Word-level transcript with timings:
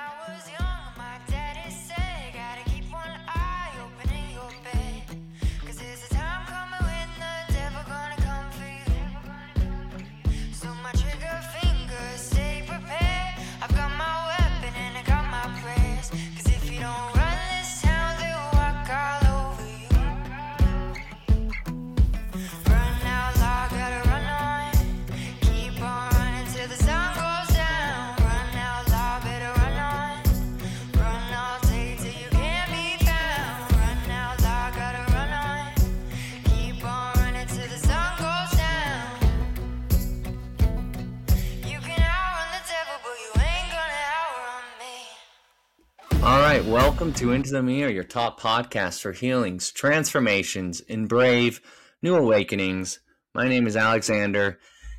I 0.00 0.32
was 0.32 0.50
young, 0.50 0.69
welcome 47.00 47.14
to 47.14 47.32
Into 47.32 47.50
the 47.50 47.62
Mirror, 47.62 47.92
your 47.92 48.04
top 48.04 48.38
podcast 48.38 49.00
for 49.00 49.12
healings, 49.12 49.72
transformations, 49.72 50.82
and 50.86 51.08
brave 51.08 51.62
new 52.02 52.14
awakenings. 52.14 53.00
My 53.34 53.48
name 53.48 53.66
is 53.66 53.74
Alexander, 53.74 54.58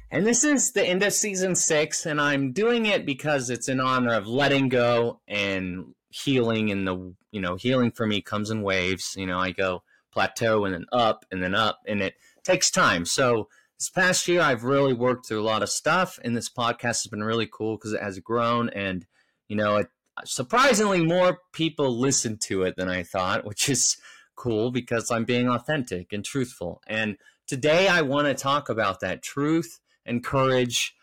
and 0.09 0.25
this 0.25 0.43
is 0.43 0.71
the 0.71 0.83
end 0.83 1.03
of 1.03 1.13
season 1.13 1.53
six, 1.53 2.07
and 2.07 2.19
I'm 2.19 2.53
doing 2.53 2.87
it 2.87 3.05
because 3.05 3.51
it's 3.51 3.69
in 3.69 3.79
honor 3.79 4.15
of 4.15 4.25
letting 4.25 4.67
go 4.67 5.21
and 5.27 5.93
healing. 6.09 6.71
And 6.71 6.87
the 6.87 7.13
you 7.31 7.39
know, 7.39 7.53
healing 7.53 7.91
for 7.91 8.07
me 8.07 8.19
comes 8.19 8.49
in 8.49 8.63
waves. 8.63 9.13
You 9.15 9.27
know, 9.27 9.37
I 9.37 9.51
go 9.51 9.83
plateau 10.11 10.65
and 10.65 10.73
then 10.73 10.85
up 10.91 11.23
and 11.31 11.43
then 11.43 11.53
up, 11.53 11.81
and 11.87 12.01
it 12.01 12.15
takes 12.43 12.71
time. 12.71 13.05
So 13.05 13.47
this 13.77 13.91
past 13.91 14.27
year, 14.27 14.41
I've 14.41 14.63
really 14.63 14.93
worked 14.93 15.27
through 15.27 15.41
a 15.41 15.45
lot 15.45 15.61
of 15.61 15.69
stuff, 15.69 16.17
and 16.23 16.35
this 16.35 16.49
podcast 16.49 16.81
has 16.81 17.07
been 17.11 17.23
really 17.23 17.47
cool 17.47 17.77
because 17.77 17.93
it 17.93 18.01
has 18.01 18.17
grown 18.17 18.69
and 18.69 19.05
you 19.47 19.55
know 19.55 19.75
it 19.75 19.89
surprisingly 20.25 21.03
more 21.03 21.39
people 21.53 21.97
listen 21.97 22.37
to 22.37 22.63
it 22.63 22.75
than 22.75 22.89
I 22.89 23.03
thought, 23.03 23.45
which 23.45 23.69
is 23.69 23.97
cool 24.35 24.71
because 24.71 25.11
I'm 25.11 25.25
being 25.25 25.49
authentic 25.49 26.13
and 26.13 26.23
truthful. 26.25 26.81
And 26.87 27.17
today 27.47 27.87
I 27.87 28.01
want 28.01 28.27
to 28.27 28.33
talk 28.33 28.69
about 28.69 28.99
that 29.01 29.21
truth 29.21 29.79
and 30.05 30.23
courage 30.23 30.95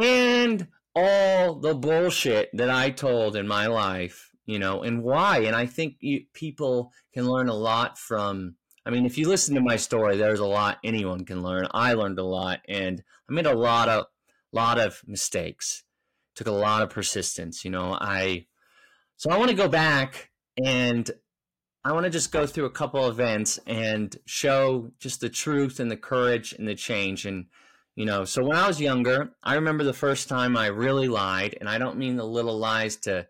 and 0.00 0.68
all 0.94 1.54
the 1.54 1.74
bullshit 1.74 2.50
that 2.54 2.70
I 2.70 2.90
told 2.90 3.36
in 3.36 3.46
my 3.46 3.66
life, 3.66 4.32
you 4.46 4.58
know, 4.58 4.82
and 4.82 5.02
why. 5.02 5.38
And 5.40 5.54
I 5.54 5.66
think 5.66 5.96
you, 6.00 6.24
people 6.34 6.92
can 7.14 7.28
learn 7.28 7.48
a 7.48 7.54
lot 7.54 7.98
from. 7.98 8.56
I 8.84 8.90
mean, 8.90 9.04
if 9.04 9.18
you 9.18 9.28
listen 9.28 9.54
to 9.54 9.60
my 9.60 9.76
story, 9.76 10.16
there's 10.16 10.40
a 10.40 10.46
lot 10.46 10.78
anyone 10.82 11.24
can 11.24 11.42
learn. 11.42 11.68
I 11.72 11.92
learned 11.92 12.18
a 12.18 12.24
lot, 12.24 12.60
and 12.66 13.02
I 13.28 13.32
made 13.32 13.46
a 13.46 13.54
lot 13.54 13.88
of 13.88 14.06
lot 14.52 14.78
of 14.78 15.02
mistakes. 15.06 15.84
Took 16.38 16.46
a 16.46 16.52
lot 16.52 16.82
of 16.82 16.90
persistence. 16.90 17.64
You 17.64 17.72
know, 17.72 17.98
I 18.00 18.46
so 19.16 19.28
I 19.28 19.38
want 19.38 19.50
to 19.50 19.56
go 19.56 19.66
back 19.66 20.30
and 20.64 21.10
I 21.84 21.90
want 21.90 22.04
to 22.04 22.10
just 22.10 22.30
go 22.30 22.46
through 22.46 22.66
a 22.66 22.70
couple 22.70 23.08
events 23.08 23.58
and 23.66 24.16
show 24.24 24.92
just 25.00 25.20
the 25.20 25.28
truth 25.28 25.80
and 25.80 25.90
the 25.90 25.96
courage 25.96 26.52
and 26.52 26.68
the 26.68 26.76
change. 26.76 27.26
And, 27.26 27.46
you 27.96 28.04
know, 28.04 28.24
so 28.24 28.44
when 28.44 28.56
I 28.56 28.68
was 28.68 28.80
younger, 28.80 29.30
I 29.42 29.56
remember 29.56 29.82
the 29.82 29.92
first 29.92 30.28
time 30.28 30.56
I 30.56 30.66
really 30.66 31.08
lied. 31.08 31.56
And 31.58 31.68
I 31.68 31.78
don't 31.78 31.98
mean 31.98 32.14
the 32.14 32.24
little 32.24 32.56
lies 32.56 32.94
to, 32.98 33.26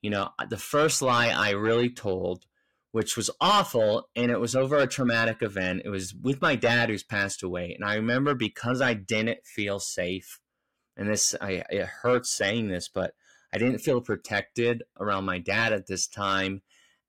you 0.00 0.08
know, 0.08 0.30
the 0.48 0.56
first 0.56 1.02
lie 1.02 1.28
I 1.28 1.50
really 1.50 1.90
told, 1.90 2.46
which 2.92 3.14
was 3.14 3.28
awful. 3.38 4.08
And 4.16 4.30
it 4.30 4.40
was 4.40 4.56
over 4.56 4.78
a 4.78 4.86
traumatic 4.86 5.42
event. 5.42 5.82
It 5.84 5.90
was 5.90 6.14
with 6.14 6.40
my 6.40 6.56
dad 6.56 6.88
who's 6.88 7.02
passed 7.02 7.42
away. 7.42 7.74
And 7.74 7.84
I 7.84 7.96
remember 7.96 8.34
because 8.34 8.80
I 8.80 8.94
didn't 8.94 9.44
feel 9.44 9.80
safe, 9.80 10.40
and 10.96 11.08
this, 11.08 11.34
I, 11.40 11.62
it 11.68 11.86
hurts 11.86 12.30
saying 12.30 12.68
this, 12.68 12.88
but 12.88 13.14
I 13.52 13.58
didn't 13.58 13.78
feel 13.78 14.00
protected 14.00 14.82
around 14.98 15.24
my 15.24 15.38
dad 15.38 15.72
at 15.72 15.86
this 15.86 16.06
time. 16.06 16.62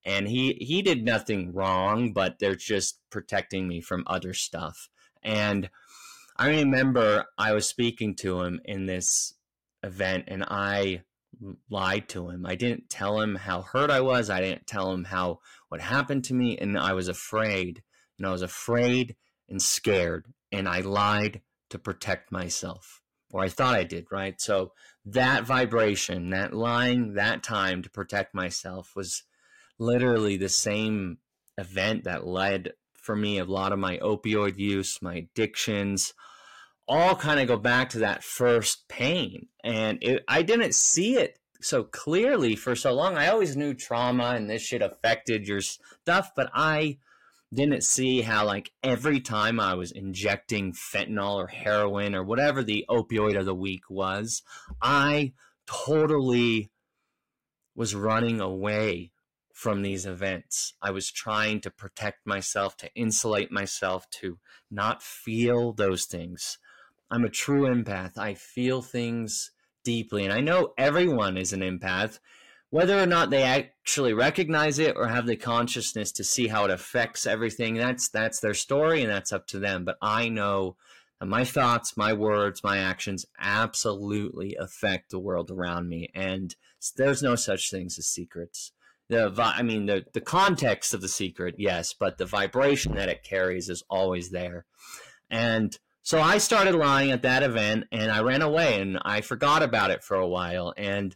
And 0.06 0.28
he 0.28 0.54
he 0.54 0.82
did 0.82 1.04
nothing 1.04 1.54
wrong 1.54 2.14
but 2.14 2.40
they're 2.40 2.56
just 2.56 3.02
protecting 3.10 3.68
me 3.68 3.82
from 3.82 4.06
other 4.08 4.34
stuff. 4.34 4.90
And 5.22 5.70
i 6.38 6.48
remember 6.48 7.26
i 7.38 7.52
was 7.52 7.68
speaking 7.68 8.16
to 8.16 8.42
him 8.42 8.62
in 8.64 8.86
this 8.86 9.34
event 9.84 10.26
and 10.28 10.44
i 10.44 11.02
lied 11.70 12.08
to 12.10 12.30
him. 12.30 12.46
I 12.46 12.56
didn't 12.56 12.90
tell 12.90 13.20
him 13.20 13.36
how 13.36 13.64
hurt 13.64 13.90
i 13.90 14.00
was. 14.00 14.30
I 14.30 14.40
didn't 14.40 14.68
tell 14.68 14.92
him 14.94 15.04
how 15.06 15.40
what 15.68 15.82
happened 15.82 16.24
to 16.26 16.34
me 16.34 16.58
and 16.58 16.78
i 16.78 16.94
was 16.94 17.10
afraid. 17.10 17.84
And 18.18 18.26
i 18.26 18.32
was 18.32 18.42
afraid 18.42 19.18
and 19.50 19.62
scared 19.62 20.28
and 20.52 20.70
i 20.70 20.80
lied 20.80 21.42
to 21.72 21.80
protect 21.80 22.32
myself 22.32 23.02
or 23.32 23.44
i 23.44 23.50
thought 23.50 23.76
i 23.76 23.84
did 23.84 24.06
right 24.12 24.40
so 24.40 24.72
that 25.06 25.46
vibration 25.46 26.30
that 26.30 26.54
lying 26.54 27.14
that 27.14 27.44
time 27.44 27.82
to 27.82 27.90
protect 27.90 28.34
myself 28.34 28.94
was 28.96 29.24
literally 29.80 30.38
the 30.38 30.50
same 30.50 31.18
event 31.58 32.04
that 32.04 32.26
led 32.26 32.74
for 33.08 33.16
me 33.16 33.40
a 33.40 33.46
lot 33.46 33.72
of 33.72 33.80
my 33.80 33.98
opioid 34.00 34.58
use, 34.58 35.02
my 35.02 35.16
addictions, 35.16 36.14
all 36.90 37.16
kind 37.16 37.40
of 37.40 37.48
go 37.48 37.58
back 37.58 37.90
to 37.90 38.00
that 38.00 38.22
first 38.22 38.88
pain. 38.90 39.48
And 39.64 39.98
it, 40.02 40.26
I 40.28 40.42
didn't 40.42 40.76
see 40.76 41.16
it 41.18 41.40
so 41.62 41.84
clearly 41.84 42.56
for 42.58 42.76
so 42.76 42.94
long. 42.94 43.18
I 43.18 43.30
always 43.30 43.56
knew 43.56 43.74
trauma 43.74 44.34
and 44.36 44.50
this 44.50 44.62
shit 44.62 44.82
affected 44.82 45.48
your 45.48 45.62
stuff, 45.62 46.32
but 46.36 46.50
I 46.54 46.98
didn't 47.54 47.84
see 47.84 48.22
how 48.22 48.46
like 48.46 48.72
every 48.84 49.20
time 49.20 49.60
I 49.60 49.74
was 49.74 49.92
injecting 49.92 50.74
fentanyl 50.74 51.36
or 51.36 51.48
heroin 51.48 52.14
or 52.14 52.24
whatever 52.24 52.64
the 52.64 52.86
opioid 52.90 53.38
of 53.38 53.46
the 53.46 53.56
week 53.56 53.90
was, 53.90 54.44
I 54.82 55.34
totally 55.66 56.72
was 57.76 57.96
running 57.96 58.42
away 58.42 59.12
from 59.54 59.82
these 59.82 60.06
events. 60.06 60.74
I 60.82 60.92
was 60.92 61.10
trying 61.10 61.62
to 61.62 61.72
protect 61.72 62.28
myself, 62.28 62.78
to 62.78 62.94
insulate 62.94 63.52
myself, 63.52 64.10
to 64.22 64.38
not 64.70 65.02
feel 65.02 65.74
those 65.74 66.06
things. 66.06 66.60
I'm 67.10 67.24
a 67.24 67.30
true 67.30 67.64
empath. 67.64 68.18
I 68.18 68.34
feel 68.34 68.82
things 68.82 69.52
deeply. 69.84 70.26
And 70.26 70.34
I 70.34 70.42
know 70.42 70.74
everyone 70.78 71.38
is 71.38 71.54
an 71.54 71.62
empath, 71.62 72.20
whether 72.70 72.98
or 73.02 73.06
not 73.06 73.30
they 73.30 73.44
actually 73.44 74.14
recognize 74.14 74.80
it 74.80 74.96
or 74.98 75.08
have 75.08 75.26
the 75.26 75.36
consciousness 75.36 76.12
to 76.14 76.24
see 76.24 76.48
how 76.48 76.66
it 76.66 76.72
affects 76.72 77.26
everything. 77.26 77.76
That's 77.76 78.10
that's 78.10 78.40
their 78.40 78.54
story 78.54 79.02
and 79.02 79.12
that's 79.12 79.32
up 79.32 79.48
to 79.48 79.60
them. 79.60 79.86
But 79.86 79.98
I 80.02 80.30
know 80.30 80.76
that 81.20 81.28
my 81.28 81.44
thoughts, 81.44 81.98
my 81.98 82.14
words, 82.14 82.64
my 82.64 82.78
actions 82.78 83.26
absolutely 83.40 84.56
affect 84.56 85.12
the 85.12 85.20
world 85.20 85.50
around 85.50 85.88
me. 85.88 86.10
And 86.14 86.56
there's 86.96 87.24
no 87.24 87.36
such 87.36 87.72
things 87.72 87.98
as 87.98 88.08
secrets 88.08 88.72
the 89.10 89.34
I 89.38 89.64
mean 89.64 89.86
the 89.86 90.06
the 90.14 90.22
context 90.22 90.94
of 90.94 91.02
the 91.02 91.08
secret, 91.08 91.56
yes, 91.58 91.94
but 91.94 92.18
the 92.18 92.26
vibration 92.26 92.96
that 92.96 93.10
it 93.10 93.24
carries 93.24 93.70
is 93.70 93.84
always 93.90 94.32
there. 94.32 94.66
And 95.30 95.78
so 96.04 96.22
I 96.22 96.38
started 96.38 96.76
lying 96.76 97.12
at 97.12 97.22
that 97.24 97.44
event 97.44 97.86
and 97.92 98.12
I 98.12 98.22
ran 98.22 98.42
away 98.42 98.82
and 98.82 98.98
I 99.04 99.22
forgot 99.22 99.62
about 99.62 99.92
it 99.92 100.04
for 100.04 100.16
a 100.16 100.28
while 100.28 100.74
and 100.78 101.16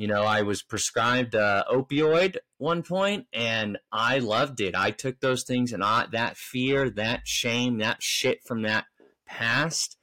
you 0.00 0.06
know, 0.06 0.22
I 0.22 0.40
was 0.40 0.62
prescribed 0.62 1.34
uh, 1.34 1.64
opioid 1.70 2.38
one 2.56 2.82
point 2.82 3.26
and 3.34 3.76
I 3.92 4.20
loved 4.20 4.62
it. 4.62 4.74
I 4.74 4.92
took 4.92 5.20
those 5.20 5.42
things 5.42 5.74
and 5.74 5.84
I, 5.84 6.06
that 6.12 6.38
fear, 6.38 6.88
that 6.88 7.28
shame, 7.28 7.76
that 7.80 8.02
shit 8.02 8.42
from 8.42 8.62
that 8.62 8.86
past, 9.26 9.98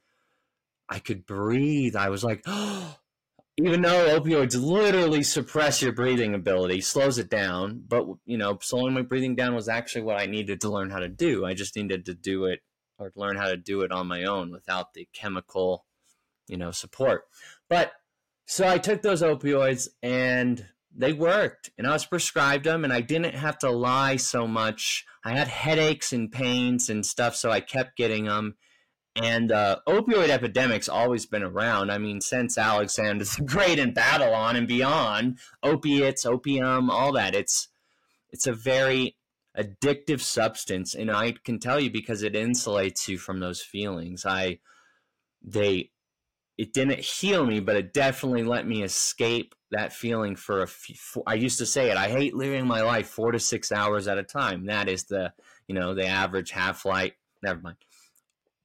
I 0.88 1.00
could 1.00 1.26
breathe. 1.26 1.96
I 1.96 2.10
was 2.10 2.22
like, 2.22 2.44
even 3.56 3.82
though 3.82 4.20
opioids 4.20 4.54
literally 4.56 5.24
suppress 5.24 5.82
your 5.82 5.90
breathing 5.90 6.32
ability, 6.32 6.80
slows 6.80 7.18
it 7.18 7.28
down, 7.28 7.82
but 7.88 8.06
you 8.24 8.38
know, 8.38 8.56
slowing 8.62 8.94
my 8.94 9.02
breathing 9.02 9.34
down 9.34 9.56
was 9.56 9.68
actually 9.68 10.02
what 10.02 10.20
I 10.20 10.26
needed 10.26 10.60
to 10.60 10.70
learn 10.70 10.90
how 10.90 11.00
to 11.00 11.08
do. 11.08 11.44
I 11.44 11.54
just 11.54 11.74
needed 11.74 12.06
to 12.06 12.14
do 12.14 12.44
it 12.44 12.60
or 13.00 13.10
learn 13.16 13.36
how 13.36 13.48
to 13.48 13.56
do 13.56 13.80
it 13.80 13.90
on 13.90 14.06
my 14.06 14.22
own 14.22 14.52
without 14.52 14.94
the 14.94 15.08
chemical, 15.12 15.86
you 16.46 16.56
know, 16.56 16.70
support. 16.70 17.24
But 17.68 17.90
so 18.48 18.66
I 18.66 18.78
took 18.78 19.02
those 19.02 19.22
opioids 19.22 19.88
and 20.02 20.64
they 20.96 21.12
worked 21.12 21.70
and 21.76 21.86
I 21.86 21.92
was 21.92 22.06
prescribed 22.06 22.64
them 22.64 22.82
and 22.82 22.92
I 22.92 23.02
didn't 23.02 23.34
have 23.34 23.58
to 23.58 23.70
lie 23.70 24.16
so 24.16 24.46
much. 24.46 25.04
I 25.22 25.36
had 25.36 25.48
headaches 25.48 26.14
and 26.14 26.32
pains 26.32 26.88
and 26.88 27.04
stuff, 27.04 27.36
so 27.36 27.50
I 27.50 27.60
kept 27.60 27.98
getting 27.98 28.24
them 28.24 28.56
and 29.20 29.52
uh, 29.52 29.80
opioid 29.86 30.30
epidemic's 30.30 30.88
always 30.88 31.26
been 31.26 31.42
around. 31.42 31.90
I 31.90 31.98
mean, 31.98 32.22
since 32.22 32.56
Alexander 32.56 33.24
the 33.24 33.42
Great 33.44 33.78
and 33.78 33.94
Babylon 33.94 34.56
and 34.56 34.66
beyond, 34.66 35.38
opiates, 35.62 36.24
opium, 36.24 36.88
all 36.90 37.12
that. 37.12 37.34
It's 37.34 37.68
it's 38.30 38.46
a 38.46 38.52
very 38.52 39.16
addictive 39.58 40.20
substance, 40.20 40.94
and 40.94 41.10
I 41.10 41.34
can 41.44 41.58
tell 41.58 41.80
you 41.80 41.90
because 41.90 42.22
it 42.22 42.34
insulates 42.34 43.08
you 43.08 43.18
from 43.18 43.40
those 43.40 43.60
feelings. 43.60 44.24
I 44.24 44.60
they 45.42 45.90
it 46.58 46.72
didn't 46.72 46.98
heal 46.98 47.46
me, 47.46 47.60
but 47.60 47.76
it 47.76 47.94
definitely 47.94 48.42
let 48.42 48.66
me 48.66 48.82
escape 48.82 49.54
that 49.70 49.92
feeling 49.92 50.34
for 50.34 50.62
a 50.62 50.66
few. 50.66 50.96
For, 50.96 51.22
I 51.24 51.34
used 51.34 51.58
to 51.58 51.66
say 51.66 51.90
it. 51.90 51.96
I 51.96 52.08
hate 52.08 52.34
living 52.34 52.66
my 52.66 52.82
life 52.82 53.08
four 53.08 53.30
to 53.30 53.38
six 53.38 53.70
hours 53.70 54.08
at 54.08 54.18
a 54.18 54.24
time. 54.24 54.66
That 54.66 54.88
is 54.88 55.04
the 55.04 55.32
you 55.68 55.74
know 55.74 55.94
the 55.94 56.06
average 56.06 56.50
half 56.50 56.84
life. 56.84 57.12
Never 57.42 57.60
mind. 57.60 57.76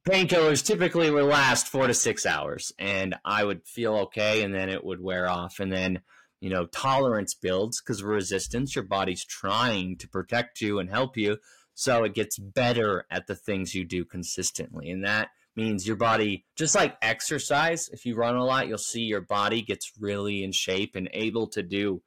Painkillers 0.10 0.66
typically 0.66 1.12
will 1.12 1.28
last 1.28 1.68
four 1.68 1.88
to 1.88 1.94
six 1.94 2.26
hours, 2.26 2.74
and 2.80 3.16
I 3.24 3.44
would 3.44 3.66
feel 3.66 3.94
okay, 3.96 4.44
and 4.44 4.54
then 4.54 4.70
it 4.70 4.84
would 4.84 5.00
wear 5.00 5.30
off, 5.30 5.60
and 5.60 5.72
then 5.72 6.02
you 6.42 6.50
know 6.50 6.66
tolerance 6.66 7.36
builds 7.36 7.80
because 7.80 8.02
of 8.02 8.08
resistance. 8.08 8.76
Your 8.76 8.86
body's 8.86 9.24
trying 9.24 9.98
to 9.98 10.10
protect 10.10 10.62
you 10.62 10.80
and 10.80 10.90
help 10.90 11.16
you, 11.16 11.38
so 11.76 12.04
it 12.06 12.16
gets 12.16 12.40
better 12.40 13.06
at 13.12 13.28
the 13.28 13.36
things 13.36 13.76
you 13.76 13.86
do 13.86 14.04
consistently, 14.04 14.90
and 14.90 15.06
that 15.06 15.30
means 15.56 15.88
your 15.88 15.96
body, 15.96 16.46
just 16.56 16.76
like 16.76 16.98
exercise, 17.02 17.90
if 17.90 18.06
you 18.06 18.16
run 18.16 18.36
a 18.36 18.44
lot, 18.44 18.68
you'll 18.68 18.78
see 18.78 19.02
your 19.02 19.22
body 19.22 19.62
gets 19.62 19.92
really 20.00 20.44
in 20.44 20.52
shape 20.52 20.96
and 20.96 21.10
able 21.14 21.48
to 21.48 21.62
do, 21.62 22.02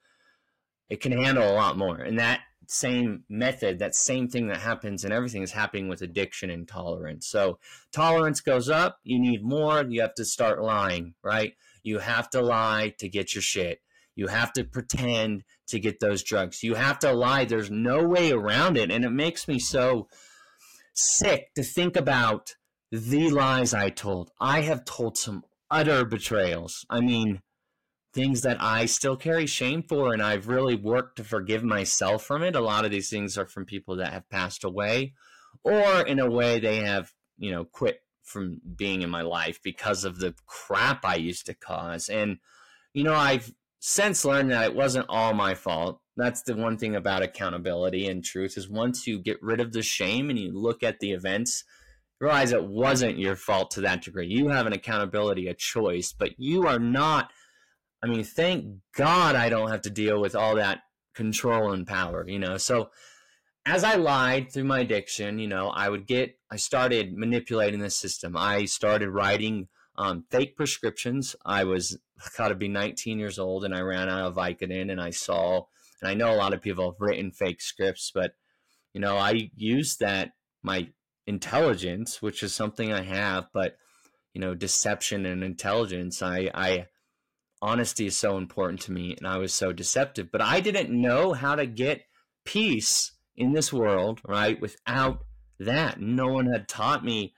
it 0.88 1.00
can 1.00 1.12
handle 1.12 1.48
a 1.48 1.54
lot 1.54 1.78
more. 1.78 1.98
And 1.98 2.18
that 2.18 2.40
same 2.68 3.22
method, 3.28 3.78
that 3.78 3.94
same 3.94 4.28
thing 4.28 4.48
that 4.48 4.58
happens 4.58 5.04
and 5.04 5.12
everything 5.12 5.42
is 5.42 5.52
happening 5.52 5.88
with 5.88 6.02
addiction 6.02 6.50
and 6.50 6.66
tolerance. 6.66 7.28
So 7.28 7.58
tolerance 7.92 8.40
goes 8.40 8.68
up, 8.68 8.98
you 9.04 9.20
need 9.20 9.44
more, 9.44 9.84
you 9.84 10.00
have 10.00 10.14
to 10.14 10.24
start 10.24 10.62
lying, 10.62 11.14
right? 11.22 11.54
You 11.82 12.00
have 12.00 12.28
to 12.30 12.40
lie 12.40 12.94
to 12.98 13.08
get 13.08 13.34
your 13.34 13.42
shit. 13.42 13.80
You 14.16 14.28
have 14.28 14.52
to 14.54 14.64
pretend 14.64 15.44
to 15.68 15.78
get 15.78 16.00
those 16.00 16.22
drugs. 16.22 16.62
You 16.62 16.74
have 16.74 16.98
to 17.00 17.12
lie. 17.12 17.44
There's 17.44 17.70
no 17.70 18.02
way 18.02 18.32
around 18.32 18.78
it. 18.78 18.90
And 18.90 19.04
it 19.04 19.10
makes 19.10 19.46
me 19.46 19.58
so 19.58 20.08
sick 20.94 21.54
to 21.54 21.62
think 21.62 21.96
about 21.96 22.54
the 22.90 23.30
lies 23.30 23.74
I 23.74 23.90
told. 23.90 24.30
I 24.40 24.60
have 24.62 24.84
told 24.84 25.16
some 25.16 25.44
utter 25.70 26.04
betrayals. 26.04 26.86
I 26.88 27.00
mean, 27.00 27.42
things 28.12 28.42
that 28.42 28.56
I 28.60 28.86
still 28.86 29.16
carry 29.16 29.46
shame 29.46 29.82
for, 29.82 30.12
and 30.12 30.22
I've 30.22 30.48
really 30.48 30.74
worked 30.74 31.16
to 31.16 31.24
forgive 31.24 31.62
myself 31.62 32.24
from 32.24 32.42
it. 32.42 32.56
A 32.56 32.60
lot 32.60 32.84
of 32.84 32.90
these 32.90 33.10
things 33.10 33.36
are 33.36 33.46
from 33.46 33.66
people 33.66 33.96
that 33.96 34.12
have 34.12 34.28
passed 34.30 34.64
away, 34.64 35.14
or 35.64 36.00
in 36.02 36.18
a 36.18 36.30
way, 36.30 36.58
they 36.60 36.76
have, 36.76 37.12
you 37.38 37.50
know, 37.50 37.64
quit 37.64 38.00
from 38.22 38.60
being 38.76 39.02
in 39.02 39.10
my 39.10 39.22
life 39.22 39.60
because 39.62 40.04
of 40.04 40.18
the 40.18 40.34
crap 40.46 41.04
I 41.04 41.16
used 41.16 41.46
to 41.46 41.54
cause. 41.54 42.08
And, 42.08 42.38
you 42.92 43.04
know, 43.04 43.14
I've 43.14 43.52
since 43.78 44.24
learned 44.24 44.50
that 44.50 44.64
it 44.64 44.74
wasn't 44.74 45.06
all 45.08 45.32
my 45.32 45.54
fault. 45.54 46.00
That's 46.16 46.42
the 46.42 46.56
one 46.56 46.78
thing 46.78 46.96
about 46.96 47.22
accountability 47.22 48.08
and 48.08 48.24
truth 48.24 48.56
is 48.56 48.68
once 48.68 49.06
you 49.06 49.18
get 49.18 49.42
rid 49.42 49.60
of 49.60 49.72
the 49.72 49.82
shame 49.82 50.30
and 50.30 50.38
you 50.38 50.50
look 50.52 50.82
at 50.82 50.98
the 50.98 51.12
events 51.12 51.62
realize 52.20 52.52
it 52.52 52.64
wasn't 52.64 53.18
your 53.18 53.36
fault 53.36 53.70
to 53.72 53.80
that 53.82 54.02
degree. 54.02 54.26
You 54.26 54.48
have 54.48 54.66
an 54.66 54.72
accountability, 54.72 55.48
a 55.48 55.54
choice, 55.54 56.12
but 56.12 56.38
you 56.38 56.66
are 56.66 56.78
not. 56.78 57.30
I 58.02 58.06
mean, 58.06 58.24
thank 58.24 58.66
God 58.94 59.34
I 59.34 59.48
don't 59.48 59.70
have 59.70 59.82
to 59.82 59.90
deal 59.90 60.20
with 60.20 60.34
all 60.34 60.56
that 60.56 60.82
control 61.14 61.72
and 61.72 61.86
power, 61.86 62.24
you 62.28 62.38
know. 62.38 62.56
So 62.56 62.90
as 63.66 63.82
I 63.82 63.96
lied 63.96 64.52
through 64.52 64.64
my 64.64 64.80
addiction, 64.80 65.38
you 65.38 65.48
know, 65.48 65.68
I 65.70 65.88
would 65.88 66.06
get, 66.06 66.38
I 66.50 66.56
started 66.56 67.16
manipulating 67.16 67.80
the 67.80 67.90
system. 67.90 68.36
I 68.36 68.64
started 68.66 69.10
writing 69.10 69.68
um, 69.98 70.24
fake 70.30 70.56
prescriptions. 70.56 71.34
I 71.44 71.64
was 71.64 71.98
got 72.36 72.48
to 72.48 72.54
be 72.54 72.68
19 72.68 73.18
years 73.18 73.38
old 73.38 73.64
and 73.64 73.74
I 73.74 73.80
ran 73.80 74.08
out 74.08 74.26
of 74.26 74.36
Vicodin 74.36 74.90
and 74.90 75.00
I 75.00 75.10
saw, 75.10 75.64
and 76.00 76.08
I 76.08 76.14
know 76.14 76.32
a 76.32 76.36
lot 76.36 76.54
of 76.54 76.62
people 76.62 76.90
have 76.90 77.00
written 77.00 77.32
fake 77.32 77.60
scripts, 77.60 78.12
but, 78.14 78.34
you 78.92 79.00
know, 79.00 79.16
I 79.16 79.50
used 79.56 80.00
that, 80.00 80.32
my 80.62 80.88
intelligence, 81.26 82.22
which 82.22 82.42
is 82.42 82.54
something 82.54 82.92
I 82.92 83.02
have, 83.02 83.46
but 83.52 83.76
you 84.32 84.40
know, 84.40 84.54
deception 84.54 85.24
and 85.24 85.42
intelligence, 85.42 86.22
I, 86.22 86.50
I 86.52 86.86
honesty 87.62 88.06
is 88.06 88.18
so 88.18 88.36
important 88.36 88.80
to 88.82 88.92
me, 88.92 89.14
and 89.16 89.26
I 89.26 89.38
was 89.38 89.54
so 89.54 89.72
deceptive. 89.72 90.30
But 90.30 90.42
I 90.42 90.60
didn't 90.60 90.90
know 90.90 91.32
how 91.32 91.54
to 91.54 91.66
get 91.66 92.02
peace 92.44 93.12
in 93.34 93.52
this 93.52 93.72
world, 93.72 94.20
right? 94.26 94.60
Without 94.60 95.24
that, 95.58 96.00
no 96.00 96.28
one 96.28 96.46
had 96.46 96.68
taught 96.68 97.04
me 97.04 97.34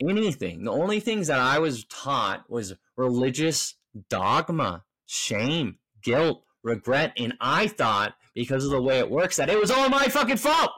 anything. 0.00 0.64
The 0.64 0.72
only 0.72 1.00
things 1.00 1.28
that 1.28 1.38
I 1.38 1.58
was 1.58 1.84
taught 1.84 2.50
was 2.50 2.74
religious 2.96 3.76
dogma, 4.08 4.84
shame, 5.06 5.78
guilt, 6.02 6.44
regret, 6.62 7.12
and 7.16 7.34
I 7.40 7.68
thought 7.68 8.14
because 8.34 8.64
of 8.64 8.70
the 8.70 8.82
way 8.82 8.98
it 8.98 9.10
works 9.10 9.36
that 9.36 9.50
it 9.50 9.60
was 9.60 9.70
all 9.70 9.88
my 9.88 10.06
fucking 10.06 10.38
fault. 10.38 10.72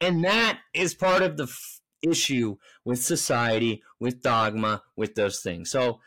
And 0.00 0.24
that 0.24 0.60
is 0.74 0.94
part 0.94 1.22
of 1.22 1.36
the 1.36 1.44
f- 1.44 1.80
issue 2.02 2.56
with 2.84 3.02
society, 3.02 3.82
with 3.98 4.22
dogma, 4.22 4.82
with 4.96 5.14
those 5.14 5.40
things. 5.40 5.70
So 5.70 6.00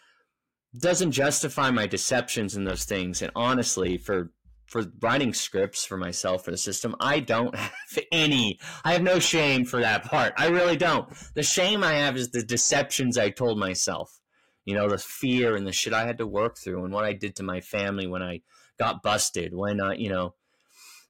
doesn't 0.77 1.11
justify 1.11 1.71
my 1.71 1.87
deceptions 1.87 2.55
in 2.55 2.63
those 2.63 2.85
things. 2.85 3.21
And 3.21 3.31
honestly, 3.35 3.97
for 3.97 4.31
for 4.67 4.83
writing 5.01 5.33
scripts 5.33 5.83
for 5.83 5.97
myself 5.97 6.45
for 6.45 6.51
the 6.51 6.57
system, 6.57 6.95
I 6.99 7.21
don't 7.21 7.55
have 7.55 7.99
any. 8.11 8.59
I 8.85 8.93
have 8.93 9.01
no 9.01 9.19
shame 9.19 9.65
for 9.65 9.79
that 9.79 10.05
part. 10.05 10.33
I 10.37 10.47
really 10.47 10.77
don't. 10.77 11.09
The 11.33 11.43
shame 11.43 11.83
I 11.83 11.93
have 11.93 12.15
is 12.15 12.29
the 12.29 12.43
deceptions 12.43 13.17
I 13.17 13.31
told 13.31 13.57
myself. 13.57 14.19
You 14.65 14.75
know, 14.75 14.87
the 14.87 14.99
fear 14.99 15.55
and 15.55 15.65
the 15.65 15.71
shit 15.71 15.93
I 15.93 16.05
had 16.05 16.19
to 16.19 16.27
work 16.27 16.57
through 16.57 16.83
and 16.83 16.93
what 16.93 17.05
I 17.05 17.13
did 17.13 17.35
to 17.37 17.43
my 17.43 17.61
family 17.61 18.05
when 18.05 18.21
I 18.21 18.41
got 18.77 19.01
busted, 19.01 19.55
when 19.55 19.81
I, 19.81 19.95
you 19.95 20.09
know, 20.09 20.35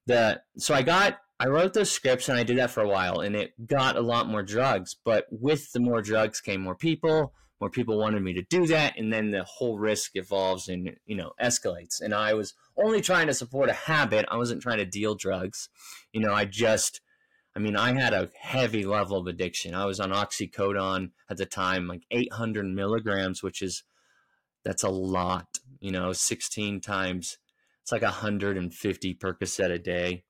the 0.05 0.41
so 0.57 0.73
I 0.73 0.81
got 0.81 1.19
I 1.39 1.47
wrote 1.47 1.73
those 1.73 1.89
scripts 1.89 2.27
and 2.27 2.37
I 2.37 2.43
did 2.43 2.57
that 2.57 2.71
for 2.71 2.81
a 2.81 2.87
while 2.87 3.21
and 3.21 3.35
it 3.35 3.53
got 3.65 3.95
a 3.95 4.01
lot 4.01 4.27
more 4.27 4.43
drugs. 4.43 4.95
But 5.05 5.25
with 5.31 5.71
the 5.71 5.79
more 5.79 6.01
drugs 6.01 6.41
came 6.41 6.61
more 6.61 6.75
people. 6.75 7.33
More 7.61 7.69
people 7.69 7.97
wanted 7.97 8.23
me 8.23 8.31
to 8.33 8.41
do 8.41 8.67
that, 8.67 8.97
and 8.97 9.11
then 9.11 9.31
the 9.31 9.43
whole 9.43 9.77
risk 9.77 10.11
evolves 10.15 10.69
and 10.69 10.95
you 11.05 11.15
know 11.17 11.33
escalates. 11.41 11.99
And 11.99 12.13
I 12.13 12.33
was 12.33 12.53
only 12.77 13.01
trying 13.01 13.27
to 13.27 13.33
support 13.33 13.69
a 13.69 13.73
habit. 13.73 14.25
I 14.31 14.37
wasn't 14.37 14.61
trying 14.61 14.77
to 14.77 14.85
deal 14.85 15.13
drugs. 15.13 15.67
You 16.13 16.21
know, 16.21 16.33
I 16.33 16.45
just, 16.45 17.01
I 17.57 17.59
mean, 17.59 17.75
I 17.75 17.99
had 17.99 18.13
a 18.13 18.29
heavy 18.39 18.85
level 18.85 19.17
of 19.17 19.27
addiction. 19.27 19.75
I 19.75 19.85
was 19.85 19.99
on 19.99 20.11
oxycodone 20.11 21.11
at 21.29 21.35
the 21.35 21.45
time, 21.45 21.85
like 21.85 22.03
800 22.11 22.65
milligrams, 22.65 23.43
which 23.43 23.61
is 23.61 23.83
that's 24.63 24.83
a 24.83 24.89
lot. 24.89 25.47
You 25.81 25.91
know, 25.91 26.13
16 26.13 26.79
times. 26.79 27.39
It's 27.81 27.91
like 27.91 28.03
150 28.03 29.15
Percocet 29.15 29.71
a 29.71 29.79
day 29.79 30.23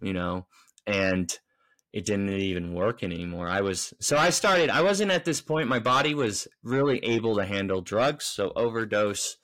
you 0.00 0.12
know, 0.12 0.46
and 0.86 1.38
it 1.92 2.06
didn't 2.06 2.30
even 2.30 2.74
work 2.74 3.02
anymore. 3.02 3.48
I 3.48 3.62
was 3.62 3.92
so 4.00 4.16
I 4.16 4.30
started. 4.30 4.70
I 4.70 4.82
wasn't 4.82 5.10
at 5.10 5.24
this 5.24 5.40
point. 5.40 5.68
My 5.68 5.80
body 5.80 6.14
was 6.14 6.46
really 6.62 6.98
able 7.04 7.36
to 7.36 7.44
handle 7.44 7.80
drugs. 7.80 8.26
So 8.26 8.52
overdose, 8.54 9.36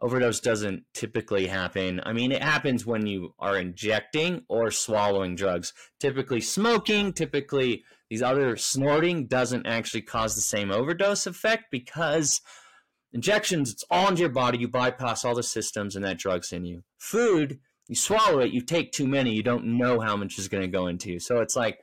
overdose 0.00 0.40
doesn't 0.40 0.84
typically 0.94 1.46
happen. 1.46 2.00
I 2.04 2.12
mean, 2.12 2.32
it 2.32 2.42
happens 2.42 2.84
when 2.84 3.06
you 3.06 3.34
are 3.38 3.56
injecting 3.56 4.42
or 4.48 4.70
swallowing 4.70 5.36
drugs. 5.36 5.72
Typically, 6.00 6.40
smoking, 6.40 7.12
typically 7.12 7.84
these 8.10 8.22
other 8.22 8.56
snorting 8.56 9.26
doesn't 9.26 9.66
actually 9.66 10.02
cause 10.02 10.34
the 10.34 10.40
same 10.40 10.70
overdose 10.70 11.26
effect 11.26 11.66
because 11.70 12.40
injections 13.12 13.72
it's 13.72 13.84
all 13.90 14.08
into 14.08 14.20
your 14.20 14.30
body. 14.30 14.58
You 14.58 14.68
bypass 14.68 15.24
all 15.24 15.36
the 15.36 15.42
systems, 15.44 15.94
and 15.94 16.04
that 16.04 16.18
drug's 16.18 16.52
in 16.52 16.64
you. 16.64 16.82
Food 16.98 17.60
you 17.88 17.94
swallow 17.94 18.40
it, 18.40 18.52
you 18.52 18.60
take 18.60 18.92
too 18.92 19.06
many, 19.06 19.34
you 19.34 19.42
don't 19.42 19.78
know 19.78 20.00
how 20.00 20.16
much 20.16 20.38
is 20.38 20.48
going 20.48 20.62
to 20.62 20.68
go 20.68 20.88
into 20.88 21.12
you. 21.12 21.20
So 21.20 21.40
it's 21.40 21.56
like, 21.56 21.78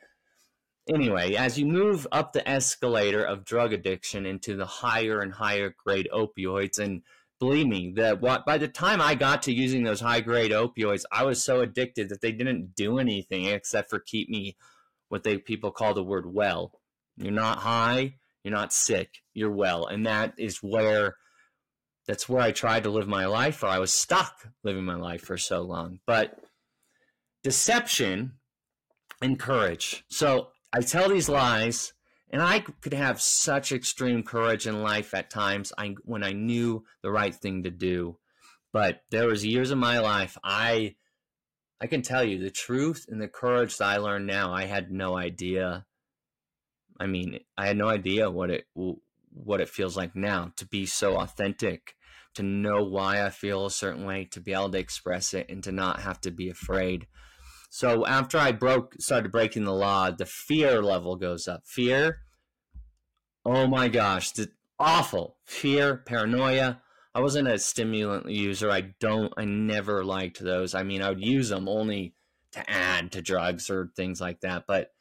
anyway, 0.93 1.36
as 1.36 1.57
you 1.57 1.65
move 1.65 2.05
up 2.12 2.33
the 2.33 2.48
escalator 2.48 3.24
of 3.24 3.45
drug 3.45 3.74
addiction 3.74 4.25
into 4.25 4.55
the 4.55 4.65
higher 4.65 5.19
and 5.19 5.33
higher 5.33 5.74
grade 5.86 6.10
opioids, 6.13 6.77
and 6.77 7.03
believe 7.39 7.67
me, 7.67 7.93
that 7.95 8.22
what 8.22 8.45
by 8.45 8.57
the 8.57 8.67
time 8.67 9.01
I 9.01 9.15
got 9.15 9.43
to 9.43 9.53
using 9.53 9.83
those 9.83 10.01
high 10.01 10.22
grade 10.22 10.51
opioids, 10.51 11.03
I 11.12 11.24
was 11.24 11.43
so 11.43 11.62
addicted 11.62 12.10
that 12.10 12.22
they 12.22 12.31
didn't 12.31 12.75
do 12.75 13.00
anything 13.00 13.45
except 13.45 13.89
for 13.89 14.00
keep 14.00 14.29
me 14.29 14.57
what 15.07 15.24
they 15.24 15.38
people 15.38 15.72
call 15.72 15.93
the 15.93 16.03
word 16.03 16.25
well. 16.25 16.72
You're 17.15 17.31
not 17.31 17.60
high, 17.60 18.15
you're 18.43 18.53
not 18.53 18.74
sick, 18.74 19.10
you're 19.33 19.51
well, 19.51 19.86
and 19.86 20.05
that 20.05 20.33
is 20.38 20.57
where 20.57 21.15
that's 22.07 22.27
where 22.27 22.41
I 22.41 22.51
tried 22.51 22.83
to 22.83 22.89
live 22.89 23.07
my 23.07 23.25
life, 23.25 23.63
or 23.63 23.67
I 23.67 23.79
was 23.79 23.93
stuck 23.93 24.48
living 24.63 24.83
my 24.83 24.95
life 24.95 25.22
for 25.22 25.38
so 25.38 25.62
long. 25.62 26.00
But 26.05 26.39
deception 27.43 28.33
and 29.22 29.39
courage. 29.39 30.03
So 30.10 30.50
I 30.74 30.81
tell 30.81 31.10
these 31.10 31.29
lies, 31.29 31.93
and 32.29 32.41
I 32.41 32.60
could 32.60 32.93
have 32.93 33.22
such 33.22 33.72
extreme 33.72 34.24
courage 34.24 34.67
in 34.67 34.81
life 34.81 35.13
at 35.13 35.29
times 35.29 35.72
I, 35.77 35.95
when 36.03 36.24
I 36.24 36.33
knew 36.33 36.83
the 37.01 37.12
right 37.12 37.33
thing 37.33 37.63
to 37.63 37.72
do. 37.72 38.17
But 38.72 39.03
there 39.12 39.27
was 39.27 39.45
years 39.45 39.69
of 39.72 39.77
my 39.77 40.00
life 40.00 40.38
I 40.43 40.95
I 41.83 41.88
can 41.88 42.01
tell 42.01 42.24
you 42.24 42.39
the 42.39 42.50
truth 42.50 43.07
and 43.10 43.22
the 43.22 43.27
courage 43.27 43.77
that 43.77 43.89
I 43.89 43.98
learned 43.98 44.25
now. 44.25 44.53
I 44.53 44.63
had 44.63 44.89
no 44.89 45.17
idea. 45.17 45.86
I 46.98 47.07
mean, 47.07 47.41
I 47.57 47.67
had 47.67 47.75
no 47.75 47.89
idea 47.89 48.31
what 48.31 48.50
it 48.50 48.67
what 49.33 49.61
it 49.61 49.69
feels 49.69 49.97
like 49.97 50.15
now 50.15 50.51
to 50.57 50.65
be 50.65 50.85
so 50.85 51.17
authentic, 51.17 51.95
to 52.35 52.43
know 52.43 52.83
why 52.83 53.23
I 53.25 53.29
feel 53.29 53.65
a 53.65 53.71
certain 53.71 54.05
way, 54.05 54.25
to 54.31 54.39
be 54.39 54.53
able 54.53 54.71
to 54.71 54.77
express 54.77 55.33
it, 55.33 55.47
and 55.49 55.63
to 55.63 55.71
not 55.71 56.01
have 56.01 56.21
to 56.21 56.31
be 56.31 56.49
afraid. 56.49 57.07
So 57.69 58.05
after 58.05 58.37
I 58.37 58.51
broke, 58.51 58.95
started 58.99 59.31
breaking 59.31 59.65
the 59.65 59.73
law, 59.73 60.11
the 60.11 60.25
fear 60.25 60.81
level 60.81 61.15
goes 61.15 61.47
up. 61.47 61.63
Fear, 61.65 62.19
oh 63.45 63.67
my 63.67 63.87
gosh, 63.87 64.31
the, 64.31 64.49
awful. 64.79 65.37
Fear, 65.45 65.97
paranoia. 65.97 66.81
I 67.15 67.21
wasn't 67.21 67.47
a 67.47 67.59
stimulant 67.59 68.29
user. 68.29 68.71
I 68.71 68.93
don't, 68.99 69.33
I 69.37 69.45
never 69.45 70.03
liked 70.03 70.39
those. 70.39 70.73
I 70.73 70.83
mean, 70.83 71.01
I 71.01 71.09
would 71.09 71.23
use 71.23 71.49
them 71.49 71.69
only 71.69 72.15
to 72.53 72.69
add 72.69 73.11
to 73.11 73.21
drugs 73.21 73.69
or 73.69 73.91
things 73.95 74.19
like 74.19 74.41
that. 74.41 74.65
But 74.67 74.91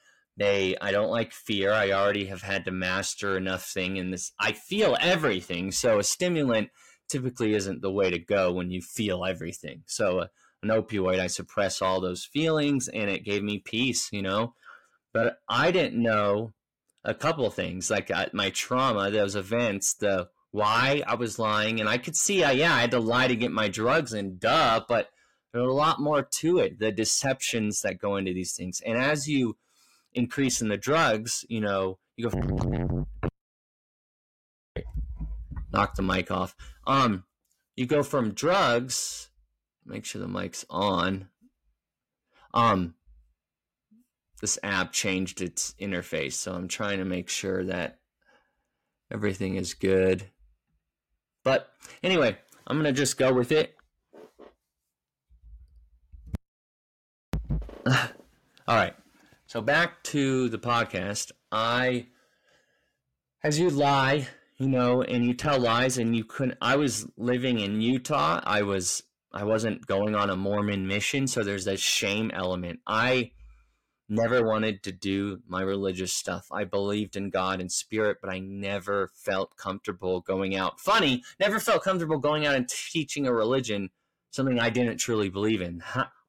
they, 0.43 0.77
I 0.81 0.91
don't 0.91 1.11
like 1.11 1.33
fear. 1.33 1.73
I 1.73 1.93
already 1.93 2.27
have 2.27 2.43
had 2.43 2.65
to 2.65 2.73
master 2.73 3.37
enough 3.37 3.65
thing 3.65 3.97
in 3.97 4.11
this. 4.11 4.33
I 4.41 4.53
feel 4.53 4.97
everything. 5.01 5.71
So 5.71 5.99
a 5.99 6.03
stimulant 6.03 6.71
typically 7.09 7.55
isn't 7.55 7.81
the 7.81 7.93
way 7.93 8.11
to 8.11 8.19
go 8.19 8.53
when 8.53 8.71
you 8.71 8.83
feel 8.83 9.25
everything. 9.25 9.83
So 9.87 10.19
uh, 10.19 10.27
an 10.63 10.71
opioid, 10.71 11.21
I 11.21 11.29
suppress 11.29 11.81
all 11.81 12.01
those 12.01 12.25
feelings 12.25 12.89
and 12.89 13.09
it 13.09 13.25
gave 13.25 13.43
me 13.43 13.59
peace, 13.59 14.09
you 14.13 14.23
know. 14.23 14.55
But 15.13 15.39
I 15.49 15.71
didn't 15.71 16.03
know 16.03 16.53
a 17.05 17.15
couple 17.15 17.49
things 17.51 17.91
like 17.91 18.11
uh, 18.11 18.27
my 18.33 18.51
trauma, 18.51 19.11
those 19.11 19.37
events, 19.37 19.95
the 19.95 20.29
why 20.51 21.03
I 21.07 21.15
was 21.15 21.39
lying, 21.39 21.81
and 21.81 21.89
I 21.89 21.99
could 21.99 22.17
see, 22.17 22.45
I, 22.45 22.53
yeah, 22.53 22.75
I 22.75 22.81
had 22.83 22.91
to 22.91 23.01
lie 23.01 23.27
to 23.27 23.37
get 23.37 23.53
my 23.53 23.69
drugs, 23.69 24.13
and 24.13 24.39
duh, 24.39 24.83
but 24.87 25.09
there's 25.53 25.67
a 25.67 25.73
lot 25.73 25.99
more 25.99 26.23
to 26.41 26.59
it. 26.59 26.79
The 26.79 26.93
deceptions 26.93 27.81
that 27.81 27.99
go 27.99 28.17
into 28.17 28.35
these 28.35 28.53
things, 28.53 28.81
and 28.85 28.99
as 28.99 29.27
you 29.27 29.57
increase 30.15 30.61
in 30.61 30.69
the 30.69 30.77
drugs, 30.77 31.45
you 31.49 31.61
know, 31.61 31.99
you 32.17 32.29
go 32.29 33.07
knock 35.73 35.95
the 35.95 36.03
mic 36.03 36.31
off. 36.31 36.55
Um, 36.87 37.25
you 37.77 37.87
go 37.87 38.03
from 38.03 38.33
drugs. 38.33 39.31
Make 39.85 40.05
sure 40.05 40.21
the 40.21 40.29
mic's 40.29 40.65
on. 40.71 41.29
Um, 42.55 42.95
this 44.41 44.59
app 44.63 44.93
changed 44.93 45.41
its 45.41 45.75
interface, 45.81 46.35
so 46.35 46.53
I'm 46.53 46.69
trying 46.69 46.99
to 46.99 47.05
make 47.05 47.29
sure 47.29 47.65
that 47.65 47.99
everything 49.11 49.57
is 49.57 49.75
good. 49.75 50.27
But 51.45 51.73
anyway, 52.03 52.37
I'm 52.67 52.77
gonna 52.77 52.93
just 52.93 53.19
go 53.19 53.33
with 53.33 53.51
it. 53.53 53.77
All 57.87 58.77
right. 58.77 58.95
So 59.53 59.61
back 59.61 60.03
to 60.05 60.49
the 60.49 60.59
podcast. 60.59 61.31
I, 61.51 62.07
as 63.45 63.59
you 63.59 63.69
lie, 63.69 64.29
you 64.57 64.67
know, 64.67 65.03
and 65.03 65.27
you 65.27 65.35
tell 65.35 65.61
lies, 65.61 65.99
and 65.99 66.17
you 66.17 66.25
couldn't. 66.25 66.57
I 66.63 66.77
was 66.77 67.07
living 67.19 67.61
in 67.61 67.83
Utah. 67.83 68.41
I 68.45 68.63
was. 68.63 69.03
I 69.31 69.45
wasn't 69.45 69.87
going 69.87 70.15
on 70.15 70.31
a 70.31 70.37
Mormon 70.37 70.87
mission, 70.87 71.27
so 71.27 71.43
there's 71.43 71.67
that 71.67 71.81
shame 71.81 72.31
element. 72.33 72.81
I 72.87 73.33
never 74.09 74.43
wanted 74.43 74.83
to 74.85 74.93
do 74.93 75.43
my 75.47 75.61
religious 75.61 76.15
stuff. 76.15 76.47
I 76.51 76.65
believed 76.65 77.15
in 77.15 77.29
God 77.29 77.61
and 77.61 77.71
spirit, 77.71 78.21
but 78.23 78.33
I 78.33 78.39
never 78.39 79.11
felt 79.15 79.59
comfortable 79.59 80.23
going 80.23 80.57
out. 80.57 80.81
Funny, 80.81 81.25
never 81.39 81.61
felt 81.61 81.85
comfortable 81.85 82.17
going 82.17 82.47
out 82.47 82.55
and 82.55 82.67
teaching 82.71 83.27
a 83.27 83.35
religion, 83.35 83.91
something 84.31 84.59
I 84.59 84.71
didn't 84.71 84.97
truly 84.97 85.29
believe 85.29 85.61
in. 85.61 85.83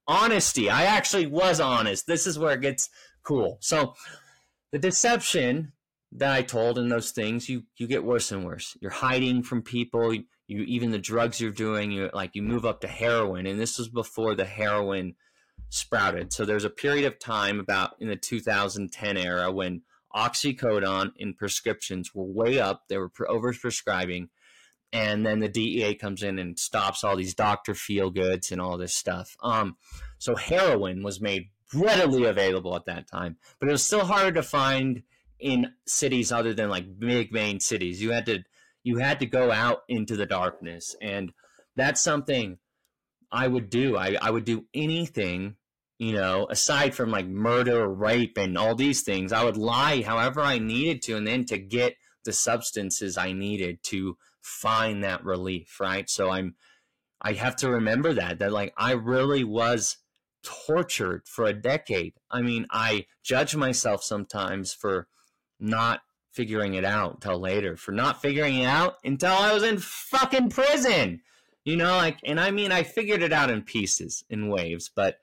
Honesty. 0.06 0.70
I 0.70 0.84
actually 0.84 1.28
was 1.28 1.62
honest. 1.62 2.06
This 2.06 2.28
is 2.28 2.38
where 2.38 2.56
it 2.56 2.60
gets 2.60 2.90
cool. 3.24 3.58
So 3.62 3.96
the 4.72 4.80
deception 4.80 5.74
that 6.12 6.34
I 6.34 6.42
told 6.42 6.78
in 6.78 6.90
those 6.90 7.12
things, 7.12 7.50
you 7.50 7.64
you 7.78 7.88
get 7.88 8.04
worse 8.04 8.32
and 8.32 8.46
worse. 8.46 8.78
You're 8.82 8.92
hiding 8.92 9.44
from 9.44 9.62
people. 9.62 10.14
You 10.14 10.24
even 10.48 10.92
the 10.92 11.00
drugs 11.00 11.40
you're 11.40 11.52
doing, 11.52 11.92
you 11.92 12.10
like 12.14 12.36
you 12.36 12.44
move 12.44 12.66
up 12.66 12.82
to 12.82 12.88
heroin, 12.88 13.48
and 13.48 13.60
this 13.60 13.78
was 13.78 13.90
before 13.90 14.36
the 14.36 14.46
heroin 14.46 15.16
sprouted. 15.70 16.32
So 16.32 16.46
there's 16.46 16.66
a 16.66 16.70
period 16.70 17.06
of 17.06 17.20
time 17.20 17.60
about 17.60 17.96
in 18.00 18.08
the 18.08 18.16
2010 18.16 19.18
era 19.18 19.52
when 19.52 19.82
oxycodone 20.16 21.12
in 21.18 21.34
prescriptions 21.34 22.14
were 22.14 22.26
way 22.26 22.60
up. 22.60 22.84
They 22.90 22.98
were 22.98 23.10
overprescribing. 23.10 24.30
And 24.92 25.26
then 25.26 25.40
the 25.40 25.50
DEA 25.50 25.96
comes 25.96 26.22
in 26.22 26.38
and 26.38 26.60
stops 26.60 27.04
all 27.04 27.16
these 27.16 27.34
doctor 27.34 27.74
feel 27.74 28.12
goods 28.12 28.52
and 28.52 28.62
all 28.62 28.78
this 28.78 28.94
stuff. 28.94 29.36
Um, 29.42 29.78
so 30.20 30.36
heroin 30.36 31.02
was 31.02 31.20
made 31.20 31.48
readily 31.74 32.26
available 32.26 32.76
at 32.76 32.86
that 32.86 33.08
time, 33.08 33.38
but 33.60 33.70
it 33.70 33.72
was 33.72 33.84
still 33.84 34.06
harder 34.06 34.32
to 34.34 34.44
find 34.44 35.04
in 35.40 35.74
cities 35.86 36.32
other 36.32 36.54
than 36.54 36.70
like 36.70 37.00
big 37.00 37.32
main 37.32 37.60
cities. 37.60 38.02
You 38.02 38.12
had 38.12 38.26
to 38.28 38.44
you 38.84 38.98
had 38.98 39.20
to 39.20 39.26
go 39.26 39.52
out 39.52 39.84
into 39.88 40.16
the 40.16 40.26
darkness, 40.26 40.96
and 41.02 41.34
that's 41.76 42.02
something 42.02 42.58
I 43.32 43.48
would 43.48 43.70
do. 43.70 43.98
I, 43.98 44.18
I 44.22 44.30
would 44.30 44.46
do 44.46 44.66
anything 44.74 45.56
you 46.00 46.14
know, 46.14 46.48
aside 46.50 46.94
from 46.94 47.12
like 47.12 47.28
murder, 47.28 47.88
rape, 47.88 48.38
and 48.38 48.58
all 48.58 48.76
these 48.76 49.04
things, 49.04 49.32
I 49.32 49.44
would 49.44 49.56
lie 49.56 50.02
however 50.02 50.42
I 50.42 50.58
needed 50.58 51.02
to, 51.04 51.16
and 51.16 51.26
then 51.26 51.46
to 51.46 51.58
get 51.58 51.96
the 52.26 52.34
substances 52.34 53.18
I 53.18 53.32
needed 53.32 53.82
to 53.84 54.18
find 54.42 55.04
that 55.04 55.24
relief, 55.24 55.80
right? 55.80 56.10
So 56.10 56.30
I'm, 56.30 56.56
I 57.22 57.34
have 57.34 57.56
to 57.58 57.70
remember 57.70 58.14
that, 58.14 58.40
that 58.40 58.52
like 58.52 58.74
I 58.78 58.92
really 58.92 59.44
was 59.44 59.98
tortured 60.44 61.24
for 61.26 61.46
a 61.46 61.54
decade. 61.54 62.14
I 62.30 62.42
mean, 62.42 62.68
I 62.70 63.06
judge 63.24 63.56
myself 63.56 64.04
sometimes 64.04 64.74
for 64.74 65.08
not 65.60 66.02
figuring 66.32 66.74
it 66.74 66.84
out 66.84 67.22
till 67.22 67.40
later, 67.40 67.78
for 67.78 67.92
not 67.92 68.22
figuring 68.22 68.58
it 68.58 68.66
out 68.66 68.96
until 69.04 69.34
I 69.34 69.54
was 69.54 69.64
in 69.64 69.78
fucking 69.80 70.50
prison. 70.50 71.22
You 71.64 71.78
know, 71.78 71.96
like, 71.96 72.18
and 72.26 72.40
I 72.40 72.52
mean, 72.52 72.72
I 72.72 72.84
figured 72.84 73.22
it 73.22 73.32
out 73.32 73.50
in 73.50 73.62
pieces, 73.62 74.26
in 74.30 74.50
waves, 74.50 74.90
but 74.94 75.20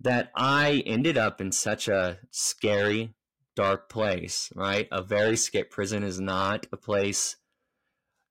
that 0.00 0.30
I 0.36 0.82
ended 0.86 1.18
up 1.18 1.40
in 1.40 1.50
such 1.50 1.88
a 1.88 2.18
scary, 2.30 3.14
dark 3.56 3.88
place, 3.88 4.52
right? 4.54 4.86
A 4.92 5.02
very 5.02 5.36
scary 5.36 5.64
prison 5.64 6.02
is 6.02 6.20
not 6.20 6.66
a 6.72 6.76
place, 6.76 7.36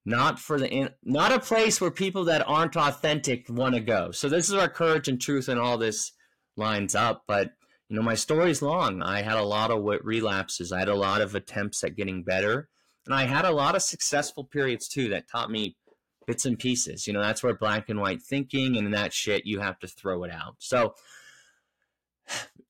not 0.06 0.40
for 0.40 0.60
the, 0.60 0.92
not 1.04 1.32
a 1.32 1.40
place 1.40 1.80
where 1.80 1.92
people 1.92 2.26
that 2.26 2.48
aren't 2.48 2.76
authentic 2.76 3.48
want 3.50 3.76
to 3.76 3.82
go. 3.82 4.12
So 4.12 4.30
this 4.30 4.50
is 4.50 4.56
where 4.56 4.68
courage 4.68 5.08
and 5.08 5.22
truth 5.22 5.48
and 5.48 5.60
all 5.60 5.78
this 5.78 6.12
lines 6.58 6.96
up. 6.96 7.24
But, 7.28 7.52
you 7.90 7.96
know, 7.96 8.02
my 8.02 8.16
story's 8.16 8.62
long. 8.62 9.02
I 9.02 9.22
had 9.22 9.38
a 9.38 9.44
lot 9.44 9.72
of 9.72 9.84
relapses. 10.04 10.72
I 10.72 10.80
had 10.80 10.88
a 10.88 10.96
lot 10.96 11.22
of 11.22 11.36
attempts 11.36 11.84
at 11.84 11.96
getting 11.96 12.24
better. 12.24 12.70
And 13.06 13.16
I 13.16 13.26
had 13.26 13.46
a 13.46 13.52
lot 13.52 13.76
of 13.76 13.82
successful 13.82 14.44
periods 14.44 14.88
too 14.88 15.10
that 15.10 15.30
taught 15.30 15.52
me 15.52 15.76
bits 16.28 16.46
and 16.46 16.58
pieces. 16.58 17.08
You 17.08 17.14
know, 17.14 17.22
that's 17.22 17.44
where 17.44 17.56
black 17.56 17.90
and 17.90 18.00
white 18.00 18.22
thinking 18.22 18.78
and 18.78 18.94
that 18.94 19.14
shit, 19.14 19.46
you 19.46 19.60
have 19.60 19.80
to 19.80 19.88
throw 19.88 20.24
it 20.24 20.32
out. 20.32 20.56
So, 20.60 20.94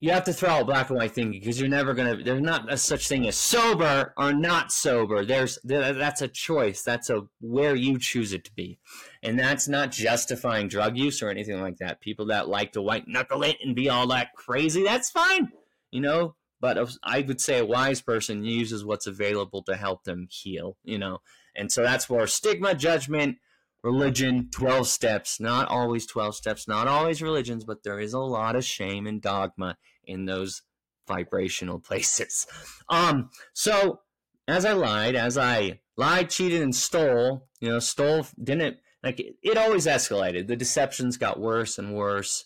you 0.02 0.12
have 0.12 0.24
to 0.24 0.34
throw 0.34 0.50
out 0.50 0.66
black 0.66 0.90
and 0.90 0.98
white 0.98 1.12
thinking 1.12 1.40
because 1.40 1.60
you're 1.60 1.70
never 1.70 1.94
gonna. 1.94 2.24
There's 2.24 2.42
not 2.42 2.74
a 2.74 2.76
such 2.76 3.08
thing 3.08 3.28
as 3.28 3.38
sober 3.38 4.14
or 4.18 4.34
not 4.34 4.72
sober. 4.72 5.24
There's 5.24 5.60
that's 5.64 6.24
a 6.24 6.28
choice. 6.28 6.82
That's 6.82 7.12
a 7.12 7.28
where 7.40 7.76
you 7.76 8.00
choose 8.00 8.34
it 8.34 8.44
to 8.46 8.54
be, 8.54 8.80
and 9.22 9.38
that's 9.38 9.68
not 9.68 9.92
justifying 9.92 10.68
drug 10.68 10.98
use 10.98 11.22
or 11.22 11.30
anything 11.30 11.62
like 11.62 11.78
that. 11.78 12.02
People 12.02 12.26
that 12.28 12.50
like 12.50 12.72
to 12.74 12.82
white 12.82 13.08
knuckle 13.08 13.44
it 13.44 13.58
and 13.64 13.76
be 13.76 13.90
all 13.90 14.08
that 14.08 14.34
crazy, 14.36 14.84
that's 14.84 15.12
fine, 15.12 15.52
you 15.92 16.02
know. 16.02 16.36
But 16.60 16.80
I 17.04 17.22
would 17.22 17.40
say 17.40 17.60
a 17.60 17.66
wise 17.66 18.02
person 18.02 18.44
uses 18.44 18.84
what's 18.84 19.08
available 19.08 19.62
to 19.64 19.76
help 19.76 20.04
them 20.04 20.28
heal, 20.32 20.78
you 20.84 20.98
know. 20.98 21.20
And 21.56 21.72
so 21.72 21.84
that's 21.84 22.10
where 22.10 22.26
stigma, 22.26 22.74
judgment, 22.74 23.38
religion 23.84 24.50
12 24.52 24.88
steps. 24.88 25.40
Not 25.40 25.68
always 25.68 26.06
12 26.06 26.36
steps 26.36 26.68
not 26.68 26.88
always 26.88 27.22
religions 27.22 27.64
but 27.64 27.84
there 27.84 28.00
is 28.00 28.14
a 28.14 28.20
lot 28.20 28.56
of 28.56 28.66
shame 28.66 29.08
and 29.08 29.22
dogma 29.22 29.78
in 30.04 30.26
those 30.26 30.62
vibrational 31.08 31.80
places. 31.88 32.48
Um 32.90 33.30
so 33.54 34.02
as 34.48 34.66
i 34.66 34.74
lied 34.74 35.16
as 35.16 35.38
i 35.38 35.80
lied 35.96 36.30
cheated 36.30 36.62
and 36.64 36.76
stole 36.76 37.48
you 37.60 37.70
know 37.70 37.78
stole 37.78 38.26
didn't 38.44 38.78
like 39.04 39.20
it, 39.20 39.36
it 39.42 39.58
always 39.58 39.86
escalated. 39.88 40.48
The 40.48 40.56
deceptions 40.56 41.18
got 41.18 41.40
worse 41.40 41.78
and 41.78 41.96
worse. 41.96 42.46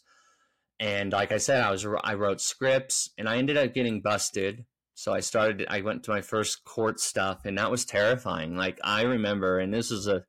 And 0.79 1.11
like 1.11 1.31
i 1.31 1.37
said 1.37 1.61
i 1.61 1.71
was 1.71 1.85
i 2.03 2.13
wrote 2.13 2.41
scripts 2.41 3.09
and 3.17 3.27
i 3.29 3.37
ended 3.37 3.57
up 3.57 3.73
getting 3.73 4.01
busted. 4.01 4.65
So 4.93 5.13
i 5.13 5.19
started 5.19 5.67
i 5.69 5.81
went 5.81 6.03
to 6.03 6.11
my 6.11 6.21
first 6.21 6.63
court 6.63 6.99
stuff 6.99 7.45
and 7.45 7.57
that 7.57 7.71
was 7.71 7.85
terrifying. 7.85 8.55
Like 8.55 8.79
i 8.83 9.01
remember 9.03 9.59
and 9.59 9.73
this 9.73 9.91
is 9.91 10.07
a 10.07 10.23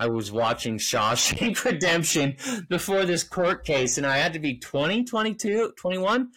I 0.00 0.08
was 0.08 0.32
watching 0.32 0.78
Shawshank 0.78 1.62
Redemption 1.64 2.36
before 2.70 3.04
this 3.04 3.22
court 3.22 3.66
case, 3.66 3.98
and 3.98 4.06
I 4.06 4.16
had 4.16 4.32
to 4.32 4.38
be 4.38 4.58
20, 4.58 5.04
22, 5.04 5.74
21, 5.76 6.30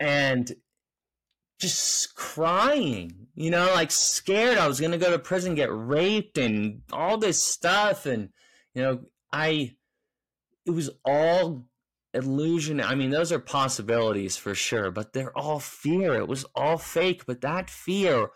and 0.00 0.50
just 1.60 2.14
crying, 2.14 3.28
you 3.34 3.50
know, 3.50 3.66
like 3.74 3.90
scared 3.90 4.56
I 4.56 4.66
was 4.66 4.80
going 4.80 4.92
to 4.92 4.98
go 4.98 5.10
to 5.10 5.18
prison, 5.18 5.54
get 5.54 5.68
raped, 5.70 6.38
and 6.38 6.80
all 6.90 7.18
this 7.18 7.42
stuff. 7.42 8.06
And, 8.06 8.30
you 8.74 8.80
know, 8.80 9.00
I, 9.30 9.76
it 10.64 10.70
was 10.70 10.88
all 11.04 11.66
illusion. 12.14 12.80
I 12.80 12.94
mean, 12.94 13.10
those 13.10 13.30
are 13.30 13.38
possibilities 13.38 14.38
for 14.38 14.54
sure, 14.54 14.90
but 14.90 15.12
they're 15.12 15.36
all 15.36 15.60
fear. 15.60 16.14
It 16.14 16.28
was 16.28 16.46
all 16.54 16.78
fake, 16.78 17.26
but 17.26 17.42
that 17.42 17.68
fear 17.68 18.30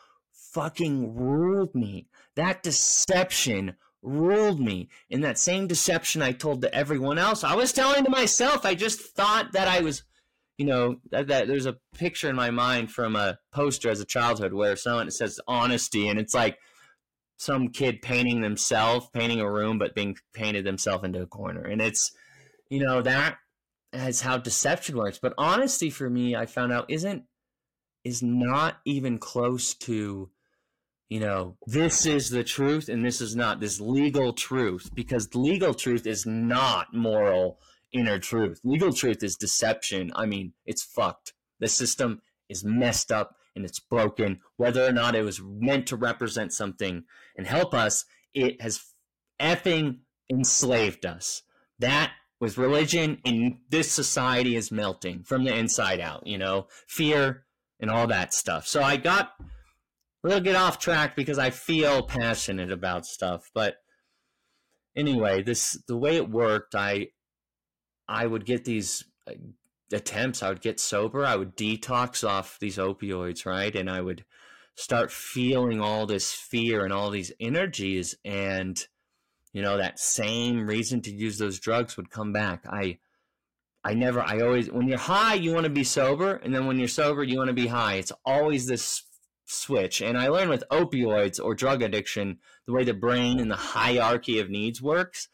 fucking 0.53 1.17
ruled 1.17 1.75
me. 1.75 2.09
That 2.37 2.63
deception 2.63 3.77
ruled 4.07 4.61
me. 4.61 4.89
In 5.11 5.21
that 5.23 5.39
same 5.39 5.67
deception 5.67 6.23
I 6.23 6.33
told 6.33 6.63
to 6.63 6.75
everyone 6.75 7.19
else, 7.19 7.45
I 7.45 7.55
was 7.55 7.73
telling 7.73 8.05
to 8.05 8.11
myself, 8.11 8.65
I 8.65 8.75
just 8.75 9.01
thought 9.01 9.53
that 9.53 9.69
I 9.69 9.81
was, 9.81 10.05
you 10.57 10.65
know 10.65 10.97
that, 11.11 11.27
that 11.27 11.49
there's 11.49 11.67
a 11.67 11.77
picture 11.95 12.31
in 12.31 12.37
my 12.37 12.51
mind 12.51 12.91
from 12.91 13.17
a 13.17 13.39
poster 13.53 13.91
as 13.91 14.01
a 14.01 14.07
childhood 14.07 14.55
where 14.55 14.77
someone 14.77 15.11
says 15.11 15.41
honesty 15.47 16.09
and 16.09 16.19
it's 16.19 16.35
like 16.35 16.59
some 17.37 17.69
kid 17.69 18.01
painting 18.01 18.41
themselves 18.41 19.07
painting 19.13 19.41
a 19.41 19.51
room 19.51 19.79
but 19.79 19.95
being 19.95 20.17
painted 20.33 20.65
themselves 20.65 21.05
into 21.05 21.21
a 21.21 21.27
corner 21.27 21.61
and 21.61 21.83
it's 21.83 22.13
you 22.71 22.83
know 22.83 23.03
that 23.03 23.37
is 23.93 24.23
how 24.23 24.39
deception 24.39 24.97
works 24.97 25.19
but 25.21 25.35
honesty 25.37 25.91
for 25.91 26.09
me 26.09 26.35
i 26.35 26.47
found 26.47 26.73
out 26.73 26.87
isn't 26.89 27.25
is 28.03 28.23
not 28.23 28.79
even 28.87 29.19
close 29.19 29.75
to 29.75 30.31
you 31.09 31.21
know 31.21 31.57
this 31.67 32.07
is 32.07 32.31
the 32.31 32.45
truth 32.45 32.89
and 32.89 33.05
this 33.05 33.21
is 33.21 33.37
not 33.37 33.61
this 33.61 33.81
legal 33.81 34.33
truth 34.33 34.91
because 34.95 35.35
legal 35.35 35.75
truth 35.75 36.07
is 36.07 36.27
not 36.27 36.93
moral 36.93 37.59
inner 37.93 38.19
truth. 38.19 38.61
Legal 38.65 38.93
truth 38.93 39.23
is 39.23 39.37
deception. 39.37 40.13
I 40.15 40.27
mean, 40.27 40.53
it's 40.65 40.83
fucked. 40.83 41.33
The 41.61 41.69
system 41.69 42.21
is 42.49 42.65
messed 42.65 43.11
up 43.11 43.37
and 43.55 43.65
it's 43.65 43.81
broken. 43.81 44.41
Whether 44.57 44.85
or 44.85 44.93
not 44.93 45.15
it 45.15 45.23
was 45.23 45.41
meant 45.43 45.87
to 45.89 45.97
represent 45.97 46.53
something 46.53 47.05
and 47.37 47.47
help 47.47 47.75
us, 47.75 48.05
it 48.35 48.61
has 48.61 48.83
effing 49.41 50.01
enslaved 50.31 51.07
us. 51.07 51.43
That 51.79 52.13
was 52.39 52.59
religion, 52.59 53.19
and 53.25 53.57
this 53.71 53.91
society 53.91 54.57
is 54.57 54.71
melting 54.71 55.23
from 55.25 55.45
the 55.45 55.55
inside 55.55 56.01
out, 56.01 56.27
you 56.27 56.37
know, 56.37 56.67
fear 56.87 57.47
and 57.81 57.91
all 57.91 58.07
that 58.09 58.35
stuff. 58.35 58.67
So 58.67 58.83
I 58.83 58.99
got 58.99 59.33
little 60.23 60.41
get 60.41 60.57
off 60.57 60.79
track 60.79 61.15
because 61.17 61.39
I 61.39 61.51
feel 61.51 62.03
passionate 62.03 62.73
about 62.73 63.07
stuff. 63.07 63.51
But 63.55 63.77
anyway, 64.97 65.43
this 65.43 65.81
the 65.87 65.97
way 65.97 66.17
it 66.17 66.31
worked, 66.31 66.75
I 66.75 67.09
I 68.09 68.27
would 68.27 68.47
get 68.47 68.65
these 68.65 69.05
uh, 69.29 69.35
attempts. 69.93 70.43
I 70.43 70.49
would 70.49 70.61
get 70.61 70.81
sober. 70.81 71.25
I 71.25 71.37
would 71.37 71.57
detox 71.57 72.27
off 72.27 72.59
these 72.61 72.77
opioids, 72.77 73.47
right? 73.47 73.75
And 73.75 73.91
I 73.91 74.01
would 74.01 74.25
start 74.75 75.11
feeling 75.11 75.81
all 75.81 76.07
this 76.07 76.33
fear 76.33 76.85
and 76.85 76.93
all 76.93 77.11
these 77.11 77.33
energies. 77.41 78.15
And, 78.25 78.79
you 79.53 79.63
know, 79.63 79.79
that 79.79 79.99
same 79.99 80.67
reason 80.67 81.01
to 81.03 81.11
use 81.11 81.39
those 81.39 81.59
drugs 81.59 81.97
would 81.97 82.11
come 82.11 82.33
back. 82.33 82.65
I, 82.69 82.99
I 83.85 83.95
never, 83.95 84.21
I 84.21 84.41
always, 84.41 84.71
when 84.71 84.89
you're 84.89 84.99
high, 84.99 85.35
you 85.35 85.53
want 85.53 85.65
to 85.65 85.71
be 85.71 85.85
sober. 85.85 86.35
And 86.35 86.55
then 86.55 86.67
when 86.67 86.79
you're 86.79 86.89
sober, 86.89 87.23
you 87.23 87.39
want 87.39 87.49
to 87.49 87.55
be 87.55 87.69
high. 87.69 87.95
It's 87.95 88.13
always 88.25 88.67
this 88.67 89.03
switch. 89.47 90.03
And 90.03 90.19
I 90.19 90.29
learned 90.29 90.51
with 90.51 90.65
opioids 90.71 91.43
or 91.43 91.55
drug 91.55 91.83
addiction, 91.83 92.39
the 92.67 92.73
way 92.73 92.85
the 92.85 92.95
brain 92.95 93.41
and 93.41 93.51
the 93.51 93.57
hierarchy 93.57 94.39
of 94.39 94.51
needs 94.51 94.83
works, 94.83 95.29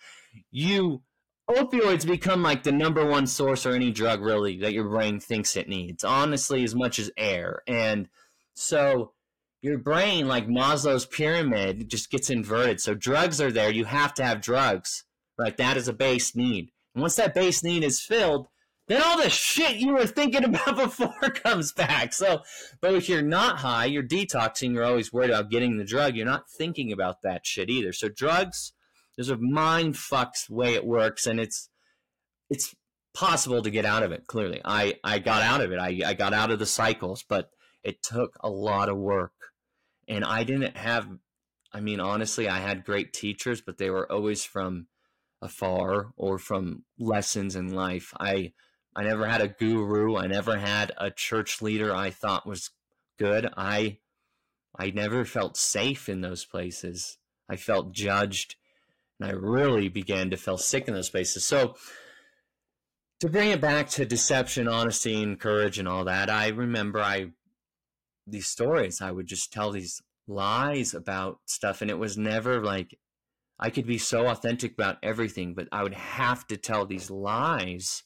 you 0.50 1.02
opioids 1.50 2.06
become 2.06 2.42
like 2.42 2.62
the 2.62 2.72
number 2.72 3.04
one 3.04 3.26
source 3.26 3.66
or 3.66 3.72
any 3.72 3.90
drug 3.90 4.22
really 4.22 4.58
that 4.58 4.72
your 4.72 4.88
brain 4.88 5.18
thinks 5.18 5.56
it 5.56 5.68
needs 5.68 6.04
honestly 6.04 6.62
as 6.62 6.74
much 6.74 6.98
as 6.98 7.10
air 7.16 7.62
and 7.66 8.08
so 8.54 9.12
your 9.60 9.76
brain 9.76 10.28
like 10.28 10.46
maslow's 10.46 11.04
pyramid 11.04 11.88
just 11.88 12.10
gets 12.10 12.30
inverted 12.30 12.80
so 12.80 12.94
drugs 12.94 13.40
are 13.40 13.50
there 13.50 13.70
you 13.70 13.84
have 13.84 14.14
to 14.14 14.24
have 14.24 14.40
drugs 14.40 15.04
right 15.36 15.56
that 15.56 15.76
is 15.76 15.88
a 15.88 15.92
base 15.92 16.36
need 16.36 16.70
and 16.94 17.02
once 17.02 17.16
that 17.16 17.34
base 17.34 17.64
need 17.64 17.82
is 17.82 18.00
filled 18.00 18.46
then 18.88 19.00
all 19.02 19.16
the 19.16 19.30
shit 19.30 19.76
you 19.76 19.94
were 19.94 20.06
thinking 20.06 20.44
about 20.54 20.76
before 20.76 21.30
comes 21.30 21.72
back 21.72 22.12
so 22.12 22.42
but 22.80 22.94
if 22.94 23.08
you're 23.08 23.22
not 23.22 23.58
high 23.58 23.84
you're 23.84 24.02
detoxing 24.02 24.72
you're 24.74 24.84
always 24.84 25.12
worried 25.12 25.30
about 25.30 25.50
getting 25.50 25.78
the 25.78 25.84
drug 25.84 26.16
you're 26.16 26.26
not 26.26 26.50
thinking 26.50 26.92
about 26.92 27.22
that 27.22 27.46
shit 27.46 27.70
either 27.70 27.92
so 27.92 28.08
drugs 28.08 28.72
there's 29.16 29.30
a 29.30 29.36
mind 29.36 29.94
fucks 29.94 30.48
way 30.48 30.74
it 30.74 30.86
works, 30.86 31.26
and 31.26 31.38
it's 31.38 31.68
it's 32.48 32.74
possible 33.14 33.62
to 33.62 33.70
get 33.70 33.84
out 33.84 34.02
of 34.02 34.12
it. 34.12 34.26
Clearly, 34.26 34.60
I 34.64 34.94
I 35.04 35.18
got 35.18 35.42
out 35.42 35.60
of 35.60 35.72
it. 35.72 35.78
I 35.78 36.00
I 36.06 36.14
got 36.14 36.32
out 36.32 36.50
of 36.50 36.58
the 36.58 36.66
cycles, 36.66 37.24
but 37.28 37.50
it 37.82 38.02
took 38.02 38.36
a 38.40 38.50
lot 38.50 38.88
of 38.88 38.96
work, 38.96 39.32
and 40.08 40.24
I 40.24 40.44
didn't 40.44 40.76
have. 40.76 41.08
I 41.74 41.80
mean, 41.80 42.00
honestly, 42.00 42.48
I 42.48 42.58
had 42.58 42.84
great 42.84 43.12
teachers, 43.12 43.62
but 43.62 43.78
they 43.78 43.90
were 43.90 44.10
always 44.10 44.44
from 44.44 44.88
afar 45.40 46.12
or 46.16 46.38
from 46.38 46.84
lessons 46.98 47.56
in 47.56 47.72
life. 47.72 48.12
I 48.18 48.52
I 48.94 49.04
never 49.04 49.26
had 49.26 49.40
a 49.40 49.48
guru. 49.48 50.16
I 50.16 50.26
never 50.26 50.58
had 50.58 50.92
a 50.98 51.10
church 51.10 51.62
leader 51.62 51.94
I 51.94 52.10
thought 52.10 52.46
was 52.46 52.70
good. 53.18 53.48
I 53.56 53.98
I 54.78 54.90
never 54.90 55.24
felt 55.24 55.56
safe 55.56 56.08
in 56.08 56.20
those 56.20 56.44
places. 56.44 57.18
I 57.48 57.56
felt 57.56 57.92
judged 57.92 58.56
and 59.20 59.30
I 59.30 59.34
really 59.34 59.88
began 59.88 60.30
to 60.30 60.36
feel 60.36 60.58
sick 60.58 60.88
in 60.88 60.94
those 60.94 61.06
spaces. 61.06 61.44
So 61.44 61.76
to 63.20 63.28
bring 63.28 63.50
it 63.50 63.60
back 63.60 63.88
to 63.90 64.04
deception, 64.04 64.66
honesty, 64.66 65.22
and 65.22 65.38
courage 65.38 65.78
and 65.78 65.86
all 65.86 66.04
that, 66.04 66.28
I 66.28 66.48
remember 66.48 67.00
I 67.00 67.30
these 68.26 68.46
stories. 68.46 69.00
I 69.00 69.12
would 69.12 69.26
just 69.26 69.52
tell 69.52 69.70
these 69.70 70.02
lies 70.26 70.94
about 70.94 71.40
stuff, 71.46 71.82
and 71.82 71.90
it 71.90 71.98
was 71.98 72.18
never 72.18 72.62
like 72.62 72.98
I 73.58 73.70
could 73.70 73.86
be 73.86 73.98
so 73.98 74.26
authentic 74.26 74.72
about 74.72 74.98
everything, 75.02 75.54
but 75.54 75.68
I 75.70 75.84
would 75.84 75.94
have 75.94 76.46
to 76.48 76.56
tell 76.56 76.84
these 76.84 77.10
lies 77.10 78.02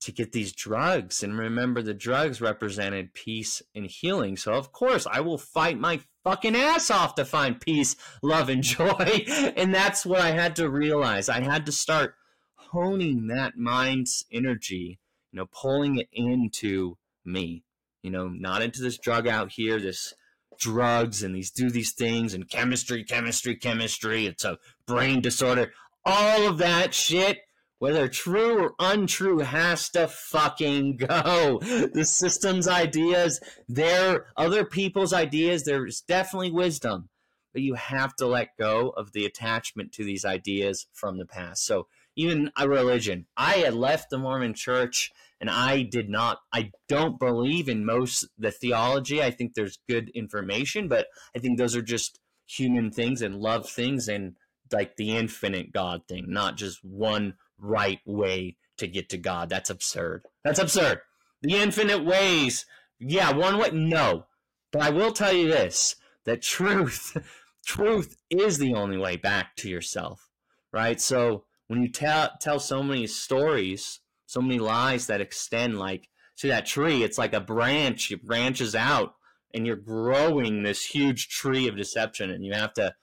to 0.00 0.12
get 0.12 0.32
these 0.32 0.52
drugs. 0.52 1.22
And 1.22 1.38
remember, 1.38 1.82
the 1.82 1.94
drugs 1.94 2.40
represented 2.40 3.12
peace 3.12 3.62
and 3.74 3.86
healing. 3.86 4.36
So, 4.36 4.54
of 4.54 4.72
course, 4.72 5.06
I 5.10 5.20
will 5.20 5.38
fight 5.38 5.78
my 5.78 6.00
fucking 6.24 6.56
ass 6.56 6.90
off 6.90 7.14
to 7.16 7.24
find 7.24 7.60
peace, 7.60 7.96
love, 8.22 8.48
and 8.48 8.62
joy. 8.62 9.24
and 9.56 9.74
that's 9.74 10.06
what 10.06 10.20
I 10.20 10.30
had 10.30 10.56
to 10.56 10.68
realize. 10.68 11.28
I 11.28 11.40
had 11.40 11.66
to 11.66 11.72
start 11.72 12.14
honing 12.56 13.26
that 13.26 13.56
mind's 13.56 14.24
energy, 14.32 15.00
you 15.32 15.38
know, 15.38 15.46
pulling 15.46 15.98
it 15.98 16.08
into 16.12 16.96
me, 17.24 17.64
you 18.02 18.10
know, 18.10 18.28
not 18.28 18.62
into 18.62 18.82
this 18.82 18.98
drug 18.98 19.26
out 19.26 19.52
here, 19.52 19.78
this 19.78 20.14
drugs 20.58 21.22
and 21.22 21.34
these 21.34 21.50
do 21.50 21.70
these 21.70 21.92
things 21.92 22.34
and 22.34 22.48
chemistry, 22.48 23.02
chemistry, 23.02 23.56
chemistry. 23.56 24.26
It's 24.26 24.44
a 24.44 24.58
brain 24.86 25.20
disorder. 25.20 25.72
All 26.04 26.46
of 26.46 26.58
that 26.58 26.94
shit 26.94 27.40
whether 27.80 28.06
true 28.08 28.62
or 28.62 28.74
untrue 28.78 29.38
has 29.38 29.88
to 29.88 30.06
fucking 30.06 30.98
go. 30.98 31.58
The 31.60 32.04
system's 32.04 32.68
ideas, 32.68 33.40
their 33.68 34.26
other 34.36 34.64
people's 34.64 35.14
ideas, 35.14 35.64
there's 35.64 36.02
definitely 36.02 36.52
wisdom, 36.52 37.08
but 37.54 37.62
you 37.62 37.74
have 37.74 38.14
to 38.16 38.26
let 38.26 38.56
go 38.58 38.90
of 38.90 39.12
the 39.12 39.24
attachment 39.24 39.92
to 39.92 40.04
these 40.04 40.26
ideas 40.26 40.86
from 40.92 41.16
the 41.16 41.24
past. 41.24 41.64
So 41.64 41.86
even 42.14 42.52
a 42.58 42.68
religion, 42.68 43.26
I 43.34 43.54
had 43.54 43.72
left 43.72 44.10
the 44.10 44.18
Mormon 44.18 44.52
church 44.52 45.10
and 45.40 45.48
I 45.48 45.80
did 45.82 46.10
not 46.10 46.40
I 46.52 46.72
don't 46.86 47.18
believe 47.18 47.66
in 47.66 47.86
most 47.86 48.26
the 48.38 48.50
theology. 48.50 49.22
I 49.22 49.30
think 49.30 49.54
there's 49.54 49.78
good 49.88 50.10
information, 50.10 50.86
but 50.86 51.06
I 51.34 51.38
think 51.38 51.56
those 51.56 51.74
are 51.74 51.82
just 51.82 52.20
human 52.46 52.90
things 52.90 53.22
and 53.22 53.36
love 53.36 53.70
things 53.70 54.06
and 54.06 54.36
like 54.70 54.96
the 54.96 55.16
infinite 55.16 55.72
God 55.72 56.02
thing, 56.06 56.26
not 56.28 56.56
just 56.56 56.84
one 56.84 57.34
right 57.60 58.00
way 58.04 58.56
to 58.78 58.86
get 58.86 59.08
to 59.10 59.18
God. 59.18 59.48
That's 59.48 59.70
absurd. 59.70 60.24
That's 60.44 60.58
absurd. 60.58 61.00
The 61.42 61.56
infinite 61.56 62.04
ways. 62.04 62.66
Yeah, 62.98 63.32
one 63.32 63.58
way. 63.58 63.70
No. 63.72 64.26
But 64.72 64.82
I 64.82 64.90
will 64.90 65.12
tell 65.12 65.32
you 65.32 65.48
this 65.48 65.96
that 66.24 66.42
truth, 66.42 67.16
truth 67.66 68.16
is 68.28 68.58
the 68.58 68.74
only 68.74 68.98
way 68.98 69.16
back 69.16 69.56
to 69.56 69.68
yourself, 69.68 70.28
right? 70.72 71.00
So 71.00 71.44
when 71.66 71.82
you 71.82 71.88
tell, 71.88 72.30
tell 72.40 72.60
so 72.60 72.82
many 72.82 73.06
stories, 73.06 74.00
so 74.26 74.40
many 74.40 74.58
lies 74.58 75.06
that 75.06 75.20
extend 75.20 75.78
like 75.78 76.08
to 76.38 76.48
that 76.48 76.66
tree, 76.66 77.02
it's 77.02 77.18
like 77.18 77.32
a 77.32 77.40
branch, 77.40 78.10
it 78.10 78.24
branches 78.24 78.74
out 78.74 79.14
and 79.52 79.66
you're 79.66 79.76
growing 79.76 80.62
this 80.62 80.84
huge 80.84 81.28
tree 81.28 81.68
of 81.68 81.76
deception 81.76 82.30
and 82.30 82.44
you 82.44 82.52
have 82.52 82.72
to, 82.74 82.94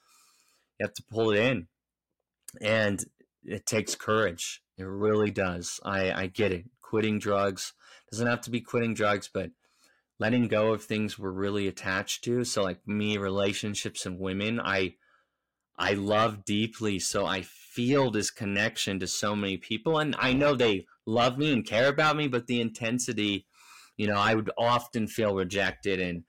you 0.79 0.85
have 0.85 0.93
to 0.93 1.03
pull 1.11 1.31
it 1.31 1.39
in. 1.39 1.67
And 2.61 3.03
it 3.47 3.65
takes 3.65 3.95
courage. 3.95 4.61
It 4.77 4.83
really 4.83 5.31
does. 5.31 5.79
I, 5.83 6.11
I 6.11 6.27
get 6.27 6.51
it. 6.51 6.65
Quitting 6.81 7.19
drugs 7.19 7.73
doesn't 8.11 8.27
have 8.27 8.41
to 8.41 8.51
be 8.51 8.61
quitting 8.61 8.93
drugs, 8.93 9.29
but 9.33 9.51
letting 10.19 10.47
go 10.47 10.73
of 10.73 10.83
things 10.83 11.17
we're 11.17 11.31
really 11.31 11.67
attached 11.67 12.23
to. 12.23 12.43
So 12.43 12.63
like 12.63 12.87
me, 12.87 13.17
relationships 13.17 14.05
and 14.05 14.19
women, 14.19 14.59
I 14.59 14.95
I 15.79 15.93
love 15.93 16.43
deeply. 16.43 16.99
So 16.99 17.25
I 17.25 17.41
feel 17.43 18.09
this 18.09 18.31
connection 18.31 18.99
to 18.99 19.07
so 19.07 19.35
many 19.35 19.57
people. 19.57 19.99
And 19.99 20.15
I 20.17 20.33
know 20.33 20.55
they 20.55 20.87
love 21.05 21.37
me 21.37 21.53
and 21.53 21.65
care 21.65 21.87
about 21.87 22.15
me, 22.15 22.27
but 22.27 22.47
the 22.47 22.59
intensity, 22.61 23.45
you 23.95 24.07
know, 24.07 24.15
I 24.17 24.33
would 24.33 24.49
often 24.57 25.07
feel 25.07 25.35
rejected 25.35 25.99
and 25.99 26.23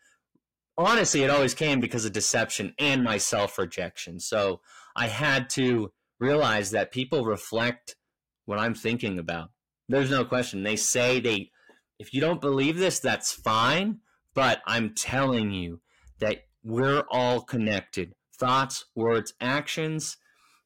honestly 0.76 1.22
it 1.24 1.31
always 1.31 1.54
came 1.54 1.81
because 1.81 2.04
of 2.04 2.12
deception 2.12 2.74
and 2.78 3.02
my 3.02 3.18
self 3.18 3.59
rejection. 3.59 4.20
So 4.20 4.61
I 4.94 5.07
had 5.07 5.48
to 5.50 5.92
realize 6.20 6.70
that 6.72 6.92
people 6.92 7.24
reflect 7.24 7.96
what 8.44 8.59
I'm 8.59 8.74
thinking 8.74 9.18
about. 9.18 9.50
There's 9.88 10.11
no 10.11 10.24
question. 10.24 10.62
They 10.62 10.76
say 10.76 11.20
they, 11.20 11.50
if 11.98 12.12
you 12.12 12.20
don't 12.20 12.40
believe 12.40 12.78
this, 12.78 13.00
that's 13.00 13.33
fine. 13.33 14.00
But 14.35 14.61
I'm 14.66 14.94
telling 14.94 15.50
you 15.52 15.81
that 16.20 16.44
we're 16.62 17.04
all 17.11 17.40
connected. 17.40 18.14
Thoughts, 18.38 18.85
words, 18.94 19.35
actions. 19.40 20.16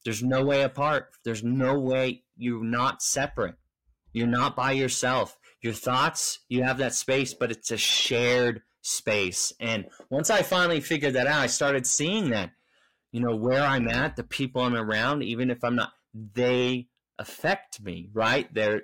There's 0.05 0.21
no 0.21 0.43
way 0.43 0.61
apart. 0.61 1.09
There's 1.25 1.43
no 1.43 1.79
way 1.79 2.23
you're 2.35 2.63
not 2.63 3.01
separate. 3.01 3.55
You're 4.11 4.27
not 4.27 4.55
by 4.55 4.73
yourself. 4.73 5.37
your 5.63 5.73
thoughts, 5.73 6.39
you 6.49 6.61
have 6.61 6.77
that 6.77 6.93
space, 6.93 7.33
but 7.33 7.49
it's 7.49 7.71
a 7.71 7.77
shared 7.77 8.61
space. 8.81 9.53
And 9.59 9.85
once 10.09 10.29
I 10.29 10.41
finally 10.41 10.81
figured 10.81 11.13
that 11.13 11.25
out, 11.25 11.39
I 11.41 11.47
started 11.47 11.87
seeing 11.87 12.29
that, 12.31 12.51
you 13.13 13.21
know, 13.21 13.35
where 13.35 13.61
I'm 13.61 13.87
at, 13.87 14.15
the 14.15 14.23
people 14.23 14.63
I'm 14.63 14.75
around, 14.75 15.23
even 15.23 15.51
if 15.51 15.63
I'm 15.63 15.75
not, 15.75 15.93
they 16.13 16.87
affect 17.19 17.79
me, 17.81 18.09
right? 18.11 18.51
They're 18.53 18.81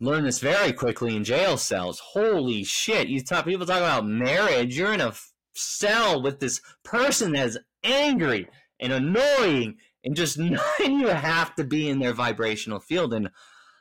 learn 0.00 0.22
this 0.22 0.38
very 0.38 0.72
quickly 0.72 1.16
in 1.16 1.24
jail 1.24 1.58
cells. 1.58 2.00
Holy 2.12 2.62
shit! 2.62 3.08
You 3.08 3.20
talk 3.20 3.44
people 3.44 3.66
talk 3.66 3.78
about 3.78 4.06
marriage. 4.06 4.78
You're 4.78 4.94
in 4.94 5.00
a 5.00 5.12
cell 5.54 6.22
with 6.22 6.38
this 6.38 6.60
person 6.84 7.32
that's 7.32 7.58
angry 7.82 8.48
and 8.78 8.92
annoying 8.92 9.76
and 10.04 10.14
just 10.14 10.38
knowing 10.38 11.00
you 11.00 11.08
have 11.08 11.54
to 11.56 11.64
be 11.64 11.88
in 11.88 11.98
their 11.98 12.14
vibrational 12.14 12.78
field. 12.78 13.12
And 13.12 13.28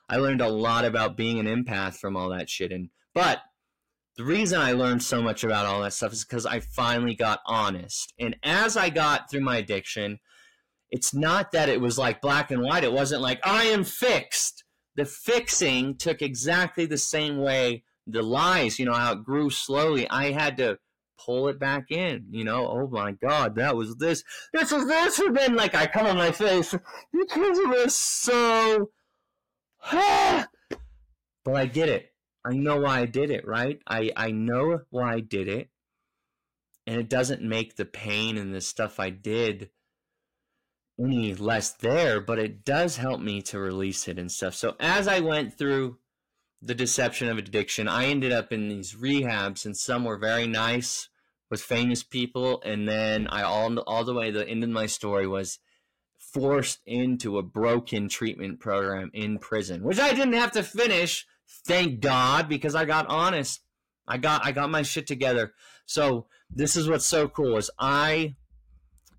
I 0.09 0.17
learned 0.17 0.41
a 0.41 0.49
lot 0.49 0.85
about 0.85 1.17
being 1.17 1.39
an 1.39 1.45
empath 1.45 1.97
from 1.97 2.17
all 2.17 2.29
that 2.29 2.49
shit. 2.49 2.71
And 2.71 2.89
but 3.13 3.41
the 4.17 4.25
reason 4.25 4.59
I 4.59 4.71
learned 4.71 5.03
so 5.03 5.21
much 5.21 5.43
about 5.43 5.67
all 5.67 5.81
that 5.81 5.93
stuff 5.93 6.11
is 6.11 6.25
because 6.25 6.45
I 6.47 6.59
finally 6.59 7.13
got 7.13 7.39
honest. 7.45 8.13
And 8.19 8.35
as 8.43 8.75
I 8.75 8.89
got 8.89 9.29
through 9.29 9.41
my 9.41 9.57
addiction, 9.57 10.19
it's 10.89 11.13
not 11.13 11.51
that 11.51 11.69
it 11.69 11.79
was 11.79 11.99
like 11.99 12.19
black 12.19 12.49
and 12.49 12.63
white. 12.63 12.83
It 12.83 12.91
wasn't 12.91 13.21
like 13.21 13.39
I 13.45 13.65
am 13.65 13.83
fixed. 13.83 14.63
The 14.95 15.05
fixing 15.05 15.97
took 15.97 16.23
exactly 16.23 16.87
the 16.87 16.97
same 16.97 17.37
way 17.37 17.83
the 18.07 18.23
lies, 18.23 18.79
you 18.79 18.85
know, 18.85 18.93
how 18.93 19.13
it 19.13 19.23
grew 19.23 19.51
slowly. 19.51 20.09
I 20.09 20.31
had 20.31 20.57
to 20.57 20.79
pull 21.23 21.47
it 21.49 21.59
back 21.59 21.91
in. 21.91 22.25
You 22.31 22.43
know, 22.43 22.67
oh 22.67 22.87
my 22.87 23.11
God, 23.11 23.55
that 23.55 23.75
was 23.75 23.97
this. 23.97 24.23
This 24.51 24.71
was 24.71 24.87
this. 24.87 25.19
And 25.19 25.37
then, 25.37 25.55
like, 25.55 25.75
I 25.75 25.85
come 25.85 26.07
on 26.07 26.17
my 26.17 26.31
face 26.31 26.73
because 27.13 27.59
it 27.59 27.69
was 27.69 27.95
so. 27.95 28.89
but 29.91 30.47
I 31.45 31.65
did 31.65 31.89
it. 31.89 32.11
I 32.47 32.55
know 32.55 32.79
why 32.81 32.99
I 32.99 33.05
did 33.05 33.29
it, 33.29 33.45
right? 33.47 33.79
I, 33.87 34.11
I 34.15 34.31
know 34.31 34.81
why 34.89 35.15
I 35.15 35.19
did 35.19 35.47
it. 35.47 35.69
And 36.85 36.99
it 36.99 37.09
doesn't 37.09 37.41
make 37.41 37.75
the 37.75 37.85
pain 37.85 38.37
and 38.37 38.53
the 38.53 38.61
stuff 38.61 38.99
I 38.99 39.09
did 39.09 39.69
any 40.99 41.33
less 41.33 41.73
there, 41.73 42.21
but 42.21 42.39
it 42.39 42.63
does 42.63 42.97
help 42.97 43.19
me 43.19 43.41
to 43.43 43.59
release 43.59 44.07
it 44.07 44.17
and 44.17 44.31
stuff. 44.31 44.55
So 44.55 44.75
as 44.79 45.07
I 45.07 45.19
went 45.19 45.57
through 45.57 45.97
the 46.61 46.75
deception 46.75 47.29
of 47.29 47.37
addiction. 47.37 47.87
I 47.87 48.05
ended 48.05 48.31
up 48.31 48.51
in 48.51 48.67
these 48.67 48.95
rehabs, 48.95 49.65
and 49.65 49.77
some 49.77 50.03
were 50.03 50.17
very 50.17 50.47
nice 50.47 51.09
with 51.49 51.61
famous 51.61 52.03
people, 52.03 52.61
and 52.65 52.87
then 52.87 53.27
I 53.27 53.43
all 53.43 53.77
all 53.79 54.03
the 54.03 54.13
way 54.13 54.31
the 54.31 54.47
end 54.47 54.63
of 54.63 54.69
my 54.69 54.85
story 54.85 55.27
was 55.27 55.59
forced 56.17 56.79
into 56.85 57.37
a 57.37 57.43
broken 57.43 58.09
treatment 58.09 58.59
program 58.59 59.11
in 59.13 59.37
prison, 59.37 59.83
which 59.83 59.99
I 59.99 60.13
didn't 60.13 60.33
have 60.33 60.51
to 60.53 60.63
finish, 60.63 61.25
thank 61.65 61.99
God, 61.99 62.49
because 62.49 62.75
I 62.75 62.85
got 62.85 63.07
honest. 63.07 63.61
I 64.07 64.17
got 64.17 64.45
I 64.45 64.51
got 64.51 64.69
my 64.69 64.83
shit 64.83 65.07
together. 65.07 65.53
So 65.85 66.27
this 66.49 66.75
is 66.75 66.89
what's 66.89 67.05
so 67.05 67.27
cool 67.27 67.57
is 67.57 67.69
I 67.77 68.35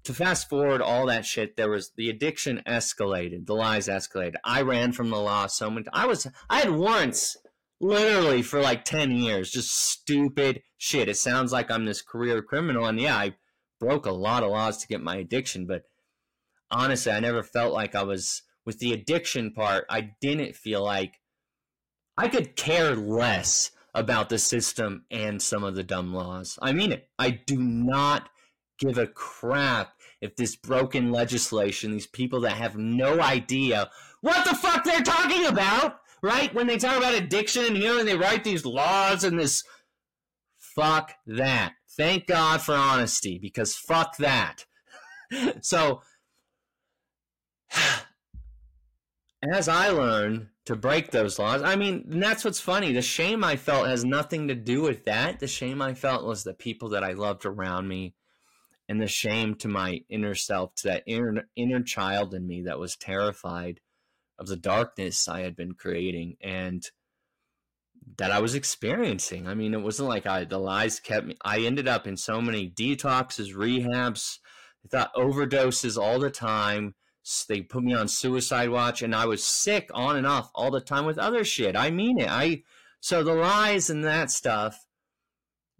to 0.04 0.14
fast 0.14 0.48
forward 0.48 0.80
all 0.80 1.06
that 1.06 1.26
shit, 1.26 1.56
there 1.56 1.68
was 1.68 1.90
the 1.96 2.08
addiction 2.08 2.62
escalated, 2.66 3.46
the 3.46 3.54
lies 3.54 3.88
escalated. 3.88 4.36
I 4.44 4.62
ran 4.62 4.92
from 4.92 5.10
the 5.10 5.20
law 5.20 5.46
so 5.46 5.70
many. 5.70 5.86
I 5.92 6.06
was 6.06 6.26
I 6.48 6.60
had 6.60 6.70
once 6.70 7.36
literally 7.80 8.42
for 8.42 8.60
like 8.60 8.84
ten 8.84 9.10
years, 9.10 9.50
just 9.50 9.70
stupid 9.76 10.62
shit. 10.78 11.08
It 11.08 11.16
sounds 11.16 11.52
like 11.52 11.70
I'm 11.70 11.84
this 11.84 12.00
career 12.00 12.40
criminal, 12.40 12.86
and 12.86 12.98
yeah, 12.98 13.16
I 13.16 13.34
broke 13.78 14.06
a 14.06 14.12
lot 14.12 14.42
of 14.42 14.50
laws 14.50 14.78
to 14.78 14.88
get 14.88 15.02
my 15.02 15.16
addiction, 15.16 15.66
but 15.66 15.82
honestly, 16.70 17.12
I 17.12 17.20
never 17.20 17.42
felt 17.42 17.74
like 17.74 17.94
I 17.94 18.02
was 18.02 18.42
with 18.64 18.78
the 18.78 18.92
addiction 18.92 19.52
part. 19.52 19.84
I 19.88 20.12
didn't 20.20 20.56
feel 20.56 20.82
like 20.82 21.20
I 22.18 22.26
could 22.26 22.56
care 22.56 22.96
less 22.96 23.70
about 23.94 24.28
the 24.28 24.38
system 24.38 25.04
and 25.08 25.40
some 25.40 25.62
of 25.62 25.76
the 25.76 25.84
dumb 25.84 26.12
laws. 26.12 26.58
I 26.60 26.72
mean 26.72 26.90
it. 26.90 27.08
I 27.16 27.30
do 27.30 27.56
not 27.56 28.28
give 28.78 28.98
a 28.98 29.06
crap 29.06 29.92
if 30.20 30.34
this 30.34 30.56
broken 30.56 31.12
legislation, 31.12 31.92
these 31.92 32.08
people 32.08 32.40
that 32.40 32.56
have 32.56 32.76
no 32.76 33.20
idea 33.20 33.88
what 34.20 34.44
the 34.44 34.56
fuck 34.56 34.82
they're 34.82 35.00
talking 35.00 35.46
about, 35.46 36.00
right? 36.20 36.52
When 36.52 36.66
they 36.66 36.76
talk 36.76 36.96
about 36.96 37.14
addiction 37.14 37.64
and 37.64 37.76
healing, 37.76 38.04
they 38.04 38.16
write 38.16 38.42
these 38.42 38.66
laws 38.66 39.22
and 39.22 39.38
this. 39.38 39.62
Fuck 40.58 41.14
that. 41.26 41.74
Thank 41.96 42.26
God 42.26 42.60
for 42.60 42.74
honesty 42.74 43.38
because 43.38 43.76
fuck 43.76 44.16
that. 44.16 44.64
so, 45.60 46.02
as 49.52 49.68
I 49.68 49.90
learn 49.90 50.50
to 50.68 50.76
break 50.76 51.10
those 51.10 51.38
laws, 51.38 51.62
I 51.62 51.76
mean, 51.76 52.04
that's 52.06 52.44
what's 52.44 52.60
funny. 52.60 52.92
The 52.92 53.00
shame 53.00 53.42
I 53.42 53.56
felt 53.56 53.88
has 53.88 54.04
nothing 54.04 54.48
to 54.48 54.54
do 54.54 54.82
with 54.82 55.06
that. 55.06 55.40
The 55.40 55.46
shame 55.46 55.80
I 55.80 55.94
felt 55.94 56.26
was 56.26 56.44
the 56.44 56.52
people 56.52 56.90
that 56.90 57.02
I 57.02 57.12
loved 57.12 57.46
around 57.46 57.88
me 57.88 58.14
and 58.86 59.00
the 59.00 59.06
shame 59.06 59.54
to 59.56 59.68
my 59.68 60.02
inner 60.10 60.34
self, 60.34 60.74
to 60.76 60.88
that 60.88 61.04
inner 61.06 61.48
inner 61.56 61.82
child 61.82 62.34
in 62.34 62.46
me 62.46 62.64
that 62.64 62.78
was 62.78 62.96
terrified 62.96 63.80
of 64.38 64.46
the 64.46 64.58
darkness 64.58 65.26
I 65.26 65.40
had 65.40 65.56
been 65.56 65.72
creating 65.72 66.36
and 66.42 66.86
that 68.18 68.30
I 68.30 68.40
was 68.40 68.54
experiencing. 68.54 69.48
I 69.48 69.54
mean, 69.54 69.72
it 69.72 69.80
wasn't 69.80 70.10
like 70.10 70.26
I 70.26 70.44
the 70.44 70.58
lies 70.58 71.00
kept 71.00 71.26
me. 71.26 71.38
I 71.42 71.60
ended 71.60 71.88
up 71.88 72.06
in 72.06 72.18
so 72.18 72.42
many 72.42 72.68
detoxes, 72.68 73.54
rehabs, 73.54 74.38
I 74.84 74.88
thought 74.88 75.14
overdoses 75.14 75.96
all 75.96 76.18
the 76.18 76.30
time. 76.30 76.94
They 77.48 77.60
put 77.62 77.82
me 77.82 77.94
on 77.94 78.08
suicide 78.08 78.70
watch, 78.70 79.02
and 79.02 79.14
I 79.14 79.26
was 79.26 79.44
sick 79.44 79.90
on 79.92 80.16
and 80.16 80.26
off 80.26 80.50
all 80.54 80.70
the 80.70 80.80
time 80.80 81.04
with 81.04 81.18
other 81.18 81.44
shit. 81.44 81.76
I 81.76 81.90
mean 81.90 82.18
it. 82.18 82.28
I 82.28 82.62
so 83.00 83.22
the 83.22 83.34
lies 83.34 83.90
and 83.90 84.04
that 84.04 84.30
stuff 84.30 84.86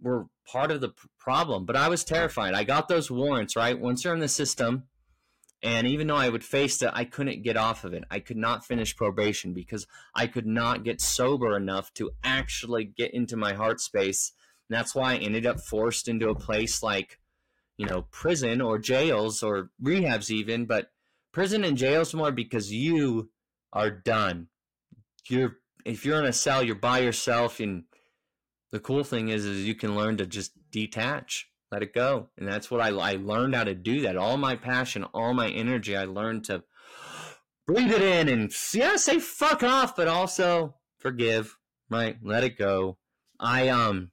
were 0.01 0.27
part 0.45 0.71
of 0.71 0.81
the 0.81 0.93
problem. 1.19 1.65
But 1.65 1.75
I 1.75 1.89
was 1.89 2.03
terrified. 2.03 2.53
I 2.53 2.63
got 2.63 2.87
those 2.87 3.11
warrants, 3.11 3.55
right? 3.55 3.79
Once 3.79 4.03
you're 4.03 4.13
in 4.13 4.19
the 4.19 4.27
system, 4.27 4.83
and 5.61 5.87
even 5.87 6.07
though 6.07 6.15
I 6.15 6.29
would 6.29 6.43
face 6.43 6.81
it, 6.81 6.91
I 6.93 7.03
couldn't 7.03 7.43
get 7.43 7.57
off 7.57 7.83
of 7.83 7.93
it. 7.93 8.05
I 8.09 8.19
could 8.19 8.37
not 8.37 8.65
finish 8.65 8.95
probation 8.95 9.53
because 9.53 9.87
I 10.15 10.27
could 10.27 10.47
not 10.47 10.83
get 10.83 11.01
sober 11.01 11.57
enough 11.57 11.93
to 11.95 12.11
actually 12.23 12.85
get 12.85 13.13
into 13.13 13.35
my 13.35 13.53
heart 13.53 13.81
space. 13.81 14.31
And 14.69 14.77
that's 14.77 14.95
why 14.95 15.13
I 15.13 15.17
ended 15.17 15.45
up 15.45 15.59
forced 15.59 16.07
into 16.07 16.29
a 16.29 16.35
place 16.35 16.81
like, 16.81 17.19
you 17.77 17.85
know, 17.85 18.03
prison 18.11 18.61
or 18.61 18.79
jails 18.79 19.43
or 19.43 19.71
rehabs, 19.83 20.29
even. 20.29 20.65
But 20.65 20.91
prison 21.31 21.63
and 21.63 21.77
jails 21.77 22.13
more 22.13 22.31
because 22.31 22.71
you 22.71 23.29
are 23.73 23.89
done. 23.91 24.47
You're 25.27 25.57
if 25.85 26.05
you're 26.05 26.19
in 26.19 26.25
a 26.25 26.33
cell, 26.33 26.63
you're 26.63 26.75
by 26.75 26.99
yourself 26.99 27.59
and 27.59 27.83
the 28.71 28.79
cool 28.79 29.03
thing 29.03 29.29
is 29.29 29.45
is 29.45 29.65
you 29.65 29.75
can 29.75 29.95
learn 29.95 30.17
to 30.17 30.25
just 30.25 30.51
detach 30.71 31.47
let 31.71 31.83
it 31.83 31.93
go. 31.93 32.29
And 32.35 32.47
that's 32.47 32.71
what 32.71 32.81
I, 32.81 32.87
I 32.87 33.15
learned 33.17 33.53
how 33.53 33.63
to 33.63 33.75
do 33.75 34.01
that. 34.01 34.17
All 34.17 34.37
my 34.37 34.55
passion 34.55 35.03
all 35.13 35.33
my 35.33 35.49
energy 35.49 35.95
i 35.95 36.05
learned 36.05 36.45
to 36.45 36.63
breathe 37.67 37.91
it 37.91 38.01
in 38.01 38.27
and 38.29 38.51
yeah 38.73 38.95
say 38.95 39.19
fuck 39.19 39.63
off 39.63 39.95
but 39.95 40.07
also 40.07 40.75
forgive 40.97 41.55
right? 41.89 42.17
Let 42.23 42.43
it 42.43 42.57
go. 42.57 42.97
I 43.39 43.69
um 43.69 44.11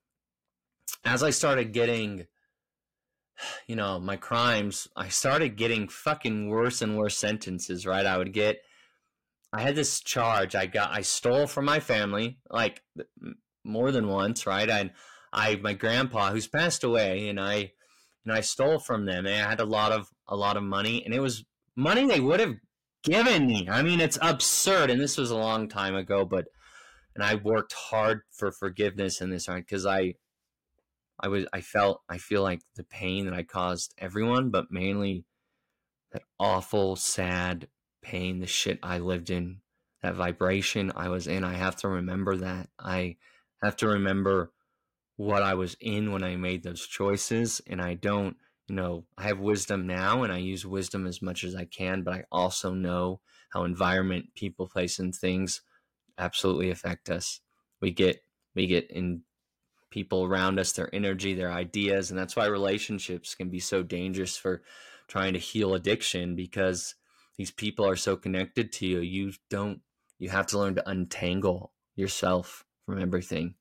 as 1.05 1.23
i 1.23 1.31
started 1.31 1.73
getting 1.73 2.27
you 3.67 3.77
know 3.77 3.99
my 3.99 4.17
crimes 4.17 4.89
i 4.97 5.09
started 5.09 5.57
getting 5.57 5.89
fucking 5.89 6.49
worse 6.49 6.83
and 6.83 6.97
worse 6.97 7.17
sentences 7.17 7.87
right 7.87 8.07
i 8.07 8.17
would 8.17 8.33
get 8.33 8.61
i 9.53 9.61
had 9.61 9.75
this 9.75 10.01
charge 10.01 10.55
i 10.55 10.67
got 10.67 10.91
i 10.93 11.01
stole 11.01 11.47
from 11.47 11.65
my 11.65 11.81
family 11.81 12.39
like 12.51 12.83
more 13.67 13.91
than 13.91 14.09
once, 14.09 14.47
right? 14.47 14.69
And 14.69 14.93
I, 15.33 15.57
my 15.57 15.75
grandpa, 15.75 16.31
who's 16.31 16.47
passed 16.47 16.85
away, 16.85 17.29
and 17.29 17.39
I, 17.39 17.73
and 18.25 18.33
I 18.33 18.41
stole 18.41 18.79
from 18.79 19.05
them. 19.05 19.27
And 19.27 19.35
I 19.35 19.49
had 19.51 19.61
a 19.61 19.65
lot 19.65 19.93
of 19.93 20.09
a 20.29 20.37
lot 20.37 20.57
of 20.57 20.63
money, 20.63 21.05
and 21.05 21.13
it 21.13 21.21
was 21.21 21.45
money 21.75 22.07
they 22.07 22.21
would 22.21 22.41
have 22.41 22.57
given 23.05 23.47
me. 23.47 23.69
I 23.71 23.83
mean, 23.83 24.01
it's 24.01 24.19
absurd. 24.23 24.91
And 24.91 25.01
this 25.01 25.19
was 25.19 25.31
a 25.31 25.37
long 25.37 25.69
time 25.69 25.95
ago, 25.95 26.25
but 26.25 26.47
and 27.15 27.25
I 27.25 27.35
worked 27.35 27.73
hard 27.73 28.23
for 28.31 28.53
forgiveness 28.53 29.21
in 29.21 29.31
this 29.31 29.49
right 29.49 29.65
because 29.65 29.87
I, 29.87 30.15
I 31.21 31.29
was 31.29 31.47
I 31.53 31.61
felt 31.61 32.03
I 32.09 32.19
feel 32.19 32.43
like 32.43 32.61
the 32.77 32.85
pain 32.85 33.25
that 33.27 33.35
I 33.35 33.43
caused 33.43 33.95
everyone, 33.99 34.51
but 34.51 34.71
mainly 34.71 35.25
that 36.13 36.23
awful, 36.39 36.97
sad 36.97 37.69
pain, 38.03 38.41
the 38.41 38.47
shit 38.47 38.79
I 38.83 38.99
lived 38.99 39.31
in, 39.31 39.61
that 40.03 40.15
vibration 40.15 40.93
I 40.95 41.09
was 41.09 41.27
in. 41.27 41.45
I 41.45 41.55
have 41.55 41.77
to 41.77 41.89
remember 41.89 42.37
that 42.37 42.69
I 42.79 43.17
have 43.63 43.77
to 43.77 43.89
remember 43.89 44.53
what 45.17 45.43
I 45.43 45.55
was 45.55 45.77
in 45.81 46.13
when 46.13 46.23
I 46.23 46.37
made 46.37 46.63
those 46.63 46.87
choices. 46.87 47.61
And 47.67 47.81
I 47.81 47.95
don't, 47.95 48.37
you 48.69 48.75
know, 48.75 49.07
I 49.17 49.25
have 49.25 49.39
wisdom 49.41 49.87
now 49.87 50.23
and 50.23 50.33
I 50.33 50.39
use 50.39 50.67
wisdom 50.67 51.07
as 51.07 51.23
much 51.23 51.43
as 51.43 51.55
I 51.55 51.65
can, 51.65 52.03
but 52.03 52.15
I 52.15 52.25
also 52.31 52.75
know 52.75 53.21
how 53.53 53.65
environment, 53.65 54.27
people, 54.35 54.69
place, 54.69 54.99
and 54.99 55.15
things 55.15 55.63
absolutely 56.19 56.71
affect 56.71 57.09
us. 57.11 57.41
We 57.81 57.91
get, 57.91 58.23
we 58.55 58.67
get 58.67 58.91
in 58.91 59.23
people 59.91 60.25
around 60.25 60.59
us, 60.59 60.73
their 60.73 60.95
energy, 60.95 61.35
their 61.35 61.53
ideas. 61.53 62.11
And 62.11 62.19
that's 62.19 62.37
why 62.37 62.47
relationships 62.47 63.35
can 63.35 63.49
be 63.49 63.61
so 63.61 63.83
dangerous 63.83 64.37
for 64.37 64.63
trying 65.09 65.33
to 65.35 65.39
heal 65.39 65.75
addiction 65.75 66.35
because 66.35 66.95
these 67.37 67.51
people 67.51 67.87
are 67.87 67.97
so 67.97 68.17
connected 68.17 68.73
to 68.73 68.87
you. 68.87 69.01
You 69.01 69.33
don't, 69.51 69.81
you 70.19 70.29
have 70.31 70.47
to 70.49 70.59
learn 70.59 70.75
to 70.77 70.89
untangle 70.89 71.73
yourself 71.95 72.65
from 72.85 73.01
everything 73.01 73.55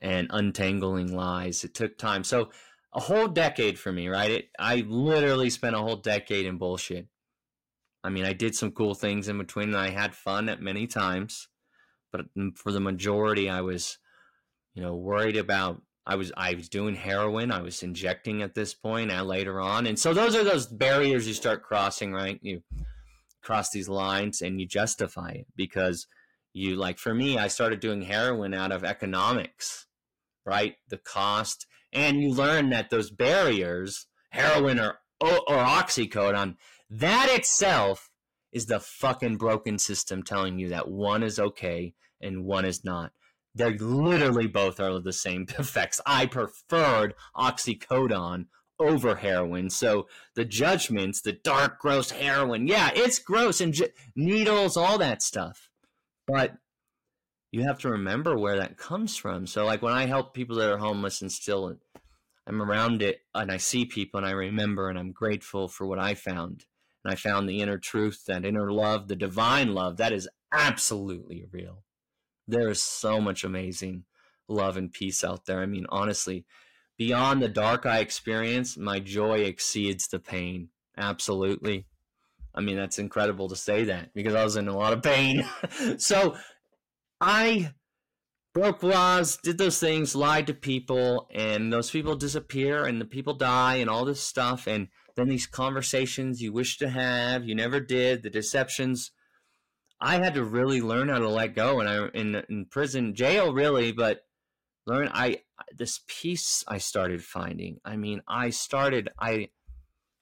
and 0.00 0.26
untangling 0.30 1.14
lies. 1.14 1.64
It 1.64 1.74
took 1.74 1.96
time. 1.96 2.24
So 2.24 2.50
a 2.92 3.00
whole 3.00 3.28
decade 3.28 3.78
for 3.78 3.92
me, 3.92 4.08
right? 4.08 4.30
It, 4.30 4.48
I 4.58 4.84
literally 4.86 5.50
spent 5.50 5.76
a 5.76 5.80
whole 5.80 5.96
decade 5.96 6.46
in 6.46 6.58
bullshit. 6.58 7.08
I 8.04 8.10
mean, 8.10 8.24
I 8.24 8.32
did 8.32 8.54
some 8.54 8.72
cool 8.72 8.94
things 8.94 9.28
in 9.28 9.38
between 9.38 9.68
and 9.68 9.76
I 9.76 9.90
had 9.90 10.14
fun 10.14 10.48
at 10.48 10.60
many 10.60 10.86
times, 10.86 11.48
but 12.10 12.26
for 12.54 12.72
the 12.72 12.80
majority 12.80 13.48
I 13.48 13.60
was, 13.60 13.98
you 14.74 14.82
know, 14.82 14.94
worried 14.94 15.36
about 15.36 15.82
I 16.04 16.16
was 16.16 16.32
I 16.36 16.54
was 16.54 16.68
doing 16.68 16.96
heroin, 16.96 17.52
I 17.52 17.62
was 17.62 17.82
injecting 17.82 18.42
at 18.42 18.54
this 18.54 18.74
point 18.74 19.10
and 19.10 19.26
later 19.26 19.60
on. 19.60 19.86
And 19.86 19.98
so 19.98 20.12
those 20.12 20.34
are 20.34 20.44
those 20.44 20.66
barriers 20.66 21.28
you 21.28 21.34
start 21.34 21.62
crossing, 21.62 22.12
right? 22.12 22.38
You 22.42 22.62
cross 23.42 23.70
these 23.70 23.88
lines 23.88 24.42
and 24.42 24.60
you 24.60 24.66
justify 24.66 25.30
it 25.30 25.46
because 25.56 26.06
you 26.52 26.76
like 26.76 26.98
for 26.98 27.14
me, 27.14 27.38
I 27.38 27.48
started 27.48 27.80
doing 27.80 28.02
heroin 28.02 28.52
out 28.52 28.72
of 28.72 28.84
economics, 28.84 29.86
right? 30.44 30.74
The 30.88 30.98
cost 30.98 31.66
and 31.92 32.20
you 32.20 32.32
learn 32.32 32.70
that 32.70 32.90
those 32.90 33.10
barriers, 33.10 34.06
heroin 34.30 34.80
or 34.80 34.98
or 35.20 35.38
oxycodone, 35.46 36.56
that 36.90 37.28
itself 37.30 38.10
is 38.50 38.66
the 38.66 38.80
fucking 38.80 39.36
broken 39.36 39.78
system 39.78 40.22
telling 40.22 40.58
you 40.58 40.68
that 40.68 40.88
one 40.88 41.22
is 41.22 41.38
okay 41.38 41.94
and 42.20 42.44
one 42.44 42.64
is 42.64 42.84
not. 42.84 43.12
They 43.54 43.76
literally 43.76 44.46
both 44.46 44.80
are 44.80 44.98
the 44.98 45.12
same 45.12 45.46
effects. 45.58 46.00
I 46.06 46.26
preferred 46.26 47.14
oxycodone 47.36 48.46
over 48.78 49.16
heroin. 49.16 49.70
So 49.70 50.08
the 50.34 50.44
judgments, 50.44 51.20
the 51.20 51.32
dark, 51.32 51.78
gross 51.78 52.10
heroin, 52.10 52.66
yeah, 52.66 52.90
it's 52.94 53.18
gross 53.18 53.60
and 53.60 53.72
j- 53.72 53.92
needles, 54.16 54.76
all 54.76 54.98
that 54.98 55.22
stuff. 55.22 55.68
But 56.26 56.54
you 57.50 57.62
have 57.64 57.78
to 57.80 57.90
remember 57.90 58.38
where 58.38 58.56
that 58.56 58.78
comes 58.78 59.16
from. 59.16 59.46
So, 59.46 59.64
like 59.64 59.82
when 59.82 59.92
I 59.92 60.06
help 60.06 60.34
people 60.34 60.56
that 60.56 60.72
are 60.72 60.78
homeless 60.78 61.20
and 61.20 61.30
still 61.30 61.76
I'm 62.46 62.62
around 62.62 63.02
it 63.02 63.20
and 63.34 63.52
I 63.52 63.58
see 63.58 63.84
people 63.84 64.18
and 64.18 64.26
I 64.26 64.32
remember 64.32 64.88
and 64.88 64.98
I'm 64.98 65.12
grateful 65.12 65.68
for 65.68 65.86
what 65.86 65.98
I 65.98 66.14
found. 66.14 66.64
And 67.04 67.12
I 67.12 67.16
found 67.16 67.48
the 67.48 67.60
inner 67.60 67.78
truth, 67.78 68.24
that 68.26 68.44
inner 68.44 68.72
love, 68.72 69.08
the 69.08 69.16
divine 69.16 69.74
love 69.74 69.96
that 69.98 70.12
is 70.12 70.28
absolutely 70.52 71.44
real. 71.52 71.84
There 72.52 72.68
is 72.68 72.82
so 72.82 73.18
much 73.18 73.44
amazing 73.44 74.04
love 74.46 74.76
and 74.76 74.92
peace 74.92 75.24
out 75.24 75.46
there. 75.46 75.60
I 75.60 75.66
mean, 75.66 75.86
honestly, 75.88 76.44
beyond 76.98 77.42
the 77.42 77.48
dark 77.48 77.86
I 77.86 78.00
experience, 78.00 78.76
my 78.76 79.00
joy 79.00 79.38
exceeds 79.38 80.06
the 80.06 80.18
pain. 80.18 80.68
Absolutely. 80.96 81.86
I 82.54 82.60
mean, 82.60 82.76
that's 82.76 82.98
incredible 82.98 83.48
to 83.48 83.56
say 83.56 83.84
that 83.84 84.12
because 84.12 84.34
I 84.34 84.44
was 84.44 84.56
in 84.56 84.68
a 84.68 84.76
lot 84.76 84.92
of 84.92 85.02
pain. 85.02 85.48
so 85.96 86.36
I 87.22 87.72
broke 88.52 88.82
laws, 88.82 89.38
did 89.38 89.56
those 89.56 89.78
things, 89.78 90.14
lied 90.14 90.46
to 90.48 90.54
people, 90.54 91.28
and 91.32 91.72
those 91.72 91.90
people 91.90 92.16
disappear 92.16 92.84
and 92.84 93.00
the 93.00 93.06
people 93.06 93.32
die 93.32 93.76
and 93.76 93.88
all 93.88 94.04
this 94.04 94.20
stuff. 94.20 94.66
And 94.66 94.88
then 95.16 95.28
these 95.28 95.46
conversations 95.46 96.42
you 96.42 96.52
wish 96.52 96.76
to 96.76 96.90
have, 96.90 97.46
you 97.46 97.54
never 97.54 97.80
did, 97.80 98.22
the 98.22 98.28
deceptions. 98.28 99.10
I 100.02 100.16
had 100.16 100.34
to 100.34 100.42
really 100.42 100.82
learn 100.82 101.08
how 101.08 101.20
to 101.20 101.28
let 101.28 101.54
go, 101.54 101.78
and 101.78 101.88
I 101.88 102.08
in 102.08 102.34
in 102.48 102.66
prison, 102.66 103.14
jail, 103.14 103.54
really, 103.54 103.92
but 103.92 104.26
learn 104.84 105.08
I 105.14 105.42
this 105.76 106.00
peace 106.08 106.64
I 106.66 106.78
started 106.78 107.22
finding. 107.22 107.78
I 107.84 107.96
mean, 107.96 108.20
I 108.26 108.50
started 108.50 109.10
I 109.20 109.50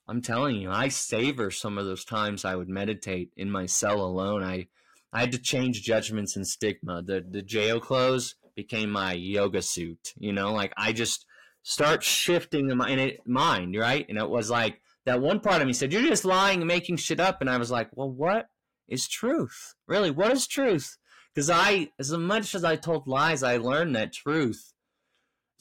I'm 0.06 0.20
telling 0.20 0.56
you, 0.56 0.70
I 0.70 0.88
savor 0.88 1.50
some 1.50 1.78
of 1.78 1.86
those 1.86 2.04
times 2.04 2.44
I 2.44 2.56
would 2.56 2.68
meditate 2.68 3.32
in 3.38 3.50
my 3.50 3.64
cell 3.64 4.02
alone. 4.02 4.44
I 4.44 4.68
I 5.14 5.20
had 5.20 5.32
to 5.32 5.38
change 5.38 5.82
judgments 5.82 6.36
and 6.36 6.46
stigma. 6.46 7.02
The 7.02 7.24
the 7.26 7.40
jail 7.40 7.80
clothes 7.80 8.34
became 8.54 8.90
my 8.90 9.14
yoga 9.14 9.62
suit. 9.62 10.12
You 10.18 10.34
know, 10.34 10.52
like 10.52 10.74
I 10.76 10.92
just 10.92 11.24
start 11.62 12.02
shifting 12.02 12.66
the 12.66 12.76
mind, 12.76 13.18
mind, 13.24 13.76
right? 13.78 14.04
And 14.10 14.18
it 14.18 14.28
was 14.28 14.50
like 14.50 14.82
that 15.06 15.22
one 15.22 15.40
part 15.40 15.62
of 15.62 15.66
me 15.66 15.72
said, 15.72 15.90
"You're 15.90 16.02
just 16.02 16.26
lying 16.26 16.66
making 16.66 16.96
shit 16.96 17.18
up," 17.18 17.40
and 17.40 17.48
I 17.48 17.56
was 17.56 17.70
like, 17.70 17.88
"Well, 17.96 18.10
what 18.10 18.50
is 18.90 19.08
truth? 19.08 19.74
Really, 19.86 20.10
what 20.10 20.32
is 20.32 20.46
truth?" 20.46 20.98
Because 21.34 21.48
I, 21.48 21.90
as 21.98 22.10
much 22.12 22.54
as 22.54 22.64
I 22.64 22.76
told 22.76 23.06
lies, 23.06 23.42
I 23.42 23.56
learned 23.56 23.94
that 23.94 24.12
truth 24.12 24.72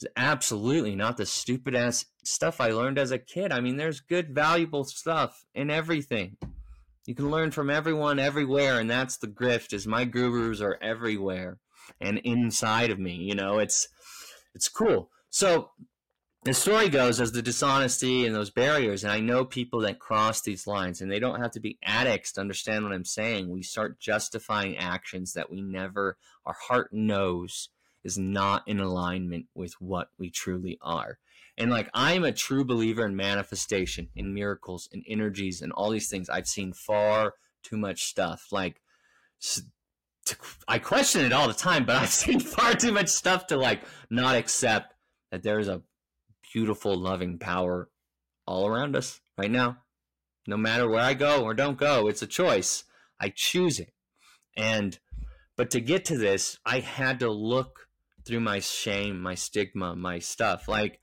is 0.00 0.08
absolutely 0.16 0.96
not 0.96 1.16
the 1.16 1.26
stupid 1.26 1.74
ass 1.74 2.06
stuff 2.24 2.60
I 2.60 2.70
learned 2.70 2.98
as 2.98 3.12
a 3.12 3.18
kid. 3.18 3.52
I 3.52 3.60
mean, 3.60 3.76
there's 3.76 4.00
good, 4.00 4.34
valuable 4.34 4.84
stuff 4.84 5.44
in 5.54 5.70
everything. 5.70 6.36
You 7.06 7.14
can 7.14 7.30
learn 7.30 7.50
from 7.50 7.70
everyone 7.70 8.18
everywhere, 8.18 8.78
and 8.78 8.90
that's 8.90 9.16
the 9.16 9.26
grift. 9.26 9.72
Is 9.72 9.86
my 9.86 10.04
gurus 10.04 10.60
are 10.60 10.78
everywhere 10.82 11.58
and 12.00 12.18
inside 12.18 12.90
of 12.90 12.98
me. 12.98 13.14
You 13.14 13.34
know, 13.34 13.58
it's 13.58 13.88
it's 14.54 14.68
cool. 14.68 15.10
So 15.30 15.70
the 16.42 16.54
story 16.54 16.88
goes 16.88 17.20
as 17.20 17.32
the 17.32 17.42
dishonesty 17.42 18.24
and 18.24 18.34
those 18.34 18.50
barriers, 18.50 19.04
and 19.04 19.12
I 19.12 19.20
know 19.20 19.44
people 19.44 19.80
that 19.80 19.98
cross 19.98 20.40
these 20.40 20.66
lines, 20.66 21.00
and 21.00 21.12
they 21.12 21.18
don't 21.18 21.40
have 21.40 21.50
to 21.52 21.60
be 21.60 21.78
addicts 21.82 22.32
to 22.32 22.40
understand 22.40 22.84
what 22.84 22.94
I'm 22.94 23.04
saying. 23.04 23.50
We 23.50 23.62
start 23.62 24.00
justifying 24.00 24.78
actions 24.78 25.34
that 25.34 25.50
we 25.50 25.60
never, 25.60 26.16
our 26.46 26.56
heart 26.68 26.92
knows 26.92 27.68
is 28.04 28.16
not 28.16 28.66
in 28.66 28.80
alignment 28.80 29.46
with 29.54 29.74
what 29.80 30.08
we 30.18 30.30
truly 30.30 30.78
are. 30.80 31.18
And 31.58 31.70
like, 31.70 31.90
I'm 31.92 32.24
a 32.24 32.32
true 32.32 32.64
believer 32.64 33.04
in 33.04 33.14
manifestation, 33.14 34.08
in 34.16 34.32
miracles, 34.32 34.88
in 34.92 35.04
energies, 35.06 35.60
and 35.60 35.72
all 35.72 35.90
these 35.90 36.08
things. 36.08 36.30
I've 36.30 36.46
seen 36.46 36.72
far 36.72 37.34
too 37.62 37.76
much 37.76 38.04
stuff. 38.04 38.46
Like, 38.50 38.80
I 40.66 40.78
question 40.78 41.24
it 41.26 41.34
all 41.34 41.48
the 41.48 41.54
time, 41.54 41.84
but 41.84 41.96
I've 42.02 42.08
seen 42.08 42.40
far 42.40 42.72
too 42.72 42.92
much 42.92 43.08
stuff 43.08 43.46
to 43.48 43.58
like 43.58 43.82
not 44.08 44.36
accept 44.36 44.94
that 45.30 45.42
there's 45.42 45.68
a 45.68 45.82
beautiful, 46.52 46.96
loving 46.96 47.38
power 47.38 47.90
all 48.46 48.66
around 48.66 48.96
us 48.96 49.20
right 49.38 49.50
now. 49.50 49.78
No 50.46 50.56
matter 50.56 50.88
where 50.88 51.00
I 51.00 51.14
go 51.14 51.42
or 51.42 51.54
don't 51.54 51.78
go, 51.78 52.08
it's 52.08 52.22
a 52.22 52.26
choice. 52.26 52.84
I 53.20 53.32
choose 53.34 53.78
it. 53.78 53.92
And, 54.56 54.98
but 55.56 55.70
to 55.70 55.80
get 55.80 56.04
to 56.06 56.18
this, 56.18 56.58
I 56.64 56.80
had 56.80 57.20
to 57.20 57.30
look 57.30 57.88
through 58.26 58.40
my 58.40 58.60
shame, 58.60 59.20
my 59.20 59.34
stigma, 59.34 59.94
my 59.94 60.18
stuff. 60.18 60.68
Like, 60.68 61.00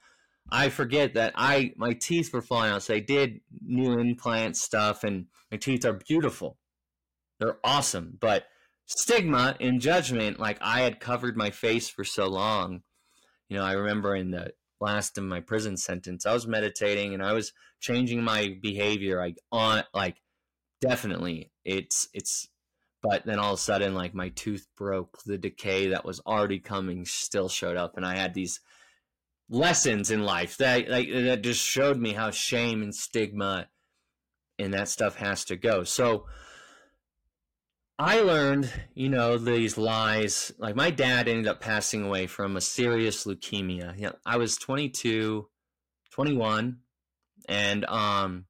I 0.49 0.69
forget 0.69 1.13
that 1.15 1.33
I, 1.35 1.73
my 1.77 1.93
teeth 1.93 2.33
were 2.33 2.41
falling 2.41 2.71
out. 2.71 2.83
So 2.83 2.93
I 2.93 2.99
did 2.99 3.41
new 3.61 3.99
implant 3.99 4.57
stuff 4.57 5.03
and 5.03 5.27
my 5.51 5.57
teeth 5.57 5.85
are 5.85 5.93
beautiful. 6.07 6.57
They're 7.39 7.59
awesome. 7.63 8.17
But 8.19 8.45
stigma 8.85 9.55
and 9.59 9.81
judgment, 9.81 10.39
like 10.39 10.57
I 10.61 10.81
had 10.81 10.99
covered 10.99 11.37
my 11.37 11.51
face 11.51 11.89
for 11.89 12.03
so 12.03 12.27
long. 12.27 12.81
You 13.49 13.57
know, 13.57 13.63
I 13.63 13.73
remember 13.73 14.15
in 14.15 14.31
the 14.31 14.51
last 14.79 15.17
of 15.17 15.23
my 15.23 15.41
prison 15.41 15.77
sentence. 15.77 16.25
I 16.25 16.33
was 16.33 16.47
meditating 16.47 17.13
and 17.13 17.23
I 17.23 17.33
was 17.33 17.53
changing 17.79 18.23
my 18.23 18.57
behavior. 18.61 19.21
I 19.21 19.35
on 19.51 19.83
like 19.93 20.21
definitely 20.81 21.51
it's 21.65 22.07
it's 22.13 22.47
but 23.01 23.25
then 23.25 23.39
all 23.39 23.53
of 23.53 23.59
a 23.59 23.61
sudden 23.61 23.95
like 23.95 24.13
my 24.13 24.29
tooth 24.29 24.67
broke 24.77 25.17
the 25.25 25.37
decay 25.37 25.87
that 25.87 26.05
was 26.05 26.19
already 26.21 26.59
coming 26.59 27.05
still 27.05 27.49
showed 27.49 27.77
up 27.77 27.97
and 27.97 28.05
i 28.05 28.15
had 28.15 28.33
these 28.33 28.59
lessons 29.49 30.11
in 30.11 30.23
life 30.23 30.57
that 30.57 30.87
like 30.89 31.09
that 31.09 31.41
just 31.41 31.63
showed 31.63 31.97
me 31.97 32.13
how 32.13 32.29
shame 32.29 32.83
and 32.83 32.93
stigma 32.93 33.67
and 34.59 34.73
that 34.73 34.89
stuff 34.89 35.15
has 35.15 35.45
to 35.45 35.55
go 35.55 35.83
so 35.83 36.25
I 37.99 38.21
learned, 38.21 38.71
you 38.93 39.09
know, 39.09 39.37
these 39.37 39.77
lies. 39.77 40.53
Like 40.59 40.75
my 40.75 40.91
dad 40.91 41.27
ended 41.27 41.47
up 41.47 41.59
passing 41.59 42.03
away 42.03 42.27
from 42.27 42.55
a 42.55 42.61
serious 42.61 43.25
leukemia. 43.25 43.97
Know, 43.97 44.13
I 44.23 44.37
was 44.37 44.55
22, 44.57 45.47
21, 46.11 46.77
and 47.49 47.85
um, 47.85 48.45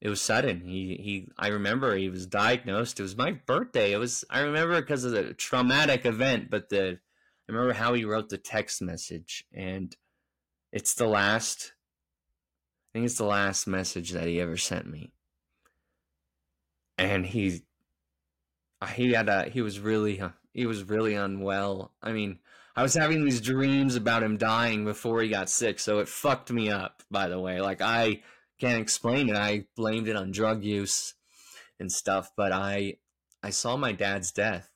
it 0.00 0.08
was 0.08 0.22
sudden. 0.22 0.60
He 0.60 1.00
he. 1.02 1.28
I 1.36 1.48
remember 1.48 1.96
he 1.96 2.08
was 2.08 2.26
diagnosed. 2.26 3.00
It 3.00 3.02
was 3.02 3.16
my 3.16 3.32
birthday. 3.32 3.92
It 3.92 3.98
was. 3.98 4.24
I 4.30 4.40
remember 4.40 4.80
because 4.80 5.04
of 5.04 5.12
the 5.12 5.34
traumatic 5.34 6.06
event, 6.06 6.48
but 6.48 6.68
the. 6.68 7.00
I 7.48 7.52
remember 7.52 7.72
how 7.72 7.94
he 7.94 8.04
wrote 8.04 8.28
the 8.28 8.38
text 8.38 8.80
message, 8.80 9.44
and 9.52 9.96
it's 10.72 10.94
the 10.94 11.08
last. 11.08 11.72
I 12.90 12.98
think 12.98 13.06
it's 13.06 13.18
the 13.18 13.24
last 13.24 13.66
message 13.66 14.12
that 14.12 14.28
he 14.28 14.40
ever 14.40 14.56
sent 14.56 14.86
me. 14.86 15.12
And 16.96 17.26
he 17.26 17.62
he 18.86 19.12
had 19.12 19.28
a 19.28 19.44
he 19.48 19.60
was 19.60 19.80
really 19.80 20.22
he 20.52 20.66
was 20.66 20.84
really 20.84 21.14
unwell. 21.14 21.92
I 22.02 22.12
mean, 22.12 22.38
I 22.76 22.82
was 22.82 22.94
having 22.94 23.24
these 23.24 23.40
dreams 23.40 23.96
about 23.96 24.22
him 24.22 24.36
dying 24.36 24.84
before 24.84 25.20
he 25.20 25.28
got 25.28 25.50
sick, 25.50 25.80
so 25.80 25.98
it 25.98 26.08
fucked 26.08 26.52
me 26.52 26.70
up. 26.70 27.02
By 27.10 27.28
the 27.28 27.40
way, 27.40 27.60
like 27.60 27.80
I 27.80 28.22
can't 28.60 28.80
explain 28.80 29.28
it. 29.28 29.36
I 29.36 29.66
blamed 29.76 30.08
it 30.08 30.16
on 30.16 30.30
drug 30.30 30.62
use 30.64 31.14
and 31.80 31.90
stuff, 31.90 32.30
but 32.36 32.52
I 32.52 32.94
I 33.42 33.50
saw 33.50 33.76
my 33.76 33.92
dad's 33.92 34.32
death, 34.32 34.70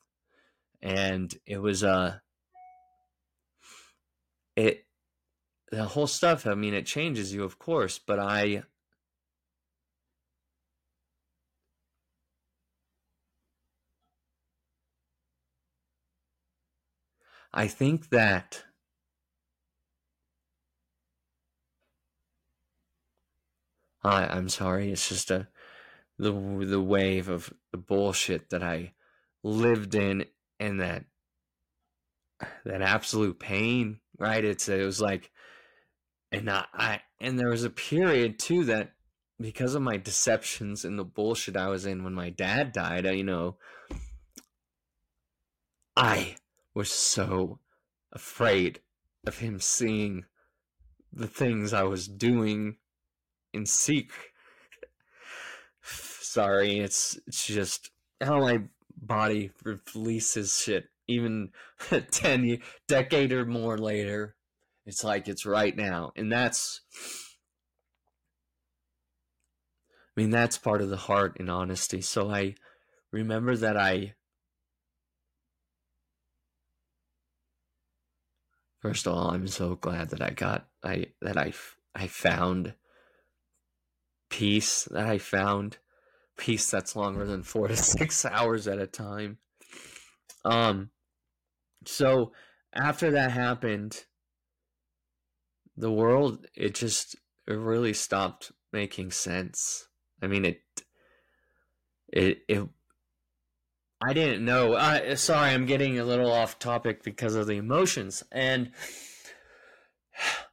and 0.80 1.32
it 1.46 1.58
was 1.58 1.84
uh 1.84 2.18
it 4.56 4.84
the 5.70 5.84
whole 5.84 6.06
stuff. 6.06 6.46
I 6.46 6.54
mean, 6.54 6.74
it 6.74 6.86
changes 6.86 7.32
you, 7.32 7.44
of 7.44 7.58
course, 7.58 7.98
but 7.98 8.18
I 8.18 8.64
I 17.54 17.68
think 17.68 18.10
that 18.10 18.64
I 24.02 24.26
I'm 24.26 24.48
sorry, 24.48 24.90
it's 24.90 25.08
just 25.08 25.30
a 25.30 25.48
the 26.18 26.32
the 26.32 26.80
wave 26.80 27.28
of 27.28 27.52
the 27.70 27.78
bullshit 27.78 28.50
that 28.50 28.62
I 28.62 28.94
lived 29.42 29.94
in 29.94 30.26
and 30.60 30.80
that 30.80 31.04
that 32.64 32.82
absolute 32.82 33.38
pain, 33.38 34.00
right? 34.18 34.44
It's 34.44 34.68
it 34.68 34.84
was 34.84 35.00
like 35.00 35.30
and 36.30 36.50
I, 36.50 36.64
I 36.72 37.00
and 37.20 37.38
there 37.38 37.50
was 37.50 37.64
a 37.64 37.70
period 37.70 38.38
too 38.38 38.64
that 38.64 38.92
because 39.40 39.74
of 39.74 39.82
my 39.82 39.96
deceptions 39.96 40.84
and 40.84 40.98
the 40.98 41.04
bullshit 41.04 41.56
I 41.56 41.68
was 41.68 41.84
in 41.84 42.04
when 42.04 42.14
my 42.14 42.30
dad 42.30 42.72
died, 42.72 43.04
you 43.06 43.24
know, 43.24 43.56
I 45.96 46.36
was 46.74 46.90
so 46.90 47.58
afraid 48.12 48.80
of 49.26 49.38
him 49.38 49.60
seeing 49.60 50.24
the 51.12 51.26
things 51.26 51.72
I 51.72 51.82
was 51.84 52.08
doing 52.08 52.76
in 53.52 53.66
secret. 53.66 54.30
Sorry, 55.82 56.78
it's 56.78 57.18
it's 57.26 57.46
just 57.46 57.90
how 58.20 58.40
my 58.40 58.62
body 58.96 59.50
releases 59.64 60.56
shit. 60.56 60.88
Even 61.08 61.50
ten 62.10 62.58
decade 62.88 63.32
or 63.32 63.44
more 63.44 63.76
later, 63.76 64.36
it's 64.86 65.04
like 65.04 65.28
it's 65.28 65.44
right 65.44 65.76
now, 65.76 66.12
and 66.16 66.30
that's. 66.32 66.80
I 70.16 70.20
mean, 70.20 70.30
that's 70.30 70.58
part 70.58 70.82
of 70.82 70.90
the 70.90 70.96
heart 70.98 71.38
and 71.40 71.50
honesty. 71.50 72.02
So 72.02 72.30
I 72.30 72.54
remember 73.10 73.56
that 73.56 73.78
I 73.78 74.14
First 78.82 79.06
of 79.06 79.14
all, 79.14 79.30
I'm 79.30 79.46
so 79.46 79.76
glad 79.76 80.10
that 80.10 80.20
I 80.20 80.30
got 80.30 80.66
I 80.82 81.06
that 81.20 81.38
I 81.38 81.52
I 81.94 82.08
found 82.08 82.74
peace 84.28 84.88
that 84.90 85.06
I 85.06 85.18
found 85.18 85.78
peace 86.36 86.68
that's 86.68 86.96
longer 86.96 87.24
than 87.24 87.44
4 87.44 87.68
to 87.68 87.76
6 88.00 88.24
hours 88.24 88.66
at 88.66 88.80
a 88.80 88.88
time. 88.88 89.38
Um 90.44 90.90
so 91.86 92.32
after 92.74 93.12
that 93.12 93.30
happened 93.30 94.04
the 95.76 95.90
world 95.90 96.46
it 96.56 96.74
just 96.74 97.14
it 97.46 97.52
really 97.52 97.92
stopped 97.92 98.50
making 98.72 99.12
sense. 99.12 99.86
I 100.20 100.26
mean 100.26 100.44
it 100.44 100.62
it 102.12 102.38
it 102.48 102.68
I 104.04 104.12
didn't 104.14 104.44
know. 104.44 104.72
Uh, 104.72 105.14
sorry, 105.14 105.50
I'm 105.50 105.64
getting 105.66 105.98
a 106.00 106.04
little 106.04 106.32
off 106.32 106.58
topic 106.58 107.04
because 107.04 107.36
of 107.36 107.46
the 107.46 107.56
emotions. 107.56 108.24
And 108.32 108.72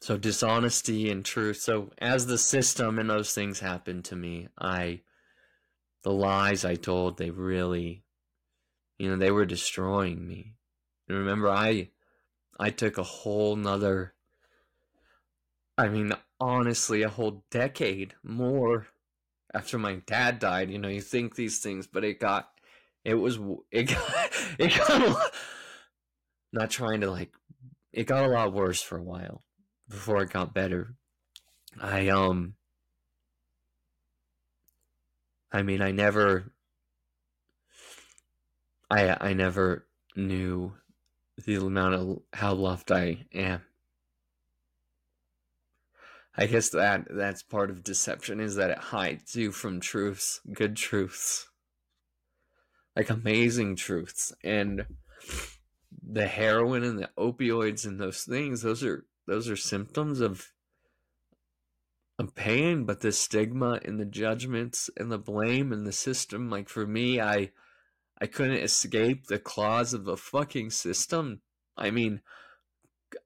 so 0.00 0.16
dishonesty 0.18 1.08
and 1.08 1.24
truth. 1.24 1.58
So 1.58 1.92
as 1.98 2.26
the 2.26 2.38
system 2.38 2.98
and 2.98 3.08
those 3.08 3.32
things 3.32 3.60
happened 3.60 4.04
to 4.06 4.16
me, 4.16 4.48
I 4.58 5.02
the 6.02 6.12
lies 6.12 6.64
I 6.64 6.74
told, 6.74 7.16
they 7.16 7.30
really 7.30 8.04
you 8.98 9.08
know, 9.10 9.16
they 9.16 9.30
were 9.30 9.46
destroying 9.46 10.26
me. 10.26 10.54
And 11.08 11.18
remember 11.18 11.48
I 11.50 11.90
I 12.58 12.70
took 12.70 12.98
a 12.98 13.02
whole 13.04 13.54
nother 13.56 14.13
I 15.76 15.88
mean, 15.88 16.12
honestly, 16.40 17.02
a 17.02 17.08
whole 17.08 17.44
decade 17.50 18.14
more 18.22 18.86
after 19.52 19.78
my 19.78 19.96
dad 20.06 20.38
died. 20.38 20.70
You 20.70 20.78
know, 20.78 20.88
you 20.88 21.00
think 21.00 21.34
these 21.34 21.58
things, 21.58 21.86
but 21.86 22.04
it 22.04 22.20
got, 22.20 22.48
it 23.04 23.14
was, 23.14 23.38
it 23.70 23.84
got, 23.84 24.30
it 24.58 24.76
got, 24.76 25.32
not 26.52 26.70
trying 26.70 27.00
to 27.00 27.10
like, 27.10 27.32
it 27.92 28.06
got 28.06 28.24
a 28.24 28.28
lot 28.28 28.52
worse 28.52 28.82
for 28.82 28.98
a 28.98 29.02
while 29.02 29.42
before 29.88 30.22
it 30.22 30.30
got 30.30 30.54
better. 30.54 30.94
I, 31.80 32.08
um, 32.08 32.54
I 35.52 35.62
mean, 35.62 35.82
I 35.82 35.90
never, 35.90 36.52
I, 38.88 39.16
I 39.28 39.32
never 39.32 39.86
knew 40.14 40.74
the 41.44 41.56
amount 41.56 41.94
of 41.94 42.18
how 42.32 42.54
loved 42.54 42.92
I 42.92 43.26
am 43.34 43.60
I 46.36 46.46
guess 46.46 46.70
that 46.70 47.06
that's 47.10 47.42
part 47.42 47.70
of 47.70 47.84
deception 47.84 48.40
is 48.40 48.56
that 48.56 48.70
it 48.70 48.78
hides 48.78 49.36
you 49.36 49.52
from 49.52 49.78
truths, 49.78 50.40
good 50.52 50.76
truths, 50.76 51.48
like 52.96 53.08
amazing 53.08 53.76
truths, 53.76 54.32
and 54.42 54.84
the 56.02 56.26
heroin 56.26 56.82
and 56.82 56.98
the 56.98 57.10
opioids 57.16 57.86
and 57.86 58.00
those 58.00 58.22
things. 58.22 58.62
Those 58.62 58.82
are 58.82 59.04
those 59.26 59.48
are 59.48 59.56
symptoms 59.56 60.20
of 60.20 60.52
of 62.18 62.34
pain, 62.34 62.84
but 62.84 63.00
the 63.00 63.12
stigma 63.12 63.80
and 63.84 63.98
the 63.98 64.04
judgments 64.04 64.90
and 64.96 65.10
the 65.10 65.18
blame 65.18 65.72
and 65.72 65.86
the 65.86 65.92
system. 65.92 66.50
Like 66.50 66.68
for 66.68 66.86
me, 66.86 67.20
I 67.20 67.52
I 68.20 68.26
couldn't 68.26 68.62
escape 68.62 69.26
the 69.26 69.38
claws 69.38 69.94
of 69.94 70.04
the 70.04 70.16
fucking 70.16 70.70
system. 70.70 71.42
I 71.76 71.90
mean, 71.90 72.22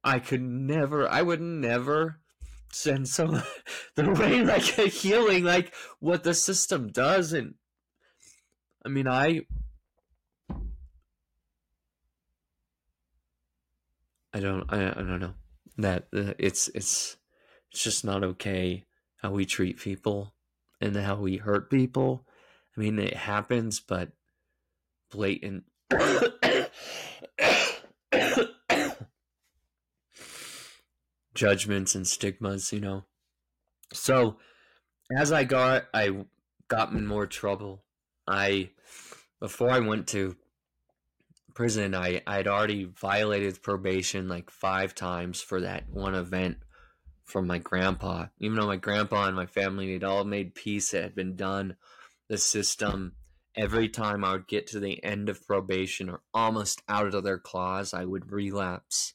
I 0.04 0.18
could 0.18 0.42
never. 0.42 1.08
I 1.08 1.22
would 1.22 1.40
never 1.40 2.20
send 2.72 3.09
some 3.09 3.42
the 3.96 4.11
way 4.12 4.42
like 4.42 4.78
a 4.78 4.83
healing 4.88 5.44
like 5.44 5.74
what 6.00 6.22
the 6.24 6.35
system 6.35 6.88
does 6.88 7.33
and 7.33 7.54
i 8.85 8.88
mean 8.88 9.09
i 9.09 9.40
i 14.33 14.40
don't 14.40 14.64
i, 14.72 14.90
I 14.90 14.94
don't 14.94 15.20
know. 15.20 15.35
That 15.78 16.09
uh, 16.14 16.35
it's 16.38 16.68
it's 16.68 17.16
it's 17.70 17.83
just 17.83 18.04
not 18.04 18.24
okay 18.24 18.85
how 19.22 19.31
we 19.31 19.46
treat 19.46 19.78
people 19.78 20.35
and 20.81 20.96
how 20.96 21.16
we 21.16 21.37
hurt 21.37 21.70
people. 21.70 22.26
I 22.76 22.81
mean 22.81 22.98
it 22.98 23.14
happens 23.14 23.81
but 23.81 24.11
blatant 25.11 25.64
judgments 31.38 31.94
and 31.94 32.05
stigmas, 32.07 32.72
you 32.72 32.81
know. 32.81 33.05
So 33.92 34.38
as 35.16 35.31
I 35.31 35.44
got 35.44 35.85
I 35.94 36.24
got 36.66 36.92
in 36.92 37.07
more 37.07 37.27
trouble. 37.27 37.85
I 38.27 38.70
before 39.40 39.70
I 39.70 39.79
went 39.79 40.09
to 40.09 40.37
prison, 41.55 41.94
I 41.94 42.22
I'd 42.27 42.48
already 42.48 42.85
violated 42.85 43.62
probation 43.62 44.29
like 44.29 44.51
five 44.51 44.96
times 44.96 45.40
for 45.40 45.61
that 45.61 45.88
one 45.88 46.16
event 46.16 46.59
from 47.24 47.46
my 47.46 47.59
grandpa. 47.59 48.27
Even 48.40 48.59
though 48.59 48.66
my 48.66 48.77
grandpa 48.77 49.27
and 49.27 49.37
my 49.37 49.46
family 49.46 49.92
had 49.92 50.05
all 50.05 50.24
made 50.24 50.57
peace, 50.57 50.92
it 50.92 51.05
had 51.05 51.14
been 51.14 51.37
done. 51.37 51.77
The 52.29 52.37
system 52.37 53.12
every 53.57 53.88
time 53.88 54.24
I 54.24 54.33
would 54.33 54.48
get 54.48 54.66
to 54.68 54.81
the 54.81 55.03
end 55.05 55.29
of 55.29 55.46
probation 55.46 56.11
or 56.11 56.20
almost 56.35 56.83
out 56.88 57.14
of 57.14 57.22
their 57.22 57.38
claws, 57.38 57.94
I 57.94 58.05
would 58.05 58.33
relapse 58.33 59.14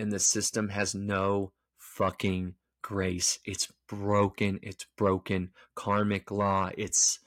and 0.00 0.10
the 0.10 0.18
system 0.18 0.70
has 0.70 0.94
no 0.94 1.52
fucking 1.76 2.54
grace. 2.82 3.38
It's 3.44 3.70
broken. 3.88 4.58
It's 4.62 4.86
broken. 4.96 5.50
Karmic 5.74 6.30
law. 6.30 6.70
It's 6.76 7.20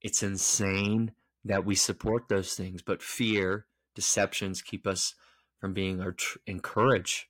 it's 0.00 0.22
insane 0.22 1.12
that 1.44 1.64
we 1.64 1.74
support 1.74 2.28
those 2.28 2.54
things, 2.54 2.82
but 2.82 3.02
fear, 3.02 3.66
deceptions 3.94 4.62
keep 4.62 4.86
us 4.86 5.14
from 5.60 5.72
being 5.72 6.00
our 6.00 6.14
encouraged, 6.46 7.26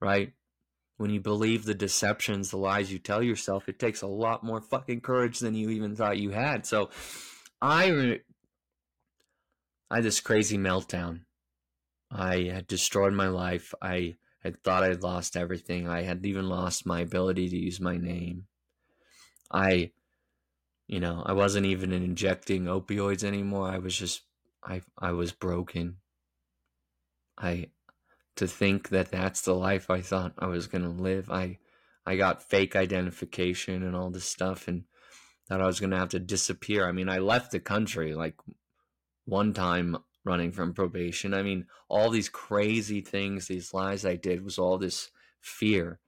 right? 0.00 0.32
When 0.96 1.10
you 1.10 1.20
believe 1.20 1.64
the 1.64 1.74
deceptions, 1.74 2.50
the 2.50 2.56
lies 2.56 2.92
you 2.92 2.98
tell 2.98 3.22
yourself, 3.22 3.68
it 3.68 3.78
takes 3.78 4.02
a 4.02 4.06
lot 4.06 4.42
more 4.42 4.60
fucking 4.60 5.02
courage 5.02 5.38
than 5.40 5.54
you 5.54 5.70
even 5.70 5.94
thought 5.94 6.18
you 6.18 6.30
had. 6.30 6.66
So, 6.66 6.90
I 7.60 8.20
I 9.90 9.96
had 9.96 10.04
this 10.04 10.20
crazy 10.20 10.58
meltdown. 10.58 11.20
I 12.10 12.50
had 12.52 12.66
destroyed 12.66 13.12
my 13.12 13.28
life. 13.28 13.74
I 13.80 14.16
I 14.46 14.52
thought 14.62 14.84
I'd 14.84 15.02
lost 15.02 15.36
everything. 15.36 15.88
I 15.88 16.02
had 16.02 16.24
even 16.24 16.48
lost 16.48 16.86
my 16.86 17.00
ability 17.00 17.48
to 17.48 17.56
use 17.56 17.80
my 17.80 17.96
name. 17.96 18.46
I, 19.50 19.90
you 20.86 21.00
know, 21.00 21.22
I 21.26 21.32
wasn't 21.32 21.66
even 21.66 21.92
injecting 21.92 22.64
opioids 22.64 23.24
anymore. 23.24 23.68
I 23.68 23.78
was 23.78 23.96
just, 23.96 24.22
I, 24.62 24.82
I 24.96 25.10
was 25.12 25.32
broken. 25.32 25.96
I, 27.36 27.70
to 28.36 28.46
think 28.46 28.90
that 28.90 29.10
that's 29.10 29.40
the 29.40 29.54
life 29.54 29.90
I 29.90 30.00
thought 30.00 30.34
I 30.38 30.46
was 30.46 30.68
gonna 30.68 30.90
live. 30.90 31.28
I, 31.30 31.58
I 32.04 32.16
got 32.16 32.48
fake 32.48 32.76
identification 32.76 33.82
and 33.82 33.96
all 33.96 34.10
this 34.10 34.28
stuff, 34.28 34.68
and 34.68 34.84
that 35.48 35.60
I 35.60 35.66
was 35.66 35.80
gonna 35.80 35.98
have 35.98 36.10
to 36.10 36.20
disappear. 36.20 36.88
I 36.88 36.92
mean, 36.92 37.08
I 37.08 37.18
left 37.18 37.50
the 37.50 37.60
country 37.60 38.14
like 38.14 38.36
one 39.24 39.52
time 39.52 39.96
running 40.26 40.50
from 40.50 40.74
probation. 40.74 41.32
I 41.32 41.42
mean, 41.42 41.66
all 41.88 42.10
these 42.10 42.28
crazy 42.28 43.00
things, 43.00 43.46
these 43.46 43.72
lies 43.72 44.04
I 44.04 44.16
did 44.16 44.44
was 44.44 44.58
all 44.58 44.76
this 44.76 45.10
fear. 45.40 46.00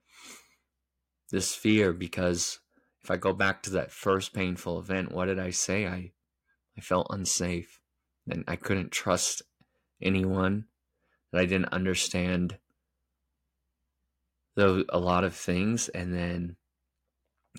This 1.31 1.55
fear 1.55 1.93
because 1.93 2.59
if 3.01 3.09
I 3.09 3.17
go 3.17 3.33
back 3.33 3.63
to 3.63 3.69
that 3.71 3.91
first 3.91 4.33
painful 4.33 4.77
event, 4.77 5.11
what 5.11 5.25
did 5.25 5.39
I 5.39 5.51
say? 5.51 5.87
I 5.87 6.11
I 6.77 6.81
felt 6.81 7.07
unsafe 7.09 7.81
and 8.29 8.43
I 8.47 8.55
couldn't 8.55 8.91
trust 8.91 9.41
anyone 10.01 10.65
that 11.31 11.41
I 11.41 11.45
didn't 11.45 11.73
understand 11.73 12.57
though 14.55 14.83
a 14.89 14.99
lot 14.99 15.23
of 15.23 15.35
things 15.35 15.89
and 15.89 16.13
then 16.13 16.55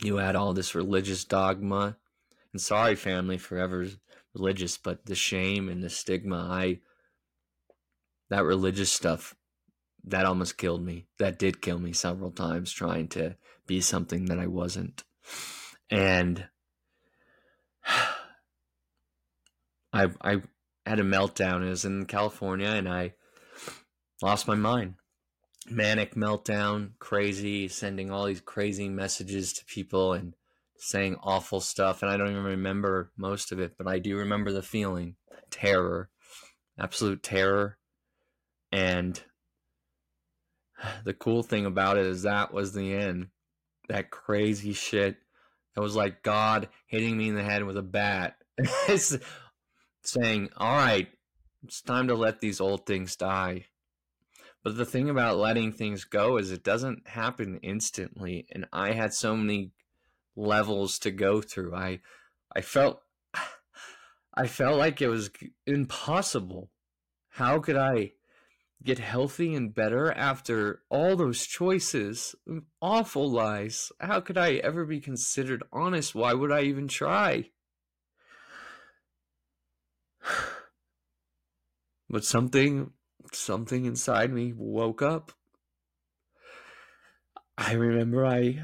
you 0.03 0.19
add 0.19 0.37
all 0.37 0.53
this 0.53 0.75
religious 0.75 1.25
dogma 1.25 1.97
and 2.53 2.61
sorry 2.61 2.95
family 2.95 3.37
forever 3.37 3.87
religious 4.35 4.77
but 4.77 5.07
the 5.07 5.15
shame 5.15 5.69
and 5.69 5.83
the 5.83 5.91
stigma 5.91 6.49
i 6.51 6.79
that 8.31 8.45
religious 8.45 8.91
stuff 8.91 9.35
that 10.05 10.25
almost 10.25 10.57
killed 10.57 10.83
me. 10.83 11.07
That 11.19 11.39
did 11.39 11.61
kill 11.61 11.79
me 11.79 11.93
several 11.93 12.31
times 12.31 12.73
trying 12.73 13.09
to 13.09 13.37
be 13.67 13.81
something 13.81 14.27
that 14.27 14.39
i 14.39 14.47
wasn't. 14.47 15.05
And 15.91 16.47
i 19.93 20.09
i 20.23 20.41
had 20.87 21.01
a 21.01 21.05
meltdown. 21.05 21.67
It 21.67 21.71
was 21.71 21.85
in 21.85 22.07
california 22.07 22.69
and 22.69 22.89
i 22.89 23.13
lost 24.23 24.49
my 24.49 24.55
mind. 24.55 24.95
Manic 25.69 26.15
meltdown, 26.15 26.93
crazy, 26.99 27.69
sending 27.69 28.11
all 28.11 28.25
these 28.25 28.41
crazy 28.41 28.89
messages 28.89 29.53
to 29.53 29.65
people 29.67 30.15
and 30.15 30.35
saying 30.81 31.17
awful 31.23 31.61
stuff. 31.61 32.03
And 32.03 32.11
I 32.11 32.17
don't 32.17 32.31
even 32.31 32.43
remember 32.43 33.13
most 33.17 33.53
of 33.53 33.61
it, 33.61 33.77
but 33.77 33.87
I 33.87 33.99
do 33.99 34.17
remember 34.17 34.51
the 34.51 34.63
feeling 34.63 35.17
terror, 35.51 36.09
absolute 36.79 37.23
terror. 37.23 37.79
And 38.73 39.21
the 41.05 41.15
cool 41.15 41.43
thing 41.43 41.67
about 41.67 41.99
it 41.99 42.07
is 42.07 42.23
that 42.23 42.53
was 42.53 42.73
the 42.73 42.95
end. 42.95 43.29
That 43.89 44.11
crazy 44.11 44.73
shit. 44.73 45.17
That 45.75 45.83
was 45.83 45.95
like 45.95 46.23
God 46.23 46.69
hitting 46.87 47.17
me 47.17 47.29
in 47.29 47.35
the 47.35 47.45
head 47.45 47.65
with 47.65 47.77
a 47.77 47.83
bat. 47.83 48.37
saying, 50.03 50.49
all 50.57 50.77
right, 50.77 51.09
it's 51.63 51.83
time 51.83 52.09
to 52.09 52.15
let 52.15 52.41
these 52.41 52.61
old 52.61 52.87
things 52.87 53.17
die. 53.17 53.67
But 54.63 54.77
the 54.77 54.85
thing 54.85 55.09
about 55.09 55.39
letting 55.39 55.73
things 55.73 56.05
go 56.05 56.37
is 56.37 56.51
it 56.51 56.65
doesn't 56.65 57.09
happen 57.09 57.61
instantly. 57.63 58.47
And 58.53 58.67
I 58.73 58.93
had 58.93 59.15
so 59.15 59.37
many 59.37 59.73
levels 60.41 60.99
to 61.01 61.11
go 61.11 61.41
through. 61.41 61.75
I 61.75 62.01
I 62.55 62.63
felt 62.63 63.03
I 64.35 64.47
felt 64.47 64.79
like 64.79 65.03
it 65.03 65.09
was 65.09 65.31
impossible. 65.67 66.71
How 67.31 67.59
could 67.59 67.77
I 67.77 68.13
get 68.83 68.99
healthy 68.99 69.55
and 69.55 69.75
better 69.75 70.11
after 70.13 70.83
all 70.89 71.17
those 71.17 71.47
choices? 71.47 72.35
Awful 72.81 73.31
lies. 73.31 73.93
How 74.01 74.21
could 74.21 74.39
I 74.39 74.55
ever 74.55 74.85
be 74.85 75.01
considered 75.01 75.63
honest? 75.73 76.15
Why 76.15 76.33
would 76.33 76.51
I 76.51 76.63
even 76.63 76.89
try? 76.89 77.51
But 82.13 82.25
something 82.25 82.91
something 83.33 83.85
inside 83.85 84.33
me 84.33 84.53
woke 84.53 85.01
up. 85.01 85.31
I 87.57 87.75
remember 87.75 88.27
I 88.27 88.61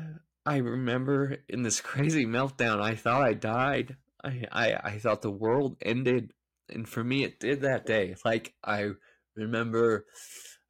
I 0.46 0.58
remember 0.58 1.38
in 1.48 1.62
this 1.62 1.80
crazy 1.82 2.24
meltdown 2.24 2.80
I 2.80 2.94
thought 2.94 3.22
I 3.22 3.34
died. 3.34 3.96
I, 4.24 4.44
I, 4.50 4.74
I 4.82 4.98
thought 4.98 5.22
the 5.22 5.30
world 5.30 5.76
ended 5.82 6.32
and 6.68 6.88
for 6.88 7.02
me 7.02 7.24
it 7.24 7.40
did 7.40 7.62
that 7.62 7.86
day. 7.86 8.14
Like 8.24 8.54
I 8.64 8.90
remember 9.34 10.06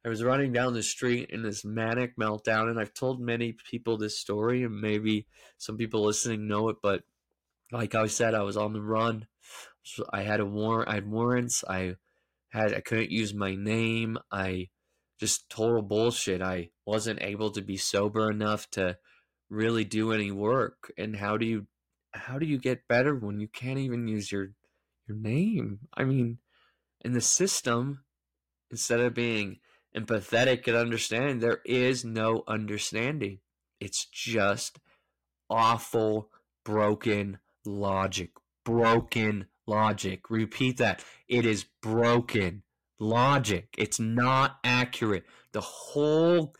I 0.05 0.09
was 0.09 0.23
running 0.23 0.53
down 0.53 0.73
the 0.73 0.83
street 0.83 1.29
in 1.31 1.43
this 1.43 1.65
manic 1.65 2.17
meltdown 2.17 2.69
and 2.69 2.79
I've 2.79 2.93
told 2.93 3.19
many 3.19 3.55
people 3.69 3.97
this 3.97 4.19
story 4.19 4.63
and 4.63 4.79
maybe 4.79 5.27
some 5.57 5.77
people 5.77 6.05
listening 6.05 6.47
know 6.47 6.69
it, 6.69 6.77
but 6.81 7.03
like 7.71 7.95
I 7.95 8.07
said, 8.07 8.33
I 8.33 8.43
was 8.43 8.57
on 8.57 8.73
the 8.73 8.81
run. 8.81 9.27
So 9.83 10.05
I 10.11 10.23
had 10.23 10.39
a 10.39 10.45
warrant 10.45 10.89
I 10.89 10.95
had 10.95 11.09
warrants. 11.09 11.63
I 11.67 11.95
had 12.49 12.73
I 12.73 12.81
couldn't 12.81 13.11
use 13.11 13.33
my 13.33 13.55
name. 13.55 14.17
I 14.31 14.69
just 15.19 15.49
total 15.49 15.81
bullshit. 15.81 16.41
I 16.41 16.69
wasn't 16.85 17.21
able 17.21 17.51
to 17.51 17.61
be 17.61 17.77
sober 17.77 18.29
enough 18.29 18.69
to 18.71 18.97
really 19.49 19.83
do 19.83 20.11
any 20.11 20.31
work. 20.31 20.91
And 20.97 21.15
how 21.15 21.37
do 21.37 21.45
you 21.45 21.67
how 22.13 22.39
do 22.39 22.45
you 22.45 22.57
get 22.57 22.87
better 22.87 23.15
when 23.15 23.39
you 23.39 23.47
can't 23.47 23.79
even 23.79 24.07
use 24.07 24.31
your 24.31 24.49
your 25.07 25.17
name? 25.17 25.79
I 25.93 26.03
mean, 26.03 26.39
in 27.01 27.13
the 27.13 27.21
system, 27.21 28.03
instead 28.71 28.99
of 28.99 29.13
being 29.13 29.59
empathetic 29.95 30.67
and 30.67 30.75
understanding, 30.75 31.39
there 31.39 31.61
is 31.65 32.03
no 32.03 32.43
understanding. 32.47 33.39
It's 33.79 34.05
just 34.05 34.79
awful, 35.49 36.29
broken 36.65 37.39
logic. 37.65 38.31
Broken 38.65 39.47
logic. 39.65 40.29
Repeat 40.29 40.77
that. 40.77 41.03
It 41.27 41.45
is 41.45 41.65
broken 41.81 42.63
logic. 42.99 43.75
It's 43.77 43.99
not 43.99 44.57
accurate. 44.63 45.25
The 45.53 45.61
whole 45.61 46.53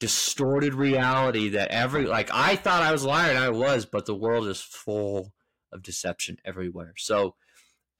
distorted 0.00 0.74
reality 0.74 1.50
that 1.50 1.70
every 1.70 2.06
like 2.06 2.30
I 2.32 2.56
thought 2.56 2.82
I 2.82 2.90
was 2.90 3.04
lying, 3.04 3.36
I 3.36 3.50
was, 3.50 3.86
but 3.86 4.06
the 4.06 4.14
world 4.14 4.48
is 4.48 4.60
full 4.60 5.32
of 5.72 5.82
deception 5.82 6.38
everywhere. 6.44 6.94
So 6.96 7.36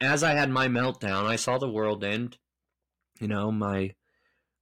as 0.00 0.22
I 0.22 0.32
had 0.32 0.50
my 0.50 0.66
meltdown, 0.66 1.26
I 1.26 1.36
saw 1.36 1.58
the 1.58 1.70
world 1.70 2.02
end. 2.02 2.38
You 3.20 3.28
know, 3.28 3.52
my 3.52 3.94